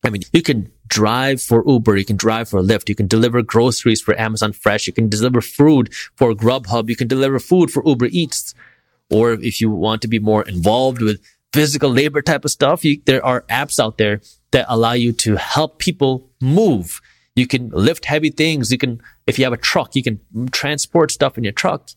I 0.03 0.09
mean, 0.09 0.23
you 0.33 0.41
can 0.41 0.71
drive 0.87 1.41
for 1.41 1.63
Uber, 1.67 1.95
you 1.97 2.05
can 2.05 2.17
drive 2.17 2.49
for 2.49 2.61
Lyft, 2.61 2.89
you 2.89 2.95
can 2.95 3.07
deliver 3.07 3.41
groceries 3.41 4.01
for 4.01 4.19
Amazon 4.19 4.51
Fresh, 4.51 4.87
you 4.87 4.93
can 4.93 5.09
deliver 5.09 5.41
food 5.41 5.93
for 6.15 6.33
Grubhub, 6.33 6.89
you 6.89 6.95
can 6.95 7.07
deliver 7.07 7.39
food 7.39 7.71
for 7.71 7.83
Uber 7.85 8.07
Eats. 8.07 8.53
Or 9.11 9.33
if 9.33 9.61
you 9.61 9.69
want 9.69 10.01
to 10.03 10.07
be 10.07 10.19
more 10.19 10.43
involved 10.43 11.01
with 11.01 11.21
physical 11.53 11.89
labor 11.91 12.21
type 12.21 12.45
of 12.45 12.51
stuff, 12.51 12.85
you, 12.85 13.01
there 13.05 13.23
are 13.25 13.41
apps 13.43 13.79
out 13.79 13.97
there 13.97 14.21
that 14.51 14.65
allow 14.69 14.93
you 14.93 15.11
to 15.11 15.35
help 15.35 15.79
people 15.79 16.29
move. 16.41 17.01
You 17.35 17.45
can 17.45 17.69
lift 17.69 18.05
heavy 18.05 18.29
things. 18.29 18.71
You 18.71 18.77
can, 18.77 19.01
if 19.27 19.37
you 19.37 19.45
have 19.45 19.53
a 19.53 19.57
truck, 19.57 19.95
you 19.95 20.03
can 20.03 20.19
transport 20.51 21.11
stuff 21.11 21.37
in 21.37 21.43
your 21.43 21.53
truck. 21.53 21.89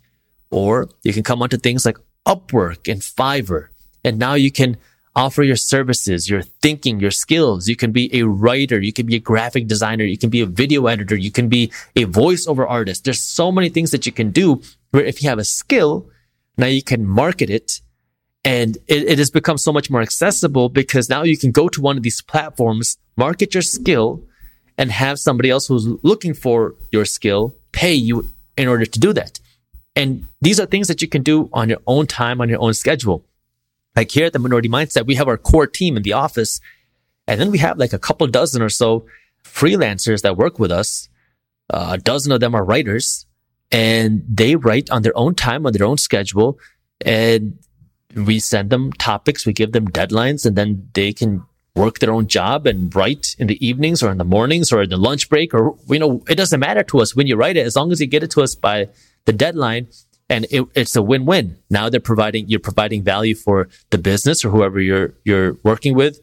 Or 0.51 0.89
you 1.03 1.13
can 1.13 1.23
come 1.23 1.43
onto 1.43 1.57
things 1.57 1.87
like 1.87 1.99
Upwork 2.27 2.91
and 2.91 3.01
Fiverr. 3.01 3.69
And 4.05 4.19
now 4.19 4.35
you 4.35 4.51
can 4.51 4.77
offer 5.17 5.43
your 5.43 5.57
services, 5.57 6.29
your 6.29 6.43
thinking, 6.43 7.01
your 7.01 7.11
skills. 7.11 7.69
You 7.69 7.77
can 7.77 7.93
be 7.93 8.15
a 8.17 8.27
writer. 8.27 8.81
You 8.81 8.93
can 8.93 9.07
be 9.07 9.17
a 9.17 9.21
graphic 9.21 9.67
designer. 9.67 10.05
You 10.05 10.19
can 10.19 10.31
be 10.31 10.41
a 10.41 10.47
video 10.47 10.87
editor. 10.87 11.17
You 11.17 11.31
can 11.31 11.49
be 11.49 11.73
a 11.97 12.05
voiceover 12.05 12.69
artist. 12.69 13.05
There's 13.05 13.21
so 13.21 13.53
many 13.53 13.69
things 13.69 13.91
that 13.93 14.07
you 14.07 14.13
can 14.13 14.31
do 14.31 14.63
where 14.91 15.05
if 15.05 15.23
you 15.23 15.29
have 15.29 15.39
a 15.39 15.45
skill, 15.45 16.09
now 16.57 16.67
you 16.67 16.83
can 16.83 17.07
market 17.07 17.51
it 17.51 17.81
and 18.45 18.77
it, 18.87 19.09
it 19.09 19.19
has 19.19 19.31
become 19.31 19.59
so 19.59 19.73
much 19.73 19.91
more 19.91 20.03
accessible 20.03 20.69
because 20.69 21.09
now 21.09 21.23
you 21.23 21.39
can 21.39 21.51
go 21.51 21.69
to 21.69 21.81
one 21.81 21.97
of 21.97 22.03
these 22.03 22.21
platforms, 22.21 22.99
market 23.17 23.55
your 23.55 23.63
skill 23.63 24.23
and 24.77 24.91
have 24.91 25.19
somebody 25.19 25.51
else 25.51 25.67
who's 25.67 25.87
looking 26.03 26.35
for 26.35 26.75
your 26.93 27.05
skill 27.05 27.57
pay 27.73 27.95
you 27.95 28.29
in 28.57 28.69
order 28.69 28.85
to 28.85 29.01
do 29.01 29.13
that. 29.13 29.41
And 29.97 30.27
these 30.41 30.61
are 30.61 30.67
things 30.67 30.89
that 30.89 31.01
you 31.01 31.09
can 31.09 31.23
do 31.23 31.49
on 31.53 31.69
your 31.69 31.79
own 31.87 32.07
time, 32.07 32.41
on 32.41 32.49
your 32.49 32.61
own 32.61 32.75
schedule. 32.75 33.25
Like 33.97 34.11
here 34.11 34.27
at 34.27 34.33
the 34.33 34.39
Minority 34.39 34.69
Mindset, 34.69 35.07
we 35.07 35.15
have 35.15 35.29
our 35.29 35.39
core 35.39 35.69
team 35.69 35.97
in 35.97 36.03
the 36.03 36.13
office. 36.13 36.61
And 37.27 37.41
then 37.41 37.51
we 37.51 37.59
have 37.59 37.79
like 37.79 37.93
a 37.93 37.99
couple 37.99 38.27
dozen 38.27 38.61
or 38.61 38.69
so 38.69 39.07
freelancers 39.45 40.23
that 40.23 40.37
work 40.37 40.59
with 40.59 40.73
us. 40.73 41.09
Uh, 41.71 41.91
a 41.93 41.99
dozen 41.99 42.33
of 42.33 42.41
them 42.41 42.55
are 42.55 42.65
writers 42.65 43.27
and 43.75 44.25
they 44.29 44.55
write 44.55 44.89
on 44.91 45.03
their 45.03 45.19
own 45.19 45.35
time, 45.35 45.67
on 45.67 45.73
their 45.73 45.85
own 45.85 45.99
schedule. 45.99 46.61
And 47.05 47.59
we 48.15 48.39
send 48.39 48.71
them 48.71 48.93
topics, 48.93 49.45
we 49.45 49.53
give 49.53 49.73
them 49.73 49.89
deadlines, 49.89 50.47
and 50.47 50.55
then 50.55 50.89
they 50.95 51.13
can 51.13 51.43
work 51.75 51.99
their 51.99 52.13
own 52.13 52.29
job 52.29 52.69
and 52.69 52.95
write 52.95 53.35
in 53.37 53.49
the 53.49 53.67
evenings 53.67 54.01
or 54.01 54.13
in 54.13 54.19
the 54.19 54.25
mornings 54.25 54.73
or 54.73 54.83
in 54.83 54.91
the 54.91 54.97
lunch 54.97 55.29
break 55.29 55.53
or, 55.53 55.77
you 55.89 55.99
know, 55.99 56.23
it 56.29 56.37
doesn't 56.37 56.61
matter 56.61 56.85
to 56.85 57.01
us 57.01 57.17
when 57.17 57.27
you 57.27 57.35
write 57.35 57.57
it 57.57 57.67
as 57.67 57.75
long 57.75 57.91
as 57.91 58.01
you 58.01 58.07
get 58.07 58.23
it 58.23 58.31
to 58.31 58.43
us 58.43 58.55
by 58.55 58.89
the 59.25 59.33
deadline 59.33 59.89
and 60.31 60.47
it, 60.53 60.65
it's 60.77 60.95
a 60.95 61.03
win-win. 61.03 61.57
Now 61.71 61.89
they're 61.89 61.99
providing, 61.99 62.49
you're 62.49 62.61
providing 62.61 63.03
value 63.03 63.35
for 63.35 63.69
the 63.91 63.99
business 63.99 64.45
or 64.45 64.51
whoever 64.51 64.81
you're, 64.81 65.15
you're 65.25 65.59
working 65.65 65.97
with 65.97 66.21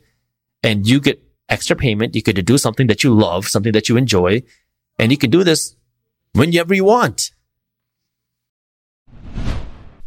and 0.63 0.87
you 0.87 1.01
get 1.01 1.21
extra 1.49 1.75
payment. 1.75 2.15
You 2.15 2.21
get 2.21 2.37
to 2.37 2.41
do 2.41 2.57
something 2.57 2.87
that 2.87 3.03
you 3.03 3.13
love, 3.13 3.49
something 3.49 3.73
that 3.73 3.89
you 3.89 3.97
enjoy, 3.97 4.43
and 4.97 5.11
you 5.11 5.17
can 5.17 5.29
do 5.29 5.43
this 5.43 5.75
whenever 6.31 6.73
you 6.73 6.85
want. 6.85 7.31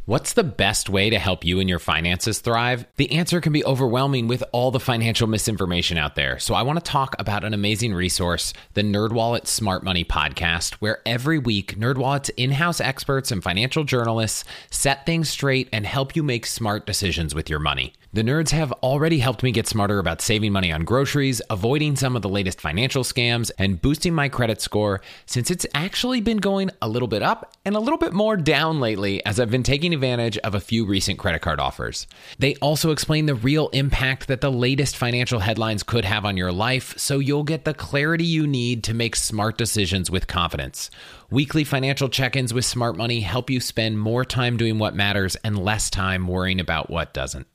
What's 0.07 0.35
the 0.35 0.45
best 0.45 0.91
way 0.91 1.09
to 1.09 1.19
help 1.19 1.47
you 1.47 1.61
and 1.61 1.69
your 1.69 1.79
finances 1.79 2.41
thrive? 2.41 2.85
The 2.97 3.11
answer 3.13 3.41
can 3.41 3.55
be 3.55 3.65
overwhelming 3.65 4.29
with 4.29 4.45
all 4.53 4.71
the 4.71 4.79
financial 4.79 5.27
misinformation 5.27 5.97
out 5.97 6.15
there. 6.15 6.39
So 6.39 6.55
I 6.55 6.61
want 6.61 6.79
to 6.79 6.85
talk 6.85 7.17
about 7.19 7.43
an 7.43 7.55
amazing 7.55 7.95
resource, 7.95 8.53
the 8.75 8.83
NerdWallet 8.83 9.47
Smart 9.47 9.83
Money 9.83 10.05
podcast, 10.05 10.75
where 10.75 11.01
every 11.07 11.39
week 11.39 11.79
NerdWallet's 11.79 12.29
in-house 12.37 12.83
experts 12.83 13.33
and 13.33 13.43
financial 13.43 13.85
journalists 13.85 14.45
set 14.71 15.07
things 15.07 15.31
straight 15.31 15.71
and 15.73 15.87
help 15.87 16.15
you 16.15 16.23
make 16.23 16.45
smart 16.45 16.85
decisions 16.85 17.35
with 17.35 17.49
your 17.49 17.59
money. 17.59 17.95
The 18.13 18.23
nerds 18.23 18.51
have 18.51 18.71
already 18.75 19.19
helped 19.19 19.43
me 19.43 19.51
get 19.51 19.67
smarter 19.67 19.99
about 19.99 20.21
saving 20.21 20.53
money 20.53 20.71
on 20.71 20.85
groceries, 20.85 21.43
avoiding 21.51 21.97
some 21.97 22.15
of 22.15 22.23
the 22.23 22.29
latest 22.29 22.61
financial 22.61 23.03
scams, 23.03 23.51
and 23.59 23.83
boosting 23.83 24.15
my 24.15 24.29
credit 24.29 24.61
score 24.61 25.01
since 25.27 25.51
it's 25.51 25.67
actually 25.75 26.21
been 26.21 26.37
going 26.37 26.71
a 26.81 26.89
little 26.89 27.09
bit 27.09 27.23
up 27.23 27.57
and 27.65 27.75
a 27.75 27.81
little 27.81 27.99
bit 27.99 28.13
more 28.13 28.37
down 28.37 28.79
lately 28.79 29.25
as 29.25 29.41
I've 29.41 29.51
been 29.51 29.65
taking 29.65 29.94
advantage 29.95 30.37
of 30.39 30.55
a 30.55 30.61
few 30.61 30.85
recent 30.85 31.19
credit 31.19 31.41
card 31.41 31.59
offers. 31.59 32.07
They 32.39 32.57
also 32.57 32.91
explain 32.91 33.27
the 33.27 33.35
real 33.35 33.69
impact 33.69 34.29
that 34.29 34.43
the 34.43 34.53
latest 34.53 34.97
financial 34.97 35.39
headlines 35.39 35.83
could 35.83 36.05
have 36.05 36.25
on 36.25 36.37
your 36.37 36.53
life 36.53 36.99
so 36.99 37.19
you'll 37.19 37.45
get 37.45 37.65
the 37.65 37.73
clarity 37.73 38.25
you 38.25 38.47
need 38.47 38.85
to 38.85 38.95
make 38.95 39.17
smart 39.17 39.57
decisions 39.57 40.11
with 40.11 40.27
confidence. 40.27 40.91
Weekly 41.31 41.65
financial 41.65 42.09
check 42.09 42.37
ins 42.37 42.55
with 42.55 42.65
Smart 42.65 42.97
Money 42.97 43.21
help 43.21 43.51
you 43.51 43.59
spend 43.59 43.99
more 43.99 44.25
time 44.25 44.57
doing 44.57 44.79
what 44.79 44.95
matters 44.95 45.37
and 45.37 45.59
less 45.59 45.91
time 45.91 46.29
worrying 46.29 46.61
about 46.61 46.91
what 46.91 47.15
doesn't. 47.15 47.47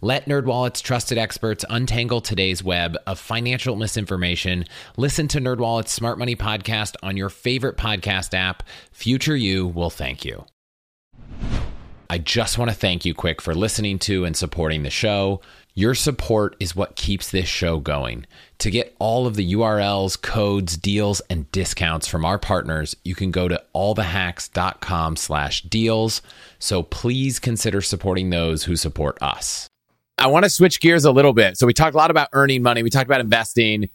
Let 0.00 0.26
NerdWallet's 0.26 0.80
trusted 0.80 1.18
experts 1.18 1.64
untangle 1.68 2.20
today's 2.20 2.62
web 2.62 2.96
of 3.06 3.18
financial 3.18 3.76
misinformation. 3.76 4.66
Listen 4.96 5.26
to 5.28 5.40
NerdWallet's 5.40 5.90
Smart 5.90 6.18
Money 6.18 6.36
podcast 6.36 6.94
on 7.02 7.16
your 7.16 7.30
favorite 7.30 7.76
podcast 7.76 8.34
app. 8.34 8.62
Future 8.92 9.36
you 9.36 9.66
will 9.66 9.90
thank 9.90 10.24
you. 10.24 10.44
I 12.10 12.18
just 12.18 12.58
want 12.58 12.70
to 12.70 12.76
thank 12.76 13.04
you 13.04 13.14
quick 13.14 13.40
for 13.40 13.54
listening 13.54 13.98
to 14.00 14.24
and 14.24 14.36
supporting 14.36 14.82
the 14.82 14.90
show. 14.90 15.40
Your 15.74 15.94
support 15.94 16.54
is 16.60 16.76
what 16.76 16.94
keeps 16.94 17.30
this 17.30 17.48
show 17.48 17.80
going. 17.80 18.26
To 18.58 18.70
get 18.70 18.94
all 18.98 19.26
of 19.26 19.34
the 19.34 19.54
URLs, 19.54 20.20
codes, 20.20 20.76
deals, 20.76 21.20
and 21.28 21.50
discounts 21.50 22.06
from 22.06 22.24
our 22.24 22.38
partners, 22.38 22.94
you 23.02 23.14
can 23.14 23.30
go 23.32 23.48
to 23.48 23.60
allthehacks.com 23.74 25.16
slash 25.16 25.62
deals. 25.62 26.22
So 26.60 26.82
please 26.82 27.40
consider 27.40 27.80
supporting 27.80 28.30
those 28.30 28.64
who 28.64 28.76
support 28.76 29.18
us. 29.20 29.68
I 30.16 30.28
want 30.28 30.44
to 30.44 30.50
switch 30.50 30.80
gears 30.80 31.04
a 31.04 31.10
little 31.10 31.32
bit. 31.32 31.56
So 31.56 31.66
we 31.66 31.72
talked 31.72 31.94
a 31.94 31.98
lot 31.98 32.12
about 32.12 32.28
earning 32.32 32.62
money. 32.62 32.84
We 32.84 32.90
talked 32.90 33.06
about 33.06 33.20
investing. 33.20 33.88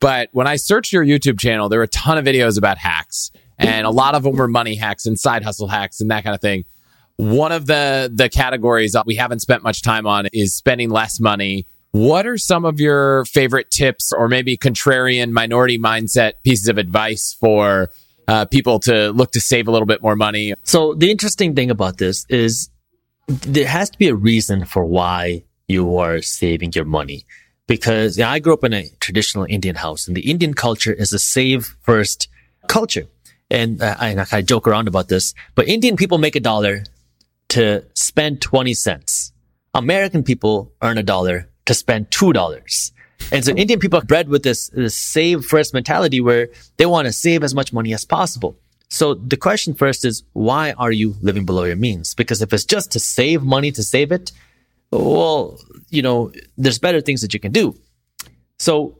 But 0.00 0.30
when 0.32 0.46
I 0.46 0.56
searched 0.56 0.92
your 0.92 1.04
YouTube 1.04 1.38
channel, 1.38 1.68
there 1.68 1.80
were 1.80 1.84
a 1.84 1.88
ton 1.88 2.16
of 2.16 2.24
videos 2.24 2.56
about 2.56 2.78
hacks. 2.78 3.30
And 3.58 3.86
a 3.86 3.90
lot 3.90 4.14
of 4.14 4.22
them 4.22 4.36
were 4.36 4.48
money 4.48 4.74
hacks 4.74 5.06
and 5.06 5.18
side 5.18 5.42
hustle 5.42 5.68
hacks 5.68 6.00
and 6.00 6.10
that 6.10 6.24
kind 6.24 6.34
of 6.34 6.40
thing. 6.40 6.64
One 7.16 7.52
of 7.52 7.66
the 7.66 8.10
the 8.12 8.28
categories 8.28 8.92
that 8.92 9.06
we 9.06 9.14
haven't 9.14 9.40
spent 9.40 9.62
much 9.62 9.82
time 9.82 10.06
on 10.06 10.26
is 10.32 10.54
spending 10.54 10.90
less 10.90 11.18
money. 11.18 11.66
What 11.92 12.26
are 12.26 12.36
some 12.36 12.64
of 12.66 12.78
your 12.78 13.24
favorite 13.24 13.70
tips 13.70 14.12
or 14.12 14.28
maybe 14.28 14.58
contrarian 14.58 15.30
minority 15.30 15.78
mindset 15.78 16.32
pieces 16.44 16.68
of 16.68 16.76
advice 16.76 17.34
for 17.40 17.90
uh, 18.28 18.44
people 18.44 18.80
to 18.80 19.10
look 19.12 19.30
to 19.32 19.40
save 19.40 19.66
a 19.66 19.70
little 19.70 19.86
bit 19.86 20.02
more 20.02 20.14
money? 20.14 20.52
So 20.62 20.92
the 20.92 21.10
interesting 21.10 21.54
thing 21.54 21.70
about 21.70 21.96
this 21.96 22.26
is 22.28 22.68
there 23.28 23.66
has 23.66 23.88
to 23.90 23.98
be 23.98 24.08
a 24.08 24.14
reason 24.14 24.66
for 24.66 24.84
why 24.84 25.44
you 25.68 25.96
are 25.98 26.20
saving 26.20 26.72
your 26.74 26.84
money. 26.84 27.24
Because 27.66 28.20
I 28.20 28.38
grew 28.38 28.52
up 28.52 28.62
in 28.62 28.72
a 28.72 28.88
traditional 29.00 29.44
Indian 29.48 29.74
house 29.74 30.06
and 30.06 30.16
the 30.16 30.30
Indian 30.30 30.54
culture 30.54 30.92
is 30.92 31.12
a 31.12 31.18
save 31.18 31.76
first 31.82 32.28
culture. 32.68 33.06
And 33.50 33.82
uh, 33.82 33.96
I, 33.98 34.26
I 34.30 34.42
joke 34.42 34.68
around 34.68 34.86
about 34.86 35.08
this, 35.08 35.34
but 35.54 35.66
Indian 35.66 35.96
people 35.96 36.18
make 36.18 36.36
a 36.36 36.40
dollar, 36.40 36.84
to 37.48 37.84
spend 37.94 38.40
20 38.40 38.74
cents. 38.74 39.32
American 39.74 40.22
people 40.22 40.72
earn 40.82 40.98
a 40.98 41.02
dollar 41.02 41.48
to 41.66 41.74
spend 41.74 42.10
$2. 42.10 42.92
And 43.32 43.44
so 43.44 43.52
Indian 43.52 43.78
people 43.78 43.98
are 43.98 44.04
bred 44.04 44.28
with 44.28 44.42
this, 44.42 44.68
this 44.68 44.96
save 44.96 45.44
first 45.44 45.74
mentality 45.74 46.20
where 46.20 46.48
they 46.76 46.86
want 46.86 47.06
to 47.06 47.12
save 47.12 47.42
as 47.42 47.54
much 47.54 47.72
money 47.72 47.92
as 47.92 48.04
possible. 48.04 48.58
So 48.88 49.14
the 49.14 49.36
question 49.36 49.74
first 49.74 50.04
is, 50.04 50.22
why 50.32 50.72
are 50.72 50.92
you 50.92 51.16
living 51.20 51.44
below 51.44 51.64
your 51.64 51.76
means? 51.76 52.14
Because 52.14 52.40
if 52.40 52.52
it's 52.52 52.64
just 52.64 52.92
to 52.92 53.00
save 53.00 53.42
money 53.42 53.72
to 53.72 53.82
save 53.82 54.12
it, 54.12 54.32
well, 54.92 55.58
you 55.90 56.02
know, 56.02 56.32
there's 56.56 56.78
better 56.78 57.00
things 57.00 57.20
that 57.22 57.34
you 57.34 57.40
can 57.40 57.52
do. 57.52 57.76
So 58.58 58.98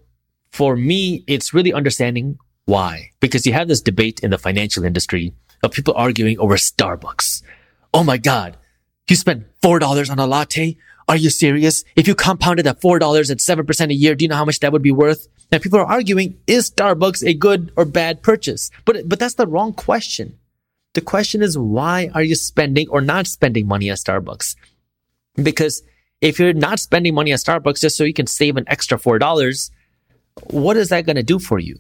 for 0.51 0.76
me, 0.76 1.22
it's 1.26 1.55
really 1.55 1.72
understanding 1.72 2.38
why, 2.64 3.11
because 3.20 3.47
you 3.47 3.53
have 3.53 3.68
this 3.68 3.80
debate 3.80 4.20
in 4.20 4.30
the 4.30 4.38
financial 4.38 4.84
industry 4.84 5.32
of 5.62 5.70
people 5.70 5.94
arguing 5.97 6.38
over 6.40 6.57
Starbucks. 6.57 7.42
Oh 7.93 8.05
my 8.05 8.18
God. 8.18 8.57
You 9.09 9.16
spent 9.16 9.47
$4 9.62 10.11
on 10.11 10.18
a 10.18 10.26
latte? 10.26 10.76
Are 11.09 11.16
you 11.16 11.30
serious? 11.30 11.84
If 11.95 12.09
you 12.09 12.14
compounded 12.14 12.66
that 12.66 12.80
$4 12.80 13.30
at 13.30 13.39
7% 13.39 13.91
a 13.91 13.95
year, 13.95 14.14
do 14.14 14.24
you 14.24 14.28
know 14.28 14.37
how 14.37 14.45
much 14.45 14.61
that 14.61 14.72
would 14.72 14.82
be 14.82 14.91
worth? 14.91 15.28
And 15.53 15.62
people 15.62 15.78
are 15.78 15.87
arguing, 15.87 16.39
is 16.47 16.70
Starbucks 16.70 17.24
a 17.24 17.34
good 17.34 17.72
or 17.76 17.84
bad 17.84 18.22
purchase? 18.22 18.70
But, 18.84 19.09
but 19.09 19.20
that's 19.20 19.34
the 19.34 19.47
wrong 19.47 19.72
question. 19.72 20.39
The 20.95 21.01
question 21.01 21.43
is, 21.43 21.57
why 21.57 22.11
are 22.14 22.22
you 22.22 22.34
spending 22.34 22.89
or 22.89 23.01
not 23.01 23.26
spending 23.26 23.68
money 23.68 23.91
at 23.91 23.99
Starbucks? 23.99 24.57
Because 25.41 25.82
if 26.20 26.39
you're 26.39 26.53
not 26.53 26.80
spending 26.80 27.14
money 27.14 27.32
at 27.32 27.39
Starbucks 27.41 27.80
just 27.80 27.97
so 27.97 28.05
you 28.05 28.14
can 28.14 28.26
save 28.26 28.57
an 28.57 28.64
extra 28.66 28.99
$4, 28.99 29.70
what 30.51 30.76
is 30.76 30.89
that 30.89 31.07
going 31.07 31.16
to 31.16 31.22
do 31.22 31.39
for 31.39 31.59
you? 31.59 31.78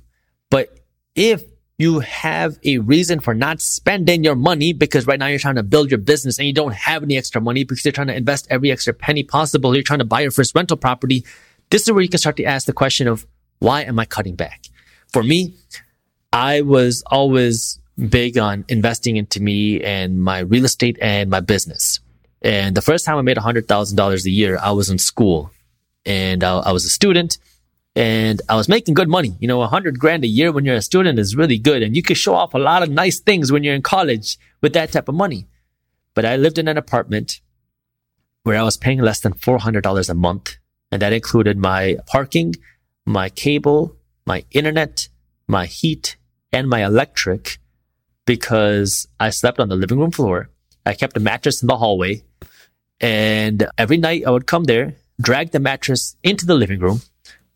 But 0.50 0.78
if 1.14 1.42
you 1.78 2.00
have 2.00 2.58
a 2.64 2.78
reason 2.78 3.20
for 3.20 3.34
not 3.34 3.60
spending 3.60 4.24
your 4.24 4.34
money 4.34 4.72
because 4.72 5.06
right 5.06 5.18
now 5.18 5.26
you're 5.26 5.38
trying 5.38 5.56
to 5.56 5.62
build 5.62 5.90
your 5.90 5.98
business 5.98 6.38
and 6.38 6.46
you 6.46 6.54
don't 6.54 6.74
have 6.74 7.02
any 7.02 7.18
extra 7.18 7.40
money 7.40 7.64
because 7.64 7.84
you're 7.84 7.92
trying 7.92 8.06
to 8.06 8.16
invest 8.16 8.46
every 8.48 8.70
extra 8.70 8.94
penny 8.94 9.22
possible. 9.22 9.74
You're 9.74 9.82
trying 9.82 9.98
to 9.98 10.06
buy 10.06 10.20
your 10.20 10.30
first 10.30 10.54
rental 10.54 10.78
property. 10.78 11.24
This 11.70 11.82
is 11.82 11.92
where 11.92 12.02
you 12.02 12.08
can 12.08 12.18
start 12.18 12.36
to 12.36 12.44
ask 12.44 12.66
the 12.66 12.72
question 12.72 13.08
of 13.08 13.26
why 13.58 13.82
am 13.82 13.98
I 13.98 14.06
cutting 14.06 14.36
back? 14.36 14.64
For 15.12 15.22
me, 15.22 15.54
I 16.32 16.62
was 16.62 17.02
always 17.06 17.78
big 18.08 18.38
on 18.38 18.64
investing 18.68 19.16
into 19.16 19.40
me 19.40 19.82
and 19.82 20.22
my 20.22 20.40
real 20.40 20.64
estate 20.64 20.98
and 21.00 21.30
my 21.30 21.40
business. 21.40 22.00
And 22.40 22.74
the 22.74 22.82
first 22.82 23.04
time 23.04 23.18
I 23.18 23.22
made 23.22 23.36
$100,000 23.36 24.24
a 24.24 24.30
year, 24.30 24.58
I 24.62 24.70
was 24.72 24.88
in 24.88 24.98
school 24.98 25.50
and 26.06 26.42
I, 26.42 26.58
I 26.58 26.72
was 26.72 26.84
a 26.84 26.90
student 26.90 27.38
and 27.96 28.42
I 28.50 28.56
was 28.56 28.68
making 28.68 28.92
good 28.92 29.08
money. 29.08 29.34
You 29.40 29.48
know, 29.48 29.62
a 29.62 29.66
hundred 29.66 29.98
grand 29.98 30.22
a 30.22 30.28
year 30.28 30.52
when 30.52 30.66
you're 30.66 30.76
a 30.76 30.82
student 30.82 31.18
is 31.18 31.34
really 31.34 31.56
good. 31.56 31.82
And 31.82 31.96
you 31.96 32.02
can 32.02 32.14
show 32.14 32.34
off 32.34 32.52
a 32.52 32.58
lot 32.58 32.82
of 32.82 32.90
nice 32.90 33.18
things 33.18 33.50
when 33.50 33.64
you're 33.64 33.74
in 33.74 33.80
college 33.80 34.38
with 34.60 34.74
that 34.74 34.92
type 34.92 35.08
of 35.08 35.14
money. 35.14 35.48
But 36.12 36.26
I 36.26 36.36
lived 36.36 36.58
in 36.58 36.68
an 36.68 36.76
apartment 36.76 37.40
where 38.42 38.58
I 38.58 38.62
was 38.62 38.76
paying 38.76 39.00
less 39.00 39.20
than 39.20 39.32
$400 39.32 40.10
a 40.10 40.14
month. 40.14 40.56
And 40.92 41.00
that 41.00 41.14
included 41.14 41.56
my 41.56 41.96
parking, 42.06 42.54
my 43.06 43.30
cable, 43.30 43.96
my 44.26 44.44
internet, 44.50 45.08
my 45.48 45.64
heat, 45.64 46.18
and 46.52 46.68
my 46.68 46.84
electric 46.84 47.58
because 48.26 49.08
I 49.18 49.30
slept 49.30 49.58
on 49.58 49.70
the 49.70 49.76
living 49.76 49.98
room 49.98 50.10
floor. 50.10 50.50
I 50.84 50.92
kept 50.92 51.16
a 51.16 51.20
mattress 51.20 51.62
in 51.62 51.66
the 51.66 51.78
hallway. 51.78 52.24
And 53.00 53.66
every 53.78 53.96
night 53.96 54.24
I 54.26 54.30
would 54.30 54.46
come 54.46 54.64
there, 54.64 54.96
drag 55.20 55.52
the 55.52 55.60
mattress 55.60 56.16
into 56.22 56.44
the 56.44 56.54
living 56.54 56.80
room, 56.80 57.00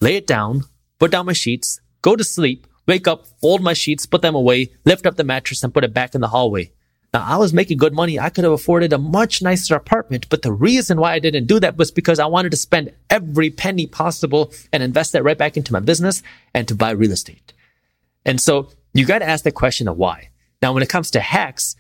lay 0.01 0.17
it 0.17 0.27
down, 0.27 0.65
put 0.99 1.11
down 1.11 1.27
my 1.27 1.33
sheets, 1.33 1.81
go 2.03 2.17
to 2.17 2.25
sleep, 2.25 2.67
wake 2.87 3.07
up, 3.07 3.27
fold 3.41 3.63
my 3.63 3.73
sheets, 3.73 4.07
put 4.07 4.23
them 4.23 4.35
away, 4.35 4.71
lift 4.85 5.07
up 5.07 5.17
the 5.17 5.25
mattress 5.25 5.63
and 5.63 5.75
put 5.75 5.85
it 5.85 5.95
back 5.95 6.15
in 6.15 6.21
the 6.21 6.29
hallway. 6.29 6.71
Now 7.13 7.25
I 7.27 7.37
was 7.37 7.53
making 7.53 7.79
good 7.79 7.93
money. 7.93 8.19
I 8.19 8.31
could 8.31 8.45
have 8.45 8.53
afforded 8.53 8.93
a 8.93 8.99
much 8.99 9.43
nicer 9.43 9.75
apartment, 9.75 10.29
but 10.31 10.43
the 10.43 10.53
reason 10.53 11.01
why 11.01 11.13
I 11.13 11.19
didn't 11.19 11.47
do 11.47 11.61
that 11.61 11.77
was 11.77 11.91
because 11.91 12.19
I 12.19 12.27
wanted 12.27 12.51
to 12.51 12.57
spend 12.57 12.93
every 13.09 13.51
penny 13.51 13.87
possible 13.87 14.53
and 14.73 14.83
invest 14.83 15.13
that 15.13 15.25
right 15.25 15.39
back 15.39 15.57
into 15.57 15.73
my 15.73 15.81
business 15.81 16.23
and 16.55 16.67
to 16.69 16.75
buy 16.75 16.91
real 16.91 17.13
estate. 17.13 17.53
And 18.25 18.41
so 18.41 18.71
you 18.95 19.07
got 19.07 19.21
to 19.21 19.29
ask 19.29 19.45
the 19.45 19.53
question 19.53 19.89
of 19.89 19.97
why. 19.97 20.31
Now, 20.63 20.73
when 20.73 20.83
it 20.83 20.89
comes 20.89 21.11
to 21.13 21.21
hacks, 21.21 21.75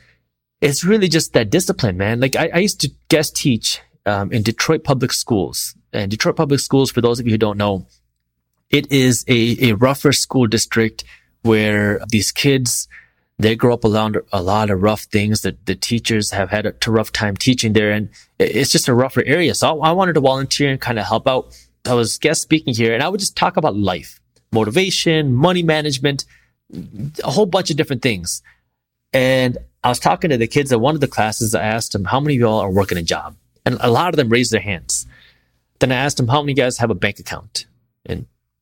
it's 0.61 0.85
really 0.85 1.09
just 1.09 1.33
that 1.33 1.51
discipline, 1.51 1.97
man. 1.97 2.21
Like 2.21 2.35
I, 2.35 2.51
I 2.55 2.59
used 2.59 2.81
to 2.81 2.91
guest 3.09 3.37
teach 3.37 3.81
um, 4.07 4.33
in 4.33 4.43
Detroit 4.43 4.85
public 4.85 5.13
schools 5.13 5.75
and 5.93 6.11
Detroit 6.11 6.37
public 6.37 6.61
schools, 6.61 6.91
for 6.91 7.01
those 7.01 7.21
of 7.21 7.27
you 7.27 7.33
who 7.33 7.39
don't 7.39 7.59
know, 7.59 7.87
it 8.71 8.91
is 8.91 9.25
a, 9.29 9.71
a 9.71 9.73
rougher 9.75 10.13
school 10.13 10.47
district 10.47 11.05
where 11.43 12.01
these 12.09 12.31
kids, 12.31 12.89
they 13.39 13.57
grow 13.57 13.75
up 13.75 13.85
around 13.85 14.19
a 14.33 14.43
lot 14.43 14.71
of 14.71 14.83
rough 14.83 15.03
things 15.03 15.43
that 15.43 15.67
the 15.67 15.75
teachers 15.75 16.31
have 16.31 16.51
had 16.51 16.67
a 16.67 16.75
rough 16.91 17.13
time 17.13 17.37
teaching 17.37 17.73
there. 17.73 17.91
And 17.91 18.11
it's 18.39 18.71
just 18.71 18.89
a 18.89 18.95
rougher 18.95 19.25
area. 19.27 19.55
So 19.55 19.81
I, 19.81 19.89
I 19.89 19.93
wanted 19.93 20.15
to 20.15 20.21
volunteer 20.21 20.71
and 20.71 20.81
kind 20.81 20.99
of 20.99 21.07
help 21.07 21.27
out. 21.27 21.59
I 21.85 21.95
was 21.95 22.19
guest 22.19 22.43
speaking 22.43 22.75
here 22.75 22.95
and 22.95 23.03
I 23.03 23.09
would 23.09 23.21
just 23.21 23.37
talk 23.37 23.57
about 23.57 23.77
life, 23.77 24.21
motivation, 24.53 25.35
money 25.35 25.63
management, 25.63 26.25
a 27.25 27.31
whole 27.31 27.47
bunch 27.47 27.71
of 27.71 27.77
different 27.77 28.03
things. 28.03 28.43
And 29.13 29.59
I 29.83 29.89
was 29.89 29.99
talking 29.99 30.31
to 30.31 30.37
the 30.37 30.47
kids 30.47 30.73
at 30.73 30.81
one 30.81 30.95
of 30.95 31.01
the 31.01 31.09
classes. 31.09 31.55
I 31.55 31.65
asked 31.65 31.93
them, 31.93 32.05
how 32.05 32.21
many 32.21 32.37
of 32.37 32.41
y'all 32.41 32.61
are 32.61 32.71
working 32.71 32.99
a 32.99 33.03
job? 33.03 33.35
And 33.65 33.79
a 33.81 33.91
lot 33.91 34.11
of 34.11 34.17
them 34.17 34.29
raised 34.29 34.53
their 34.53 34.61
hands. 34.61 35.07
Then 35.81 35.91
I 35.91 35.97
asked 35.97 36.19
them, 36.19 36.29
how 36.29 36.43
many 36.43 36.53
guys 36.53 36.79
have 36.79 36.91
a 36.91 36.95
bank 36.95 37.19
account? 37.19 37.65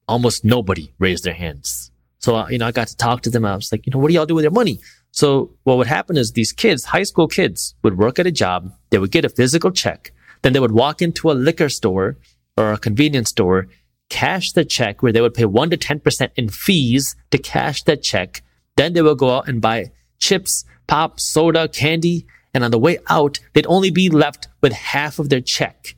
Almost 0.09 0.45
nobody 0.45 0.93
raised 0.99 1.25
their 1.25 1.35
hands. 1.35 1.91
So, 2.19 2.35
uh, 2.35 2.49
you 2.49 2.59
know, 2.59 2.67
I 2.67 2.73
got 2.73 2.89
to 2.89 2.97
talk 2.97 3.23
to 3.23 3.31
them. 3.31 3.45
I 3.45 3.55
was 3.55 3.71
like, 3.71 3.87
you 3.87 3.93
know, 3.93 3.99
what 3.99 4.09
do 4.09 4.15
y'all 4.15 4.27
do 4.27 4.35
with 4.35 4.43
your 4.43 4.51
money? 4.51 4.81
So 5.11 5.55
what 5.65 5.77
would 5.79 5.87
happen 5.87 6.17
is 6.17 6.33
these 6.33 6.53
kids, 6.53 6.85
high 6.85 7.05
school 7.05 7.29
kids 7.29 7.75
would 7.83 7.99
work 7.99 8.19
at 8.19 8.27
a 8.27 8.33
job. 8.33 8.73
They 8.91 8.99
would 8.99 9.11
get 9.11 9.25
a 9.25 9.29
physical 9.29 9.71
check. 9.71 10.13
Then 10.43 10.53
they 10.53 10.61
would 10.61 10.73
walk 10.73 11.03
into 11.03 11.31
a 11.31 11.33
liquor 11.33 11.69
store 11.69 12.17
or 12.57 12.73
a 12.73 12.79
convenience 12.79 13.31
store, 13.31 13.69
cash 14.09 14.53
the 14.53 14.65
check 14.65 15.03
where 15.03 15.13
they 15.13 15.21
would 15.21 15.35
pay 15.35 15.45
one 15.45 15.71
to 15.71 15.77
10% 15.77 16.31
in 16.37 16.49
fees 16.49 17.15
to 17.31 17.39
cash 17.39 17.83
that 17.85 18.03
check. 18.03 18.43
Then 18.77 18.93
they 18.93 19.03
would 19.03 19.19
go 19.19 19.37
out 19.37 19.49
and 19.49 19.61
buy 19.61 19.93
chips, 20.19 20.65
pop, 20.87 21.21
soda, 21.21 21.69
candy. 21.69 22.27
And 22.55 22.65
on 22.65 22.71
the 22.71 22.79
way 22.79 22.99
out, 23.09 23.39
they'd 23.53 23.67
only 23.67 23.91
be 23.91 24.09
left 24.09 24.49
with 24.61 24.73
half 24.73 25.19
of 25.19 25.29
their 25.29 25.41
check. 25.41 25.95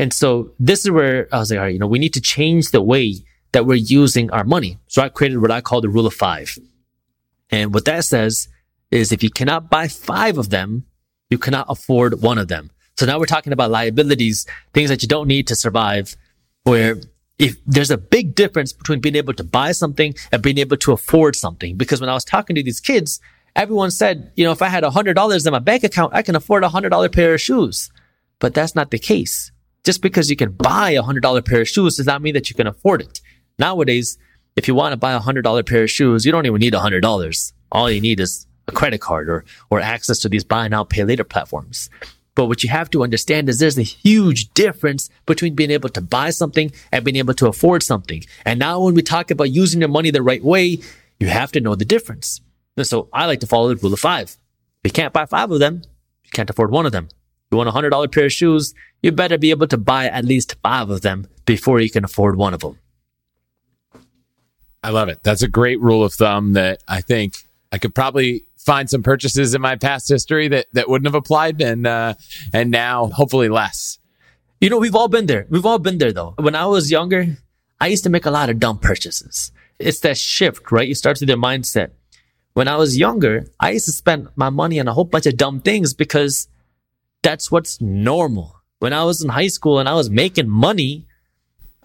And 0.00 0.12
so 0.20 0.52
this 0.68 0.80
is 0.84 0.90
where 0.90 1.28
I 1.30 1.38
was 1.40 1.50
like, 1.50 1.58
all 1.60 1.64
right, 1.66 1.74
you 1.74 1.80
know, 1.82 1.86
we 1.94 1.98
need 2.04 2.14
to 2.14 2.22
change 2.22 2.70
the 2.70 2.80
way 2.92 3.06
that 3.52 3.66
we're 3.66 3.74
using 4.00 4.30
our 4.30 4.44
money. 4.44 4.78
So 4.86 5.02
I 5.02 5.08
created 5.10 5.38
what 5.42 5.50
I 5.50 5.60
call 5.60 5.80
the 5.82 5.92
rule 5.96 6.06
of 6.06 6.14
five. 6.14 6.48
And 7.50 7.74
what 7.74 7.84
that 7.84 8.04
says 8.04 8.48
is 8.90 9.12
if 9.12 9.22
you 9.22 9.30
cannot 9.30 9.68
buy 9.68 9.88
five 9.88 10.38
of 10.38 10.48
them, 10.48 10.68
You 11.30 11.38
cannot 11.38 11.66
afford 11.68 12.20
one 12.20 12.38
of 12.38 12.48
them. 12.48 12.70
So 12.98 13.06
now 13.06 13.18
we're 13.18 13.26
talking 13.26 13.52
about 13.52 13.70
liabilities, 13.70 14.46
things 14.74 14.90
that 14.90 15.00
you 15.02 15.08
don't 15.08 15.28
need 15.28 15.46
to 15.46 15.56
survive, 15.56 16.16
where 16.64 17.00
if 17.38 17.56
there's 17.64 17.90
a 17.90 17.96
big 17.96 18.34
difference 18.34 18.72
between 18.74 19.00
being 19.00 19.16
able 19.16 19.32
to 19.34 19.44
buy 19.44 19.72
something 19.72 20.14
and 20.30 20.42
being 20.42 20.58
able 20.58 20.76
to 20.78 20.92
afford 20.92 21.36
something. 21.36 21.76
Because 21.76 22.00
when 22.00 22.10
I 22.10 22.14
was 22.14 22.24
talking 22.24 22.56
to 22.56 22.62
these 22.62 22.80
kids, 22.80 23.20
everyone 23.56 23.90
said, 23.90 24.32
you 24.36 24.44
know, 24.44 24.52
if 24.52 24.60
I 24.60 24.68
had 24.68 24.84
a 24.84 24.90
hundred 24.90 25.14
dollars 25.14 25.46
in 25.46 25.52
my 25.52 25.60
bank 25.60 25.84
account, 25.84 26.14
I 26.14 26.22
can 26.22 26.36
afford 26.36 26.64
a 26.64 26.68
hundred 26.68 26.90
dollar 26.90 27.08
pair 27.08 27.32
of 27.32 27.40
shoes. 27.40 27.90
But 28.40 28.52
that's 28.52 28.74
not 28.74 28.90
the 28.90 28.98
case. 28.98 29.49
Just 29.84 30.02
because 30.02 30.28
you 30.28 30.36
can 30.36 30.52
buy 30.52 30.90
a 30.90 31.02
hundred 31.02 31.22
dollar 31.22 31.42
pair 31.42 31.62
of 31.62 31.68
shoes 31.68 31.96
does 31.96 32.06
not 32.06 32.22
mean 32.22 32.34
that 32.34 32.50
you 32.50 32.56
can 32.56 32.66
afford 32.66 33.00
it. 33.02 33.20
Nowadays, 33.58 34.18
if 34.56 34.68
you 34.68 34.74
want 34.74 34.92
to 34.92 34.96
buy 34.96 35.12
a 35.12 35.18
hundred 35.18 35.42
dollar 35.42 35.62
pair 35.62 35.84
of 35.84 35.90
shoes, 35.90 36.26
you 36.26 36.32
don't 36.32 36.46
even 36.46 36.60
need 36.60 36.74
a 36.74 36.80
hundred 36.80 37.00
dollars. 37.00 37.52
All 37.72 37.90
you 37.90 38.00
need 38.00 38.20
is 38.20 38.46
a 38.68 38.72
credit 38.72 39.00
card 39.00 39.28
or, 39.28 39.44
or 39.70 39.80
access 39.80 40.18
to 40.20 40.28
these 40.28 40.44
buy 40.44 40.68
now, 40.68 40.84
pay 40.84 41.04
later 41.04 41.24
platforms. 41.24 41.88
But 42.34 42.46
what 42.46 42.62
you 42.62 42.70
have 42.70 42.90
to 42.90 43.02
understand 43.02 43.48
is 43.48 43.58
there's 43.58 43.78
a 43.78 43.82
huge 43.82 44.52
difference 44.54 45.10
between 45.26 45.54
being 45.54 45.70
able 45.70 45.88
to 45.90 46.00
buy 46.00 46.30
something 46.30 46.72
and 46.92 47.04
being 47.04 47.16
able 47.16 47.34
to 47.34 47.48
afford 47.48 47.82
something. 47.82 48.24
And 48.44 48.58
now 48.58 48.80
when 48.80 48.94
we 48.94 49.02
talk 49.02 49.30
about 49.30 49.50
using 49.50 49.80
your 49.80 49.88
money 49.88 50.10
the 50.10 50.22
right 50.22 50.42
way, 50.42 50.78
you 51.18 51.26
have 51.26 51.52
to 51.52 51.60
know 51.60 51.74
the 51.74 51.84
difference. 51.84 52.40
And 52.76 52.86
so 52.86 53.08
I 53.12 53.26
like 53.26 53.40
to 53.40 53.46
follow 53.46 53.68
the 53.68 53.76
rule 53.76 53.92
of 53.92 54.00
five. 54.00 54.36
If 54.84 54.90
you 54.90 54.92
can't 54.92 55.12
buy 55.12 55.26
five 55.26 55.50
of 55.50 55.58
them, 55.58 55.82
you 56.24 56.30
can't 56.32 56.48
afford 56.48 56.70
one 56.70 56.86
of 56.86 56.92
them. 56.92 57.08
You 57.50 57.56
want 57.56 57.68
a 57.68 57.72
hundred 57.72 57.90
dollar 57.90 58.08
pair 58.08 58.26
of 58.26 58.32
shoes, 58.32 58.74
you 59.02 59.12
better 59.12 59.38
be 59.38 59.50
able 59.50 59.66
to 59.68 59.78
buy 59.78 60.06
at 60.06 60.24
least 60.24 60.56
five 60.62 60.90
of 60.90 61.00
them 61.00 61.26
before 61.46 61.80
you 61.80 61.90
can 61.90 62.04
afford 62.04 62.36
one 62.36 62.54
of 62.54 62.60
them. 62.60 62.78
I 64.82 64.90
love 64.90 65.08
it. 65.08 65.22
That's 65.22 65.42
a 65.42 65.48
great 65.48 65.80
rule 65.80 66.04
of 66.04 66.14
thumb 66.14 66.54
that 66.54 66.82
I 66.88 67.00
think 67.00 67.34
I 67.72 67.78
could 67.78 67.94
probably 67.94 68.44
find 68.56 68.88
some 68.88 69.02
purchases 69.02 69.54
in 69.54 69.60
my 69.60 69.76
past 69.76 70.08
history 70.08 70.48
that, 70.48 70.66
that 70.72 70.88
wouldn't 70.88 71.06
have 71.06 71.14
applied 71.14 71.60
and, 71.60 71.86
uh, 71.86 72.14
and 72.52 72.70
now 72.70 73.06
hopefully 73.06 73.48
less. 73.48 73.98
You 74.60 74.70
know, 74.70 74.78
we've 74.78 74.94
all 74.94 75.08
been 75.08 75.26
there. 75.26 75.46
We've 75.50 75.66
all 75.66 75.78
been 75.78 75.98
there 75.98 76.12
though. 76.12 76.34
When 76.38 76.54
I 76.54 76.66
was 76.66 76.90
younger, 76.90 77.36
I 77.80 77.88
used 77.88 78.04
to 78.04 78.10
make 78.10 78.26
a 78.26 78.30
lot 78.30 78.50
of 78.50 78.58
dumb 78.58 78.78
purchases. 78.78 79.52
It's 79.78 80.00
that 80.00 80.18
shift, 80.18 80.70
right? 80.70 80.86
You 80.86 80.94
start 80.94 81.18
with 81.20 81.28
your 81.28 81.38
mindset. 81.38 81.90
When 82.52 82.68
I 82.68 82.76
was 82.76 82.98
younger, 82.98 83.46
I 83.58 83.70
used 83.70 83.86
to 83.86 83.92
spend 83.92 84.28
my 84.36 84.50
money 84.50 84.78
on 84.78 84.88
a 84.88 84.92
whole 84.92 85.04
bunch 85.04 85.26
of 85.26 85.36
dumb 85.36 85.60
things 85.60 85.94
because 85.94 86.48
that's 87.22 87.50
what's 87.50 87.80
normal. 87.80 88.56
When 88.78 88.92
I 88.92 89.04
was 89.04 89.22
in 89.22 89.28
high 89.28 89.48
school 89.48 89.78
and 89.78 89.88
I 89.88 89.94
was 89.94 90.08
making 90.08 90.48
money, 90.48 91.06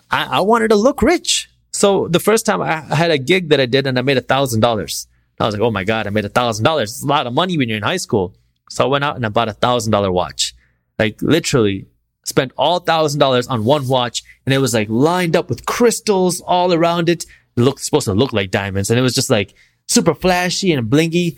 I, 0.10 0.38
I 0.38 0.42
wanted 0.42 0.70
to 0.70 0.76
look 0.76 1.02
rich. 1.02 1.50
So 1.72 2.08
the 2.08 2.20
first 2.20 2.46
time 2.46 2.62
I 2.62 2.80
had 2.80 3.12
a 3.12 3.18
gig 3.18 3.50
that 3.50 3.60
I 3.60 3.66
did 3.66 3.86
and 3.86 4.00
I 4.00 4.02
made 4.02 4.18
a 4.18 4.22
thousand 4.22 4.62
dollars. 4.62 5.08
I 5.40 5.46
was 5.46 5.54
like, 5.54 5.62
oh 5.62 5.72
my 5.72 5.84
God, 5.84 6.08
I 6.08 6.10
made 6.12 6.24
a 6.24 6.30
thousand 6.30 6.64
dollars. 6.64 6.92
It's 6.92 7.04
a 7.04 7.08
lot 7.08 7.28
of 7.28 7.34
money 7.34 7.58
when 7.58 7.68
you're 7.68 7.78
in 7.78 7.84
high 7.84 7.98
school. 7.98 8.34
So 8.70 8.86
I 8.86 8.88
went 8.88 9.04
out 9.04 9.18
and 9.18 9.26
I 9.26 9.30
bought 9.30 9.50
a 9.50 9.54
thousand 9.54 9.92
dollar 9.92 10.12
watch. 10.12 10.56
Like 10.98 11.22
literally 11.22 11.88
spent 12.24 12.54
all 12.58 12.80
thousand 12.80 13.20
dollars 13.20 13.48
on 13.48 13.66
one 13.66 13.88
watch 13.88 14.24
and 14.46 14.54
it 14.54 14.60
was 14.60 14.74
like 14.74 14.88
lined 14.90 15.36
up 15.36 15.50
with 15.50 15.66
crystals 15.66 16.40
all 16.42 16.74
around 16.74 17.10
it. 17.10 17.26
It 17.58 17.62
looked 17.62 17.82
supposed 17.82 18.06
to 18.06 18.14
look 18.14 18.32
like 18.32 18.52
diamonds 18.52 18.90
and 18.90 18.98
it 18.98 19.04
was 19.04 19.14
just 19.14 19.30
like 19.30 19.54
super 19.88 20.16
flashy 20.16 20.72
and 20.72 20.90
blingy 20.90 21.36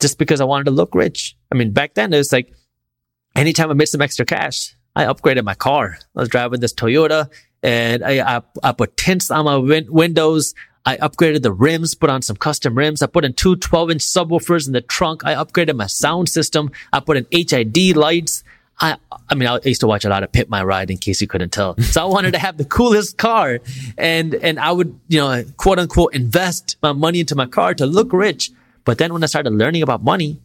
just 0.00 0.18
because 0.18 0.40
I 0.40 0.44
wanted 0.44 0.64
to 0.64 0.72
look 0.72 0.94
rich. 0.94 1.36
I 1.52 1.54
mean, 1.54 1.70
back 1.70 1.94
then 1.94 2.12
it 2.12 2.18
was 2.18 2.32
like 2.32 2.52
anytime 3.34 3.70
I 3.70 3.74
made 3.74 3.86
some 3.86 4.02
extra 4.02 4.24
cash, 4.24 4.74
I 4.94 5.04
upgraded 5.04 5.44
my 5.44 5.54
car. 5.54 5.98
I 6.16 6.20
was 6.20 6.28
driving 6.28 6.60
this 6.60 6.74
Toyota 6.74 7.30
and 7.62 8.04
I, 8.04 8.36
I, 8.36 8.42
I 8.62 8.72
put 8.72 8.96
tints 8.96 9.30
on 9.30 9.44
my 9.44 9.56
win- 9.56 9.92
windows. 9.92 10.54
I 10.84 10.96
upgraded 10.96 11.42
the 11.42 11.52
rims, 11.52 11.94
put 11.94 12.10
on 12.10 12.22
some 12.22 12.36
custom 12.36 12.76
rims. 12.76 13.02
I 13.02 13.06
put 13.06 13.24
in 13.24 13.34
two 13.34 13.56
12 13.56 13.92
inch 13.92 14.02
subwoofers 14.02 14.66
in 14.66 14.72
the 14.72 14.80
trunk. 14.80 15.24
I 15.24 15.34
upgraded 15.34 15.76
my 15.76 15.86
sound 15.86 16.28
system. 16.28 16.72
I 16.92 17.00
put 17.00 17.16
in 17.16 17.26
HID 17.30 17.96
lights. 17.96 18.42
I, 18.80 18.96
I 19.28 19.34
mean, 19.34 19.48
I 19.48 19.60
used 19.64 19.82
to 19.82 19.86
watch 19.86 20.04
a 20.04 20.08
lot 20.08 20.24
of 20.24 20.32
Pimp 20.32 20.48
My 20.48 20.64
Ride 20.64 20.90
in 20.90 20.98
case 20.98 21.20
you 21.20 21.28
couldn't 21.28 21.50
tell. 21.50 21.76
So 21.78 22.02
I 22.02 22.06
wanted 22.06 22.32
to 22.32 22.38
have 22.38 22.56
the 22.56 22.64
coolest 22.64 23.16
car 23.16 23.60
and, 23.96 24.34
and 24.34 24.58
I 24.58 24.72
would, 24.72 24.98
you 25.08 25.20
know, 25.20 25.44
quote 25.56 25.78
unquote, 25.78 26.14
invest 26.14 26.76
my 26.82 26.92
money 26.92 27.20
into 27.20 27.36
my 27.36 27.46
car 27.46 27.74
to 27.74 27.86
look 27.86 28.12
rich. 28.12 28.50
But 28.84 28.98
then 28.98 29.12
when 29.12 29.22
I 29.22 29.26
started 29.26 29.52
learning 29.52 29.82
about 29.82 30.02
money 30.02 30.40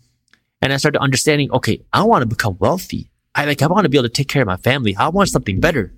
and 0.62 0.74
I 0.74 0.78
started 0.78 1.00
understanding, 1.00 1.52
okay, 1.52 1.82
I 1.94 2.04
want 2.04 2.24
to 2.24 2.26
become 2.28 2.58
wealthy. 2.60 3.10
I 3.36 3.46
like, 3.46 3.62
I 3.62 3.68
want 3.68 3.86
to 3.86 3.90
be 3.90 3.98
able 3.98 4.10
to 4.10 4.14
take 4.14 4.28
care 4.28 4.42
of 4.42 4.48
my 4.48 4.58
family. 4.58 4.96
I 4.96 5.10
want 5.10 5.30
something 5.30 5.60
better. 5.60 5.94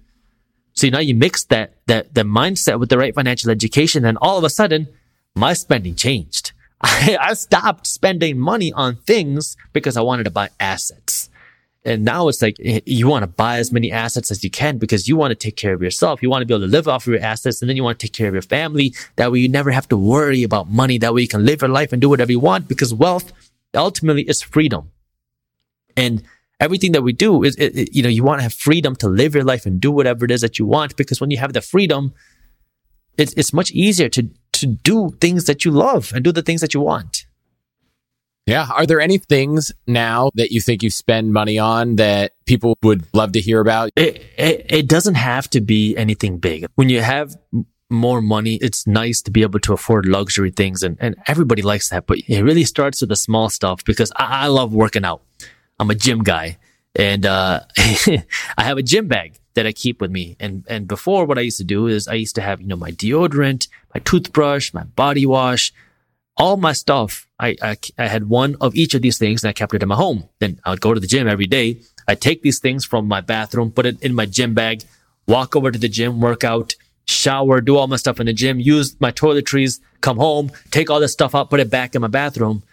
So 0.74 0.90
now 0.90 1.00
you 1.00 1.16
mix 1.16 1.46
that, 1.46 1.76
that, 1.88 2.14
the 2.14 2.24
mindset 2.24 2.80
with 2.80 2.90
the 2.90 2.98
right 2.98 3.16
financial 3.16 3.50
education. 3.50 4.06
And 4.06 4.18
all 4.22 4.38
of 4.38 4.44
a 4.44 4.50
sudden 4.50 4.88
my 5.36 5.54
spending 5.54 5.96
changed. 5.96 6.52
I, 6.82 7.18
I 7.20 7.34
stopped 7.34 7.88
spending 7.88 8.40
money 8.40 8.74
on 8.74 8.98
things 8.98 9.56
because 9.74 9.98
I 9.98 10.02
wanted 10.02 10.24
to 10.26 10.32
buy 10.32 10.50
assets. 10.60 11.30
And 11.86 12.04
now 12.04 12.28
it's 12.28 12.42
like 12.42 12.58
eh, 12.64 12.82
you 12.86 13.08
want 13.08 13.24
to 13.24 13.28
buy 13.28 13.58
as 13.58 13.72
many 13.72 13.92
assets 13.92 14.32
as 14.32 14.44
you 14.44 14.50
can 14.50 14.78
because 14.78 15.08
you 15.08 15.16
want 15.16 15.32
to 15.32 15.36
take 15.36 15.56
care 15.56 15.74
of 15.74 15.82
yourself. 15.82 16.22
You 16.22 16.30
want 16.30 16.42
to 16.42 16.46
be 16.46 16.54
able 16.54 16.68
to 16.68 16.72
live 16.72 16.90
off 16.90 17.08
of 17.08 17.14
your 17.14 17.22
assets 17.22 17.62
and 17.62 17.70
then 17.70 17.78
you 17.78 17.84
want 17.84 18.00
to 18.00 18.06
take 18.06 18.14
care 18.14 18.28
of 18.28 18.34
your 18.34 18.42
family. 18.42 18.94
That 19.16 19.32
way 19.32 19.40
you 19.40 19.48
never 19.48 19.72
have 19.72 19.88
to 19.90 19.98
worry 19.98 20.44
about 20.44 20.70
money. 20.70 20.98
That 20.98 21.14
way 21.14 21.22
you 21.22 21.28
can 21.30 21.46
live 21.46 21.62
your 21.62 21.70
life 21.70 21.94
and 21.94 22.02
do 22.02 22.10
whatever 22.10 22.32
you 22.32 22.40
want 22.40 22.68
because 22.68 22.94
wealth 22.94 23.32
ultimately 23.76 24.24
is 24.24 24.42
freedom. 24.42 24.92
And 25.96 26.24
everything 26.60 26.92
that 26.94 27.02
we 27.02 27.14
do 27.14 27.44
is, 27.44 27.56
it, 27.56 27.76
it, 27.76 27.96
you 27.96 28.04
know, 28.04 28.10
you 28.10 28.24
want 28.24 28.40
to 28.40 28.44
have 28.44 28.54
freedom 28.54 28.96
to 28.98 29.08
live 29.08 29.36
your 29.36 29.44
life 29.44 29.66
and 29.66 29.80
do 29.80 29.92
whatever 29.92 30.26
it 30.26 30.32
is 30.32 30.42
that 30.42 30.60
you 30.60 30.66
want. 30.66 30.96
Because 30.96 31.22
when 31.22 31.32
you 31.32 31.38
have 31.38 31.54
the 31.54 31.62
freedom, 31.62 32.14
it's, 33.18 33.34
it's 33.34 33.54
much 33.54 33.72
easier 33.72 34.10
to, 34.10 34.30
to 34.54 34.66
do 34.66 35.12
things 35.22 35.46
that 35.46 35.66
you 35.66 35.72
love 35.72 36.12
and 36.14 36.24
do 36.24 36.32
the 36.32 36.42
things 36.42 36.62
that 36.62 36.74
you 36.74 36.82
want. 36.82 37.26
Yeah. 38.46 38.68
Are 38.74 38.88
there 38.88 39.00
any 39.00 39.20
things 39.20 39.72
now 39.86 40.32
that 40.34 40.52
you 40.52 40.60
think 40.60 40.82
you 40.82 40.90
spend 40.90 41.34
money 41.34 41.60
on 41.60 41.98
that 41.98 42.32
people 42.46 42.78
would 42.82 43.06
love 43.14 43.34
to 43.34 43.42
hear 43.42 43.60
about? 43.60 43.92
It, 43.96 44.24
it, 44.38 44.66
it 44.70 44.88
doesn't 44.88 45.16
have 45.16 45.50
to 45.52 45.62
be 45.62 45.96
anything 45.96 46.40
big. 46.40 46.66
When 46.74 46.90
you 46.90 47.02
have 47.02 47.36
more 47.90 48.22
money, 48.22 48.56
it's 48.56 48.86
nice 48.86 49.22
to 49.24 49.32
be 49.32 49.42
able 49.42 49.60
to 49.62 49.74
afford 49.74 50.06
luxury 50.06 50.52
things 50.52 50.84
and, 50.84 50.98
and 51.00 51.16
everybody 51.28 51.62
likes 51.62 51.90
that. 51.90 52.06
But 52.08 52.20
it 52.28 52.42
really 52.44 52.64
starts 52.64 53.02
with 53.02 53.10
the 53.10 53.16
small 53.16 53.50
stuff 53.50 53.84
because 53.84 54.12
I, 54.16 54.46
I 54.46 54.48
love 54.48 54.74
working 54.74 55.06
out. 55.06 55.22
I'm 55.80 55.90
a 55.90 55.96
gym 55.96 56.24
guy 56.24 56.58
and, 56.96 57.26
uh, 57.26 57.62
I 57.78 58.64
have 58.64 58.78
a 58.78 58.84
gym 58.84 59.08
bag 59.08 59.40
that 59.56 59.66
I 59.66 59.72
keep 59.72 60.02
with 60.02 60.12
me. 60.12 60.36
And, 60.40 60.64
and 60.68 60.88
before 60.88 61.26
what 61.26 61.38
I 61.38 61.42
used 61.42 61.58
to 61.58 61.64
do 61.64 61.88
is 61.88 62.08
I 62.08 62.14
used 62.14 62.36
to 62.36 62.42
have, 62.42 62.62
you 62.62 62.68
know, 62.68 62.76
my 62.76 62.92
deodorant, 62.92 63.68
my 63.94 64.00
toothbrush, 64.02 64.74
my 64.74 64.84
body 64.84 65.26
wash, 65.26 65.74
all 66.38 66.58
my 66.58 66.74
stuff. 66.74 67.28
I, 67.40 67.56
I, 67.62 67.78
I 67.98 68.08
had 68.08 68.30
one 68.30 68.56
of 68.62 68.76
each 68.76 68.94
of 68.94 69.02
these 69.02 69.18
things 69.18 69.44
and 69.44 69.50
I 69.50 69.54
kept 69.54 69.74
it 69.74 69.84
in 69.84 69.90
my 69.90 69.96
home. 69.96 70.30
Then 70.40 70.60
I 70.64 70.70
would 70.70 70.82
go 70.82 70.94
to 70.94 71.00
the 71.00 71.08
gym 71.08 71.28
every 71.28 71.48
day. 71.48 71.82
I 72.08 72.16
take 72.16 72.42
these 72.42 72.60
things 72.60 72.86
from 72.86 73.08
my 73.08 73.22
bathroom, 73.22 73.72
put 73.72 73.86
it 73.86 74.02
in 74.02 74.14
my 74.16 74.26
gym 74.26 74.54
bag, 74.54 74.84
walk 75.28 75.56
over 75.56 75.72
to 75.72 75.80
the 75.80 75.90
gym, 75.90 76.22
work 76.22 76.44
out, 76.44 76.76
shower, 77.10 77.62
do 77.62 77.78
all 77.78 77.88
my 77.88 77.96
stuff 77.96 78.20
in 78.20 78.28
the 78.28 78.34
gym, 78.34 78.60
use 78.60 79.00
my 79.02 79.12
toiletries, 79.12 79.80
come 80.02 80.18
home, 80.18 80.52
take 80.72 80.90
all 80.90 81.00
this 81.00 81.14
stuff 81.14 81.36
out, 81.36 81.50
put 81.50 81.60
it 81.60 81.70
back 81.70 81.96
in 81.96 82.02
my 82.02 82.08
bathroom. 82.08 82.64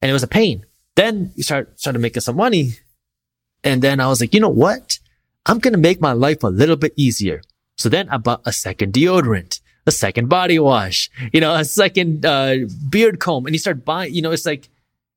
And 0.00 0.10
it 0.10 0.12
was 0.12 0.22
a 0.22 0.28
pain. 0.28 0.64
Then 0.96 1.32
you 1.36 1.42
start, 1.42 1.78
started 1.78 1.98
making 1.98 2.20
some 2.20 2.36
money. 2.36 2.74
And 3.62 3.82
then 3.82 4.00
I 4.00 4.08
was 4.08 4.20
like, 4.20 4.34
you 4.34 4.40
know 4.40 4.48
what? 4.48 4.98
I'm 5.46 5.58
going 5.58 5.72
to 5.72 5.78
make 5.78 6.00
my 6.00 6.12
life 6.12 6.42
a 6.42 6.48
little 6.48 6.76
bit 6.76 6.92
easier. 6.96 7.42
So 7.76 7.88
then 7.88 8.08
I 8.08 8.18
bought 8.18 8.42
a 8.44 8.52
second 8.52 8.92
deodorant, 8.92 9.60
a 9.86 9.90
second 9.90 10.28
body 10.28 10.58
wash, 10.58 11.10
you 11.32 11.40
know, 11.40 11.54
a 11.54 11.64
second, 11.64 12.24
uh, 12.24 12.56
beard 12.88 13.20
comb. 13.20 13.46
And 13.46 13.54
you 13.54 13.58
start 13.58 13.84
buying, 13.84 14.14
you 14.14 14.22
know, 14.22 14.30
it's 14.30 14.46
like, 14.46 14.68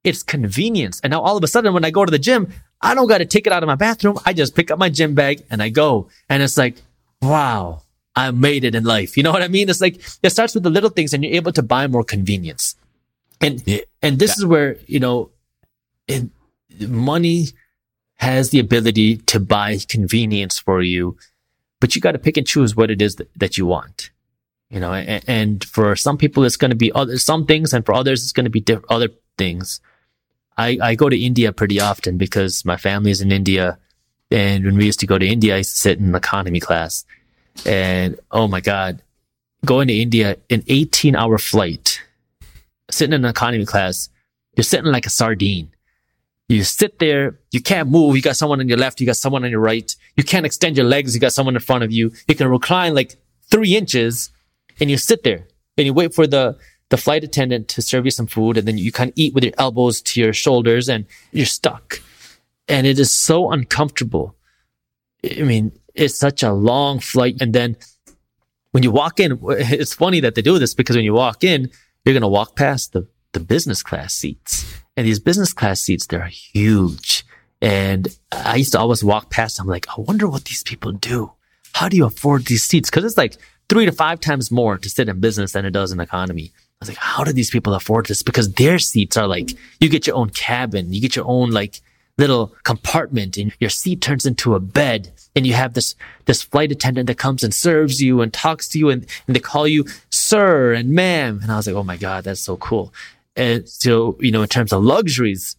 it's 0.04 0.24
convenience. 0.24 1.00
And 1.02 1.12
now 1.12 1.22
all 1.22 1.38
of 1.38 1.44
a 1.44 1.48
sudden, 1.48 1.74
when 1.74 1.86
I 1.86 1.92
go 1.92 2.06
to 2.06 2.12
the 2.12 2.20
gym, 2.20 2.52
I 2.82 2.96
don't 2.96 3.08
got 3.08 3.20
to 3.20 3.26
take 3.26 3.48
it 3.48 3.54
out 3.54 3.64
of 3.64 3.68
my 3.68 3.76
bathroom. 3.76 4.20
I 4.26 4.34
just 4.34 4.56
pick 4.56 4.72
up 4.72 4.80
my 4.80 4.90
gym 4.90 5.16
bag 5.16 5.44
and 5.50 5.62
I 5.62 5.70
go. 5.70 6.10
And 6.30 6.42
it's 6.42 6.58
like, 6.58 6.82
wow, 7.22 7.82
I 8.18 8.32
made 8.32 8.64
it 8.64 8.74
in 8.74 8.84
life. 8.84 9.16
You 9.16 9.24
know 9.24 9.32
what 9.32 9.44
I 9.44 9.48
mean? 9.48 9.70
It's 9.70 9.80
like, 9.80 10.02
it 10.24 10.32
starts 10.32 10.56
with 10.56 10.64
the 10.64 10.72
little 10.72 10.90
things 10.90 11.14
and 11.14 11.24
you're 11.24 11.36
able 11.36 11.52
to 11.54 11.62
buy 11.62 11.86
more 11.86 12.04
convenience. 12.04 12.76
And, 13.40 13.62
yeah. 13.68 13.82
and 14.02 14.18
this 14.18 14.32
yeah. 14.32 14.42
is 14.42 14.46
where, 14.46 14.78
you 14.88 15.00
know, 15.00 15.30
it, 16.08 16.24
money 16.88 17.50
has 18.16 18.50
the 18.50 18.58
ability 18.60 19.18
to 19.18 19.40
buy 19.40 19.78
convenience 19.88 20.58
for 20.58 20.82
you, 20.82 21.16
but 21.80 21.94
you 21.94 22.02
got 22.02 22.14
to 22.14 22.20
pick 22.20 22.38
and 22.38 22.48
choose 22.48 22.76
what 22.76 22.90
it 22.90 23.02
is 23.02 23.18
that, 23.18 23.30
that 23.36 23.58
you 23.58 23.68
want. 23.68 24.10
You 24.70 24.80
know, 24.80 24.92
and, 24.92 25.24
and 25.28 25.64
for 25.64 25.96
some 25.96 26.18
people, 26.18 26.44
it's 26.44 26.58
going 26.58 26.72
to 26.72 26.76
be 26.76 26.92
other, 26.92 27.18
some 27.20 27.46
things, 27.46 27.72
and 27.72 27.86
for 27.86 27.94
others, 27.94 28.24
it's 28.24 28.34
going 28.34 28.46
to 28.46 28.50
be 28.50 28.60
diff- 28.60 28.84
other 28.90 29.10
things. 29.38 29.80
I, 30.58 30.80
I 30.82 30.96
go 30.96 31.08
to 31.08 31.18
India 31.18 31.54
pretty 31.54 31.80
often 31.80 32.18
because 32.18 32.66
my 32.66 32.78
family 32.78 33.12
is 33.12 33.22
in 33.22 33.32
India. 33.32 33.78
And 34.32 34.66
when 34.66 34.76
we 34.76 34.86
used 34.86 35.00
to 35.02 35.08
go 35.08 35.18
to 35.18 35.26
India, 35.26 35.54
I 35.54 35.60
used 35.60 35.70
to 35.70 35.78
sit 35.78 36.00
in 36.00 36.16
economy 36.16 36.60
class. 36.60 37.06
And 37.66 38.20
oh 38.32 38.48
my 38.48 38.62
God, 38.62 39.02
going 39.66 39.88
to 39.88 39.94
India, 39.94 40.38
an 40.50 40.64
18 40.68 41.16
hour 41.16 41.38
flight, 41.38 42.02
sitting 42.90 43.14
in 43.14 43.26
an 43.26 43.30
economy 43.30 43.66
class, 43.66 44.10
you're 44.56 44.64
sitting 44.64 44.92
like 44.92 45.06
a 45.06 45.10
sardine. 45.10 45.72
You 46.50 46.64
sit 46.64 47.00
there, 47.00 47.40
you 47.52 47.62
can't 47.62 47.90
move. 47.90 48.16
You 48.16 48.22
got 48.22 48.38
someone 48.38 48.62
on 48.62 48.70
your 48.70 48.78
left, 48.78 49.02
you 49.02 49.06
got 49.06 49.18
someone 49.18 49.44
on 49.44 49.52
your 49.52 49.60
right. 49.60 49.94
You 50.16 50.24
can't 50.24 50.46
extend 50.46 50.78
your 50.78 50.86
legs, 50.86 51.14
you 51.14 51.20
got 51.20 51.34
someone 51.34 51.56
in 51.56 51.62
front 51.62 51.84
of 51.84 51.92
you. 51.92 52.12
You 52.28 52.36
can 52.36 52.48
recline 52.48 52.96
like 52.96 53.18
three 53.52 53.76
inches 53.76 54.32
and 54.80 54.90
you 54.90 54.98
sit 54.98 55.24
there 55.24 55.48
and 55.78 55.86
you 55.86 55.94
wait 55.94 56.14
for 56.14 56.26
the, 56.26 56.58
the 56.90 56.98
flight 56.98 57.24
attendant 57.24 57.68
to 57.70 57.82
serve 57.82 58.06
you 58.06 58.12
some 58.12 58.28
food 58.28 58.58
and 58.58 58.68
then 58.68 58.78
you 58.78 58.92
kind 58.92 59.10
of 59.10 59.14
eat 59.18 59.34
with 59.34 59.44
your 59.44 59.54
elbows 59.58 60.02
to 60.02 60.22
your 60.22 60.34
shoulders 60.34 60.88
and 60.88 61.06
you're 61.32 61.46
stuck. 61.46 62.02
and 62.68 62.88
it 62.88 63.00
is 63.00 63.12
so 63.12 63.52
uncomfortable. 63.52 64.36
I 65.24 65.44
mean, 65.44 65.72
it's 65.98 66.18
such 66.18 66.44
a 66.44 66.54
long 66.54 67.00
flight. 67.00 67.38
And 67.42 67.54
then 67.54 67.76
when 68.72 68.84
you 68.84 68.92
walk 68.92 69.20
in, 69.20 69.40
it's 69.50 69.94
funny 69.94 70.20
that 70.22 70.36
they 70.36 70.42
do 70.42 70.60
this 70.60 70.74
because 70.74 70.96
when 70.96 71.06
you 71.06 71.14
walk 71.14 71.44
in, 71.44 71.70
you're 72.06 72.14
going 72.14 72.22
to 72.22 72.28
walk 72.28 72.56
past 72.56 72.94
the, 72.94 73.08
the 73.34 73.40
business 73.40 73.84
class 73.84 74.14
seats. 74.14 74.66
And 74.96 75.06
these 75.06 75.20
business 75.20 75.54
class 75.54 75.82
seats, 75.82 76.08
they're 76.08 76.26
huge. 76.26 77.26
And 77.62 78.08
I 78.32 78.56
used 78.56 78.72
to 78.74 78.80
always 78.80 79.04
walk 79.04 79.30
past. 79.32 79.60
I'm 79.60 79.68
like, 79.68 79.88
I 79.90 80.00
wonder 80.00 80.28
what 80.28 80.46
these 80.46 80.64
people 80.64 80.92
do. 80.92 81.34
How 81.74 81.90
do 81.90 81.98
you 81.98 82.06
afford 82.06 82.46
these 82.46 82.64
seats? 82.64 82.90
Cause 82.90 83.04
it's 83.04 83.18
like 83.18 83.38
three 83.70 83.86
to 83.86 83.92
five 83.92 84.20
times 84.20 84.52
more 84.52 84.78
to 84.78 84.90
sit 84.90 85.10
in 85.10 85.20
business 85.20 85.54
than 85.54 85.66
it 85.66 85.72
does 85.72 85.92
in 85.92 86.00
economy. 86.00 86.52
I 86.56 86.62
was 86.80 86.90
like, 86.90 86.98
how 86.98 87.24
do 87.24 87.34
these 87.34 87.50
people 87.50 87.74
afford 87.74 88.06
this? 88.06 88.24
Because 88.24 88.54
their 88.54 88.80
seats 88.80 89.18
are 89.18 89.28
like, 89.28 89.52
you 89.80 89.90
get 89.90 90.06
your 90.06 90.16
own 90.16 90.30
cabin, 90.30 90.94
you 90.94 91.02
get 91.02 91.16
your 91.16 91.26
own 91.28 91.50
like 91.50 91.82
little 92.18 92.56
compartment 92.64 93.38
and 93.38 93.54
your 93.60 93.70
seat 93.70 94.02
turns 94.02 94.26
into 94.26 94.56
a 94.56 94.60
bed 94.60 95.12
and 95.36 95.46
you 95.46 95.54
have 95.54 95.74
this, 95.74 95.96
this 96.26 96.42
flight 96.42 96.72
attendant 96.72 97.08
that 97.08 97.18
comes 97.18 97.44
and 97.44 97.54
serves 97.54 98.02
you 98.02 98.22
and 98.22 98.34
talks 98.34 98.68
to 98.70 98.80
you 98.80 98.90
and, 98.90 99.06
and 99.28 99.36
they 99.36 99.40
call 99.40 99.68
you 99.68 99.86
sir 100.10 100.74
and 100.74 100.90
ma'am. 100.90 101.40
And 101.44 101.52
I 101.52 101.58
was 101.58 101.68
like, 101.68 101.76
oh 101.76 101.84
my 101.84 101.98
God, 101.98 102.24
that's 102.24 102.42
so 102.42 102.58
cool. 102.58 102.94
And 103.36 103.70
so, 103.70 104.18
you 104.20 104.32
know, 104.32 104.42
in 104.42 104.48
terms 104.48 104.74
of 104.74 104.84
luxuries, 104.84 105.56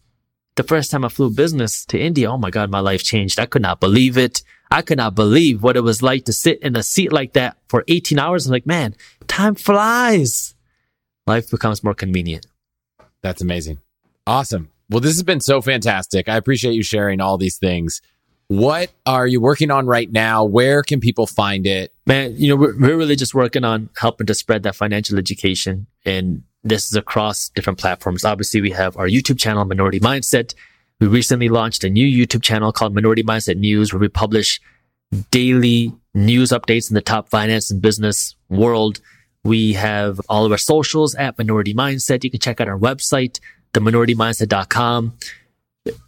the 0.55 0.63
first 0.63 0.91
time 0.91 1.05
I 1.05 1.09
flew 1.09 1.29
business 1.29 1.85
to 1.85 1.99
India, 1.99 2.29
oh 2.29 2.37
my 2.37 2.49
God, 2.49 2.69
my 2.69 2.81
life 2.81 3.03
changed. 3.03 3.39
I 3.39 3.45
could 3.45 3.61
not 3.61 3.79
believe 3.79 4.17
it. 4.17 4.43
I 4.69 4.81
could 4.81 4.97
not 4.97 5.15
believe 5.15 5.63
what 5.63 5.77
it 5.77 5.81
was 5.81 6.03
like 6.03 6.25
to 6.25 6.33
sit 6.33 6.61
in 6.61 6.75
a 6.75 6.83
seat 6.83 7.13
like 7.13 7.33
that 7.33 7.57
for 7.69 7.85
18 7.87 8.19
hours. 8.19 8.45
I'm 8.45 8.51
like, 8.51 8.67
man, 8.67 8.95
time 9.27 9.55
flies. 9.55 10.55
Life 11.25 11.49
becomes 11.49 11.83
more 11.83 11.93
convenient. 11.93 12.45
That's 13.21 13.41
amazing. 13.41 13.79
Awesome. 14.27 14.69
Well, 14.89 14.99
this 14.99 15.13
has 15.13 15.23
been 15.23 15.41
so 15.41 15.61
fantastic. 15.61 16.27
I 16.27 16.35
appreciate 16.35 16.73
you 16.73 16.83
sharing 16.83 17.21
all 17.21 17.37
these 17.37 17.57
things. 17.57 18.01
What 18.47 18.91
are 19.05 19.27
you 19.27 19.39
working 19.39 19.69
on 19.69 19.85
right 19.85 20.11
now? 20.11 20.43
Where 20.43 20.81
can 20.81 20.99
people 20.99 21.27
find 21.27 21.67
it? 21.67 21.93
Man, 22.07 22.33
you 22.35 22.49
know, 22.49 22.55
we're, 22.55 22.75
we're 22.79 22.97
really 22.97 23.15
just 23.15 23.35
working 23.35 23.63
on 23.63 23.89
helping 23.95 24.25
to 24.25 24.33
spread 24.33 24.63
that 24.63 24.75
financial 24.75 25.19
education. 25.19 25.85
And 26.03 26.41
this 26.63 26.85
is 26.85 26.95
across 26.95 27.49
different 27.49 27.77
platforms. 27.77 28.25
Obviously, 28.25 28.61
we 28.61 28.71
have 28.71 28.97
our 28.97 29.07
YouTube 29.07 29.37
channel, 29.37 29.63
Minority 29.65 29.99
Mindset. 29.99 30.55
We 30.99 31.05
recently 31.05 31.47
launched 31.47 31.83
a 31.83 31.89
new 31.89 32.05
YouTube 32.05 32.41
channel 32.41 32.71
called 32.71 32.95
Minority 32.95 33.23
Mindset 33.23 33.57
News, 33.57 33.93
where 33.93 33.99
we 33.99 34.09
publish 34.09 34.59
daily 35.29 35.93
news 36.15 36.49
updates 36.49 36.89
in 36.89 36.95
the 36.95 37.01
top 37.01 37.29
finance 37.29 37.69
and 37.69 37.81
business 37.81 38.35
world. 38.49 38.99
We 39.43 39.73
have 39.73 40.19
all 40.27 40.45
of 40.45 40.51
our 40.51 40.57
socials 40.57 41.13
at 41.15 41.37
Minority 41.37 41.73
Mindset. 41.73 42.23
You 42.23 42.31
can 42.31 42.39
check 42.39 42.59
out 42.59 42.67
our 42.67 42.77
website, 42.77 43.39
theminoritymindset.com. 43.73 45.17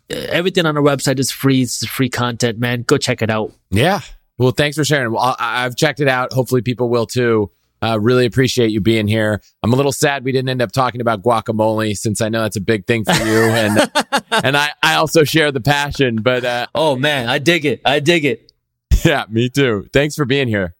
Everything 0.09 0.65
on 0.65 0.75
our 0.77 0.83
website 0.83 1.19
is 1.19 1.31
free. 1.31 1.61
It's 1.61 1.85
free 1.85 2.09
content, 2.09 2.59
man. 2.59 2.83
Go 2.83 2.97
check 2.97 3.21
it 3.21 3.29
out. 3.29 3.53
Yeah. 3.69 4.01
Well, 4.37 4.51
thanks 4.51 4.75
for 4.77 4.83
sharing. 4.83 5.11
Well, 5.13 5.35
I- 5.39 5.65
I've 5.65 5.75
checked 5.75 5.99
it 5.99 6.07
out. 6.07 6.33
Hopefully, 6.33 6.61
people 6.61 6.89
will 6.89 7.05
too. 7.05 7.51
Uh, 7.83 7.97
really 7.99 8.27
appreciate 8.27 8.69
you 8.69 8.79
being 8.79 9.07
here. 9.07 9.41
I'm 9.63 9.73
a 9.73 9.75
little 9.75 9.91
sad 9.91 10.23
we 10.23 10.31
didn't 10.31 10.49
end 10.49 10.61
up 10.61 10.71
talking 10.71 11.01
about 11.01 11.23
guacamole 11.23 11.95
since 11.97 12.21
I 12.21 12.29
know 12.29 12.41
that's 12.43 12.55
a 12.55 12.61
big 12.61 12.85
thing 12.85 13.03
for 13.05 13.13
you, 13.13 13.41
and 13.41 13.91
and 14.31 14.55
I 14.55 14.69
I 14.83 14.95
also 14.95 15.23
share 15.23 15.51
the 15.51 15.61
passion. 15.61 16.17
But 16.21 16.45
uh, 16.45 16.67
oh 16.75 16.95
man, 16.95 17.27
I 17.27 17.39
dig 17.39 17.65
it. 17.65 17.81
I 17.85 17.99
dig 17.99 18.25
it. 18.25 18.51
Yeah, 19.03 19.25
me 19.29 19.49
too. 19.49 19.87
Thanks 19.93 20.13
for 20.15 20.25
being 20.25 20.47
here. 20.47 20.75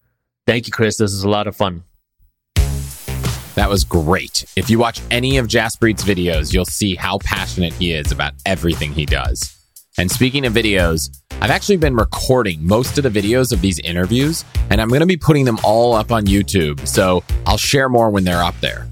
Thank 0.46 0.68
you, 0.68 0.72
Chris. 0.72 0.98
This 0.98 1.12
is 1.12 1.24
a 1.24 1.30
lot 1.30 1.48
of 1.48 1.56
fun. 1.56 1.84
That 3.56 3.70
was 3.70 3.84
great. 3.84 4.46
If 4.56 4.70
you 4.70 4.80
watch 4.80 5.02
any 5.12 5.38
of 5.38 5.48
Jaspreet's 5.48 6.04
videos, 6.04 6.54
you'll 6.54 6.66
see 6.66 6.96
how 6.96 7.18
passionate 7.20 7.74
he 7.74 7.94
is 7.94 8.12
about 8.12 8.34
everything 8.46 8.94
he 8.94 9.06
does. 9.06 9.58
And 9.98 10.10
speaking 10.10 10.46
of 10.46 10.54
videos, 10.54 11.10
I've 11.42 11.52
actually 11.52 11.78
been 11.78 11.96
recording 11.96 12.66
most 12.66 12.98
of 12.98 13.04
the 13.04 13.10
videos 13.10 13.52
of 13.52 13.62
these 13.62 13.80
interviews, 13.80 14.46
and 14.70 14.80
I'm 14.80 14.88
going 14.88 15.02
to 15.02 15.06
be 15.06 15.18
putting 15.18 15.44
them 15.44 15.60
all 15.64 15.94
up 15.94 16.12
on 16.12 16.26
YouTube. 16.26 16.88
So 16.88 17.24
I'll 17.46 17.58
share 17.58 17.90
more 17.90 18.10
when 18.10 18.24
they're 18.24 18.44
up 18.44 18.60
there. 18.62 18.88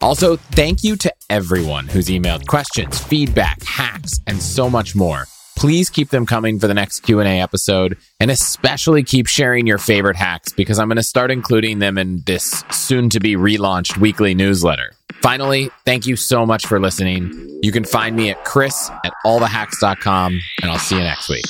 Also, 0.00 0.36
thank 0.36 0.82
you 0.82 0.96
to 0.96 1.12
everyone 1.28 1.86
who's 1.86 2.08
emailed 2.08 2.46
questions, 2.46 2.98
feedback, 2.98 3.62
hacks, 3.62 4.18
and 4.26 4.40
so 4.40 4.70
much 4.70 4.96
more. 4.96 5.26
Please 5.60 5.90
keep 5.90 6.08
them 6.08 6.24
coming 6.24 6.58
for 6.58 6.68
the 6.68 6.72
next 6.72 7.00
Q&A 7.00 7.38
episode 7.38 7.98
and 8.18 8.30
especially 8.30 9.02
keep 9.02 9.26
sharing 9.26 9.66
your 9.66 9.76
favorite 9.76 10.16
hacks 10.16 10.54
because 10.54 10.78
I'm 10.78 10.88
going 10.88 10.96
to 10.96 11.02
start 11.02 11.30
including 11.30 11.80
them 11.80 11.98
in 11.98 12.22
this 12.24 12.64
soon 12.70 13.10
to 13.10 13.20
be 13.20 13.36
relaunched 13.36 13.98
weekly 13.98 14.34
newsletter. 14.34 14.92
Finally, 15.20 15.68
thank 15.84 16.06
you 16.06 16.16
so 16.16 16.46
much 16.46 16.64
for 16.64 16.80
listening. 16.80 17.60
You 17.62 17.72
can 17.72 17.84
find 17.84 18.16
me 18.16 18.30
at 18.30 18.42
chris 18.46 18.90
at 19.04 19.12
allthehacks.com 19.26 20.40
and 20.62 20.70
I'll 20.70 20.78
see 20.78 20.96
you 20.96 21.02
next 21.02 21.28
week. 21.28 21.44